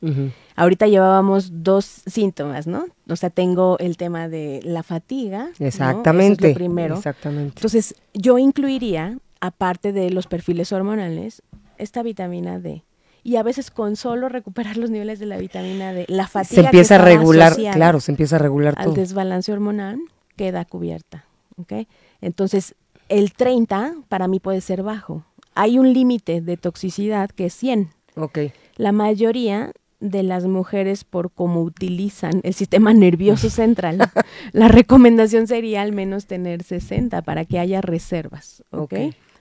ahorita 0.56 0.88
llevábamos 0.88 1.62
dos 1.62 1.84
síntomas, 2.06 2.66
¿no? 2.66 2.86
O 3.08 3.16
sea, 3.16 3.30
tengo 3.30 3.78
el 3.78 3.96
tema 3.96 4.28
de 4.28 4.60
la 4.64 4.82
fatiga. 4.82 5.50
Exactamente. 5.58 6.52
primero. 6.52 6.96
Exactamente. 6.96 7.54
Entonces, 7.56 7.94
yo 8.12 8.38
incluiría, 8.38 9.16
aparte 9.40 9.92
de 9.92 10.10
los 10.10 10.26
perfiles 10.26 10.72
hormonales, 10.72 11.42
esta 11.78 12.02
vitamina 12.02 12.58
D 12.58 12.82
y 13.22 13.36
a 13.36 13.42
veces 13.42 13.70
con 13.70 13.96
solo 13.96 14.28
recuperar 14.28 14.76
los 14.76 14.90
niveles 14.90 15.18
de 15.18 15.26
la 15.26 15.36
vitamina 15.38 15.92
D, 15.92 16.06
la 16.08 16.26
fatiga 16.26 16.62
se 16.62 16.66
empieza 16.66 16.94
a 16.96 16.98
regular, 16.98 17.54
claro, 17.72 18.00
se 18.00 18.12
empieza 18.12 18.36
a 18.36 18.38
regular 18.38 18.74
al 18.76 18.94
desbalance 18.94 19.52
hormonal 19.52 20.00
queda 20.36 20.64
cubierta, 20.64 21.24
¿ok? 21.56 21.86
Entonces, 22.20 22.74
el 23.08 23.32
30 23.32 23.94
para 24.08 24.28
mí 24.28 24.40
puede 24.40 24.60
ser 24.60 24.82
bajo. 24.82 25.24
hay 25.54 25.78
un 25.78 25.92
límite 25.92 26.40
de 26.40 26.56
toxicidad 26.56 27.30
que 27.30 27.46
es 27.46 27.54
100. 27.54 27.90
Ok. 28.16 28.38
La 28.76 28.92
mayoría 28.92 29.72
de 30.00 30.22
las 30.22 30.46
mujeres 30.46 31.04
por 31.04 31.30
cómo 31.30 31.62
utilizan 31.62 32.40
el 32.42 32.54
sistema 32.54 32.92
nervioso 32.92 33.50
central, 33.62 34.10
la 34.52 34.68
recomendación 34.68 35.46
sería 35.46 35.82
al 35.82 35.92
menos 35.92 36.26
tener 36.26 36.62
60 36.62 37.22
para 37.22 37.44
que 37.44 37.58
haya 37.58 37.80
reservas, 37.80 38.64
¿ok? 38.70 38.92
Ok. 38.92 38.94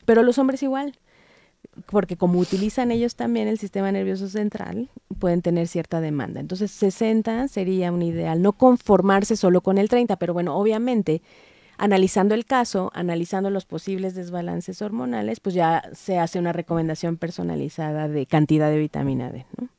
Pero 0.05 0.23
los 0.23 0.37
hombres 0.37 0.61
igual, 0.63 0.97
porque 1.89 2.17
como 2.17 2.39
utilizan 2.39 2.91
ellos 2.91 3.15
también 3.15 3.47
el 3.47 3.57
sistema 3.57 3.91
nervioso 3.91 4.27
central, 4.27 4.89
pueden 5.19 5.41
tener 5.41 5.67
cierta 5.67 6.01
demanda. 6.01 6.39
Entonces 6.39 6.71
60 6.71 7.47
sería 7.47 7.91
un 7.91 8.01
ideal, 8.01 8.41
no 8.41 8.53
conformarse 8.53 9.35
solo 9.35 9.61
con 9.61 9.77
el 9.77 9.89
30, 9.89 10.17
pero 10.17 10.33
bueno, 10.33 10.55
obviamente 10.57 11.21
analizando 11.77 12.35
el 12.35 12.45
caso, 12.45 12.91
analizando 12.93 13.49
los 13.49 13.65
posibles 13.65 14.13
desbalances 14.13 14.81
hormonales, 14.83 15.39
pues 15.39 15.55
ya 15.55 15.81
se 15.93 16.19
hace 16.19 16.37
una 16.37 16.53
recomendación 16.53 17.17
personalizada 17.17 18.07
de 18.07 18.27
cantidad 18.27 18.69
de 18.69 18.77
vitamina 18.77 19.31
D, 19.31 19.45
¿no? 19.59 19.69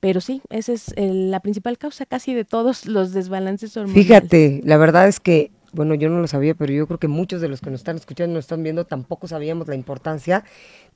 Pero 0.00 0.20
sí, 0.20 0.42
esa 0.50 0.72
es 0.72 0.92
el- 0.96 1.30
la 1.30 1.40
principal 1.40 1.78
causa 1.78 2.04
casi 2.04 2.34
de 2.34 2.44
todos 2.44 2.86
los 2.86 3.12
desbalances 3.12 3.76
hormonales. 3.76 4.06
Fíjate, 4.06 4.60
la 4.64 4.76
verdad 4.76 5.06
es 5.08 5.20
que, 5.20 5.50
bueno, 5.72 5.94
yo 5.94 6.08
no 6.08 6.20
lo 6.20 6.26
sabía, 6.26 6.54
pero 6.54 6.72
yo 6.72 6.86
creo 6.86 6.98
que 6.98 7.08
muchos 7.08 7.40
de 7.40 7.48
los 7.48 7.60
que 7.60 7.70
nos 7.70 7.80
están 7.80 7.96
escuchando, 7.96 8.34
nos 8.34 8.44
están 8.44 8.62
viendo, 8.62 8.84
tampoco 8.84 9.28
sabíamos 9.28 9.68
la 9.68 9.74
importancia 9.74 10.44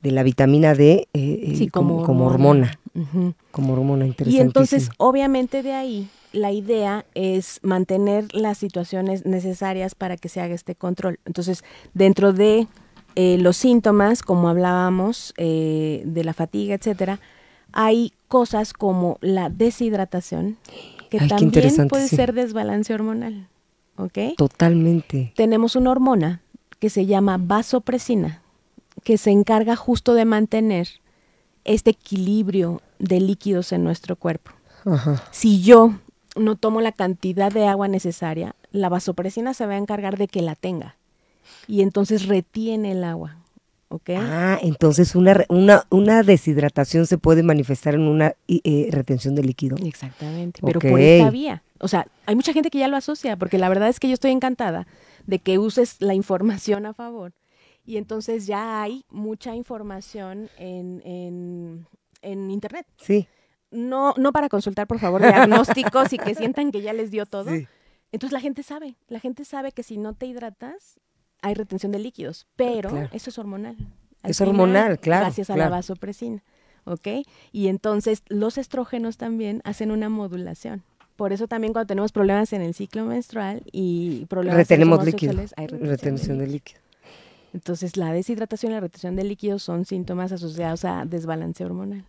de 0.02 0.10
la 0.10 0.22
vitamina 0.22 0.74
D 0.74 1.08
eh, 1.12 1.40
eh, 1.42 1.54
Sí, 1.56 1.68
como, 1.68 2.02
como 2.04 2.26
hormona. 2.26 2.78
Como 3.50 3.72
hormona, 3.74 4.04
Y 4.06 4.08
interesantísimo. 4.08 4.42
entonces, 4.46 4.90
obviamente 4.98 5.62
de 5.62 5.72
ahí, 5.74 6.08
la 6.32 6.52
idea 6.52 7.04
es 7.14 7.60
mantener 7.62 8.34
las 8.34 8.58
situaciones 8.58 9.26
necesarias 9.26 9.94
para 9.94 10.16
que 10.16 10.28
se 10.28 10.40
haga 10.40 10.54
este 10.54 10.74
control. 10.74 11.18
Entonces, 11.24 11.64
dentro 11.94 12.32
de 12.32 12.66
eh, 13.16 13.38
los 13.38 13.56
síntomas, 13.56 14.22
como 14.22 14.48
hablábamos, 14.48 15.34
eh, 15.36 16.02
de 16.04 16.24
la 16.24 16.32
fatiga, 16.32 16.74
etcétera, 16.74 17.20
hay 17.72 18.12
cosas 18.28 18.72
como 18.72 19.18
la 19.20 19.48
deshidratación, 19.50 20.56
que 21.10 21.18
Ay, 21.20 21.28
también 21.28 21.48
interesante, 21.48 21.90
puede 21.90 22.08
sí. 22.08 22.16
ser 22.16 22.32
desbalance 22.32 22.94
hormonal. 22.94 23.48
¿Ok? 24.02 24.36
Totalmente. 24.36 25.32
tenemos 25.36 25.76
una 25.76 25.90
hormona 25.90 26.40
que 26.78 26.90
se 26.90 27.06
llama 27.06 27.36
vasopresina, 27.38 28.42
que 29.04 29.18
se 29.18 29.30
encarga 29.30 29.76
justo 29.76 30.14
de 30.14 30.24
mantener 30.24 30.88
este 31.64 31.90
equilibrio 31.90 32.80
de 32.98 33.20
líquidos 33.20 33.72
en 33.72 33.84
nuestro 33.84 34.16
cuerpo. 34.16 34.52
Ajá. 34.86 35.22
Si 35.30 35.60
yo 35.62 35.94
no 36.36 36.56
tomo 36.56 36.80
la 36.80 36.92
cantidad 36.92 37.52
de 37.52 37.66
agua 37.66 37.88
necesaria, 37.88 38.54
la 38.72 38.88
vasopresina 38.88 39.52
se 39.52 39.66
va 39.66 39.74
a 39.74 39.78
encargar 39.78 40.16
de 40.16 40.28
que 40.28 40.40
la 40.42 40.54
tenga 40.54 40.96
y 41.66 41.82
entonces 41.82 42.26
retiene 42.26 42.92
el 42.92 43.04
agua. 43.04 43.36
¿Ok? 43.92 44.10
Ah, 44.16 44.56
entonces 44.62 45.16
una, 45.16 45.44
una, 45.48 45.84
una 45.90 46.22
deshidratación 46.22 47.06
se 47.06 47.18
puede 47.18 47.42
manifestar 47.42 47.94
en 47.96 48.02
una 48.02 48.34
i- 48.46 48.60
eh, 48.62 48.88
retención 48.92 49.34
de 49.34 49.42
líquido. 49.42 49.76
Exactamente, 49.84 50.60
pero 50.64 50.78
por 50.80 51.00
esta 51.00 51.30
vía. 51.30 51.62
O 51.80 51.88
sea, 51.88 52.06
hay 52.26 52.36
mucha 52.36 52.52
gente 52.52 52.70
que 52.70 52.78
ya 52.78 52.88
lo 52.88 52.96
asocia, 52.96 53.36
porque 53.36 53.58
la 53.58 53.68
verdad 53.68 53.88
es 53.88 53.98
que 54.00 54.08
yo 54.08 54.14
estoy 54.14 54.30
encantada 54.32 54.86
de 55.26 55.38
que 55.38 55.58
uses 55.58 55.96
la 56.00 56.14
información 56.14 56.86
a 56.86 56.92
favor. 56.94 57.32
Y 57.84 57.96
entonces 57.96 58.46
ya 58.46 58.82
hay 58.82 59.04
mucha 59.10 59.54
información 59.54 60.50
en, 60.58 61.00
en, 61.04 61.86
en 62.22 62.50
Internet. 62.50 62.86
Sí. 62.98 63.26
No, 63.70 64.14
no 64.16 64.32
para 64.32 64.48
consultar, 64.48 64.86
por 64.86 64.98
favor, 64.98 65.22
diagnósticos 65.22 66.12
y 66.12 66.18
que 66.18 66.34
sientan 66.34 66.70
que 66.70 66.82
ya 66.82 66.92
les 66.92 67.10
dio 67.10 67.24
todo. 67.26 67.50
Sí. 67.50 67.66
Entonces 68.12 68.32
la 68.32 68.40
gente 68.40 68.62
sabe, 68.62 68.96
la 69.08 69.20
gente 69.20 69.44
sabe 69.44 69.72
que 69.72 69.82
si 69.82 69.96
no 69.96 70.14
te 70.14 70.26
hidratas, 70.26 70.98
hay 71.42 71.54
retención 71.54 71.92
de 71.92 72.00
líquidos, 72.00 72.46
pero 72.56 72.90
Claro. 72.90 73.08
eso 73.12 73.30
es 73.30 73.38
hormonal. 73.38 73.76
Al 74.22 74.30
Es 74.32 74.40
hormonal, 74.40 74.98
claro, 74.98 75.24
Gracias 75.26 75.48
a 75.48 75.56
la 75.56 75.68
vasopresina, 75.70 76.42
¿ok? 76.84 77.08
Y 77.52 77.68
entonces 77.68 78.22
los 78.28 78.58
estrógenos 78.58 79.16
también 79.16 79.62
hacen 79.64 79.90
una 79.92 80.08
modulación. 80.10 80.82
Por 81.20 81.34
eso 81.34 81.46
también 81.46 81.74
cuando 81.74 81.86
tenemos 81.88 82.12
problemas 82.12 82.50
en 82.54 82.62
el 82.62 82.72
ciclo 82.72 83.04
menstrual 83.04 83.60
y 83.72 84.24
problemas 84.24 84.56
Retenemos 84.56 85.04
líquido. 85.04 85.32
hay 85.54 85.66
retención 85.66 85.78
de 85.82 85.86
Retención 85.90 86.38
de 86.38 86.46
líquido. 86.46 86.80
líquido. 86.80 86.80
Entonces 87.52 87.98
la 87.98 88.10
deshidratación 88.14 88.72
y 88.72 88.74
la 88.76 88.80
retención 88.80 89.16
de 89.16 89.24
líquidos 89.24 89.62
son 89.62 89.84
síntomas 89.84 90.32
asociados 90.32 90.86
a 90.86 91.04
desbalance 91.04 91.62
hormonal. 91.62 92.06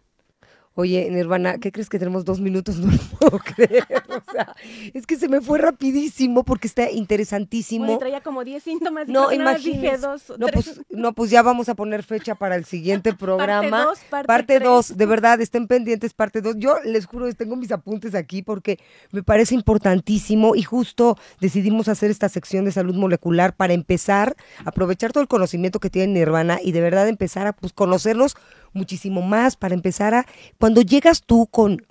Oye, 0.76 1.10
Nirvana, 1.12 1.58
¿qué 1.58 1.72
crees 1.72 1.90
que 1.90 2.00
tenemos 2.00 2.24
dos 2.24 2.40
minutos? 2.40 2.78
No 2.82 2.92
lo 2.92 2.98
puedo 3.20 3.40
creer. 3.40 3.86
O 4.08 4.32
sea, 4.32 4.56
es 4.94 5.06
que 5.06 5.18
se 5.18 5.28
me 5.28 5.42
fue 5.42 5.60
rapidísimo 5.60 6.44
porque 6.44 6.68
está 6.68 6.90
interesantísimo. 6.90 7.86
Bueno, 7.86 8.00
traía 8.00 8.22
como 8.22 8.44
10 8.44 8.64
síntomas 8.64 9.08
y 9.08 9.12
No, 9.12 9.30
dos, 9.30 10.34
No 10.40 10.48
pues, 10.48 10.82
no, 10.90 11.14
pues 11.14 11.30
ya 11.30 11.42
vamos 11.42 11.70
a 11.70 11.76
poner 11.76 12.04
fecha 12.04 12.36
para 12.36 12.56
el 12.56 12.66
siguiente 12.66 13.14
programa. 13.20 13.84
dos, 13.86 14.00
parte 14.10 14.28
Parte 14.28 14.56
tres. 14.58 14.64
2, 14.70 14.98
de 14.98 15.06
verdad, 15.12 15.42
estén 15.42 15.68
pendientes, 15.68 16.14
parte 16.14 16.42
2. 16.42 16.56
Yo 16.58 16.78
les 16.86 17.06
juro, 17.06 17.32
tengo 17.34 17.56
mis 17.56 17.72
apuntes 17.72 18.16
aquí 18.16 18.42
porque 18.42 18.80
me 19.12 19.24
parece 19.24 19.54
importantísimo 19.56 20.56
y 20.56 20.64
justo 20.64 21.18
decidimos 21.40 21.90
hacer 21.90 22.10
esta 22.12 22.30
sección 22.30 22.66
de 22.66 22.72
salud 22.72 22.96
molecular 22.96 23.56
para 23.56 23.74
empezar 23.74 24.36
a 24.66 24.70
aprovechar 24.70 25.12
todo 25.12 25.22
el 25.22 25.28
conocimiento 25.28 25.80
que 25.80 25.90
tiene 25.90 26.14
Nirvana 26.14 26.60
y 26.64 26.72
de 26.72 26.82
verdad 26.82 27.08
empezar 27.08 27.46
a 27.48 27.54
pues, 27.54 27.74
conocernos 27.74 28.36
muchísimo 28.74 29.22
más, 29.22 29.56
para 29.56 29.74
empezar 29.74 30.14
a, 30.14 30.26
cuando 30.60 30.82
llegas 30.82 31.24
tú 31.24 31.48
con, 31.48 31.86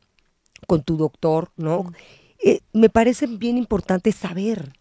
con 0.66 0.82
tu 0.82 0.96
doctor, 0.96 1.50
¿no? 1.56 1.92
Eh, 2.42 2.60
me 2.72 2.88
parece 2.88 3.26
bien 3.26 3.58
importante 3.58 4.12
saber. 4.12 4.72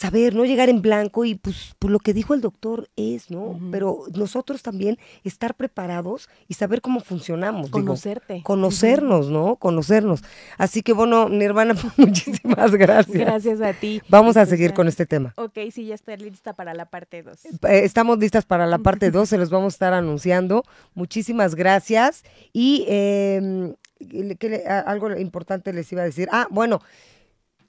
Saber, 0.00 0.34
no 0.34 0.46
llegar 0.46 0.70
en 0.70 0.80
blanco 0.80 1.26
y 1.26 1.34
pues, 1.34 1.74
pues 1.78 1.90
lo 1.92 1.98
que 1.98 2.14
dijo 2.14 2.32
el 2.32 2.40
doctor 2.40 2.88
es, 2.96 3.30
¿no? 3.30 3.60
Pero 3.70 4.04
nosotros 4.14 4.62
también 4.62 4.98
estar 5.24 5.54
preparados 5.54 6.30
y 6.48 6.54
saber 6.54 6.80
cómo 6.80 7.00
funcionamos. 7.00 7.66
digo, 7.66 7.80
Conocerte. 7.80 8.42
conocernos, 8.42 9.28
¿no? 9.30 9.56
Conocernos. 9.56 10.22
Así 10.56 10.80
que 10.82 10.94
bueno, 10.94 11.28
Nirvana, 11.28 11.74
pues, 11.80 11.98
muchísimas 11.98 12.74
gracias. 12.76 13.18
Gracias 13.18 13.60
a 13.60 13.74
ti. 13.74 14.00
Vamos 14.08 14.38
a 14.38 14.42
Este, 14.42 14.56
seguir 14.56 14.72
con 14.72 14.88
este 14.88 15.04
tema. 15.04 15.34
Ok, 15.36 15.58
sí, 15.70 15.84
ya 15.84 15.94
está 15.96 16.16
lista 16.16 16.54
para 16.54 16.72
la 16.72 16.86
parte 16.86 17.22
2. 17.22 17.44
Eh, 17.44 17.50
Estamos 17.84 18.18
listas 18.18 18.46
para 18.46 18.66
la 18.66 18.78
parte 18.88 19.10
2, 19.10 19.28
se 19.28 19.36
los 19.36 19.50
vamos 19.50 19.74
a 19.74 19.76
estar 19.76 19.92
anunciando. 19.92 20.64
Muchísimas 20.94 21.54
gracias. 21.54 22.24
Y 22.54 22.86
eh, 22.88 23.74
¿qué 24.38 24.48
le- 24.48 24.66
algo 24.66 25.10
importante 25.18 25.74
les 25.74 25.92
iba 25.92 26.00
a 26.00 26.06
decir. 26.06 26.26
Ah, 26.32 26.46
bueno, 26.50 26.80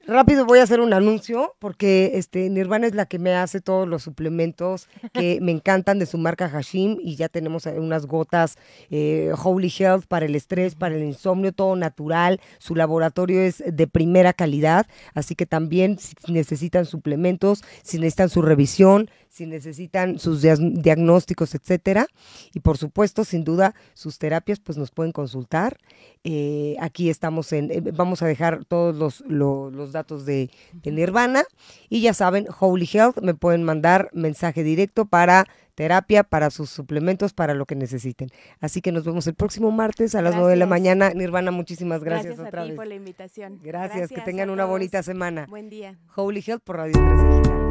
rápido 0.08 0.45
voy 0.45 0.60
a 0.60 0.64
hacer 0.64 0.80
un 0.82 0.93
anuncio 0.93 1.56
porque 1.60 2.12
este 2.16 2.49
Nirvana 2.49 2.88
es 2.88 2.95
la 2.95 3.06
que 3.06 3.20
me 3.20 3.36
hace 3.36 3.62
todos 3.62 3.88
los 3.88 4.04
suplementos 4.04 4.88
que 5.14 5.39
me 5.41 5.52
encantan 5.52 5.99
de 5.99 6.06
su 6.06 6.18
marca 6.18 6.49
Hashim 6.49 6.97
y 7.02 7.16
ya 7.16 7.30
tenemos 7.30 7.66
unas 7.66 8.06
gotas 8.06 8.58
eh, 8.89 9.32
Holy 9.43 9.72
Health 9.78 10.06
para 10.08 10.26
el 10.26 10.36
estrés, 10.36 10.76
para 10.76 10.95
el 10.95 11.04
insomnio, 11.04 11.52
todo 11.52 11.76
natural. 11.76 12.39
Su 12.58 12.76
laboratorio 12.76 13.41
es 13.41 13.64
de 13.66 13.88
primera 13.88 14.34
calidad, 14.34 14.88
así 15.14 15.36
que 15.36 15.45
también 15.45 15.97
si 15.99 16.32
necesitan 16.32 16.86
suplementos, 16.86 17.64
si 17.84 17.97
necesitan 17.97 18.30
su 18.30 18.41
revisión, 18.41 19.10
si 19.32 19.45
necesitan 19.45 20.19
sus 20.19 20.41
diagnósticos, 20.41 21.55
etcétera. 21.55 22.05
Y 22.53 22.59
por 22.59 22.77
supuesto, 22.77 23.23
sin 23.23 23.43
duda, 23.43 23.73
sus 23.93 24.19
terapias, 24.19 24.59
pues 24.59 24.77
nos 24.77 24.91
pueden 24.91 25.11
consultar. 25.13 25.77
Eh, 26.23 26.75
aquí 26.82 27.09
estamos 27.09 27.51
en, 27.53 27.71
eh, 27.71 27.82
vamos 27.93 28.21
a 28.21 28.27
dejar 28.27 28.65
todos 28.65 28.95
los, 28.95 29.21
lo- 29.21 29.71
los 29.71 29.91
datos 29.93 30.25
de, 30.25 30.49
de 30.73 30.91
Nirvana. 30.91 31.43
Y 31.89 32.01
ya 32.01 32.13
saben, 32.13 32.45
Holy 32.59 32.88
Health, 32.91 33.19
me 33.21 33.34
pueden 33.34 33.63
mandar 33.63 34.09
mensaje 34.13 34.63
directo 34.63 35.05
para 35.05 35.45
terapia, 35.75 36.23
para 36.23 36.49
sus 36.51 36.69
suplementos, 36.69 37.32
para 37.34 37.53
lo 37.53 37.65
que 37.65 37.75
necesiten. 37.75 38.29
Así 38.59 38.82
que 38.82 38.91
nos 38.91 39.05
vemos 39.05 39.25
el 39.27 39.34
próximo 39.34 39.71
martes 39.71 40.13
a 40.13 40.21
las 40.21 40.36
9 40.36 40.49
de 40.51 40.55
la 40.57 40.65
Gracias. 40.65 40.69
mañana. 40.69 41.09
Nirvana, 41.13 41.51
muchísimas 41.51 42.03
gracias, 42.03 42.36
Gracias, 42.38 42.47
otra 42.47 42.61
a 42.61 42.65
ti 42.65 42.69
vez. 42.71 42.75
por 42.77 42.88
la 42.88 42.95
invitación. 42.95 43.59
Gracias, 43.63 44.09
que 44.09 44.19
a 44.21 44.23
tengan 44.25 44.49
una 44.49 44.65
bonita 44.65 45.01
semana. 45.01 45.47
Buen 45.49 45.69
día. 45.69 45.97
Holy 46.15 46.43
Health 46.45 46.61
por 46.63 46.75
Radio 46.75 46.93
13 46.93 47.70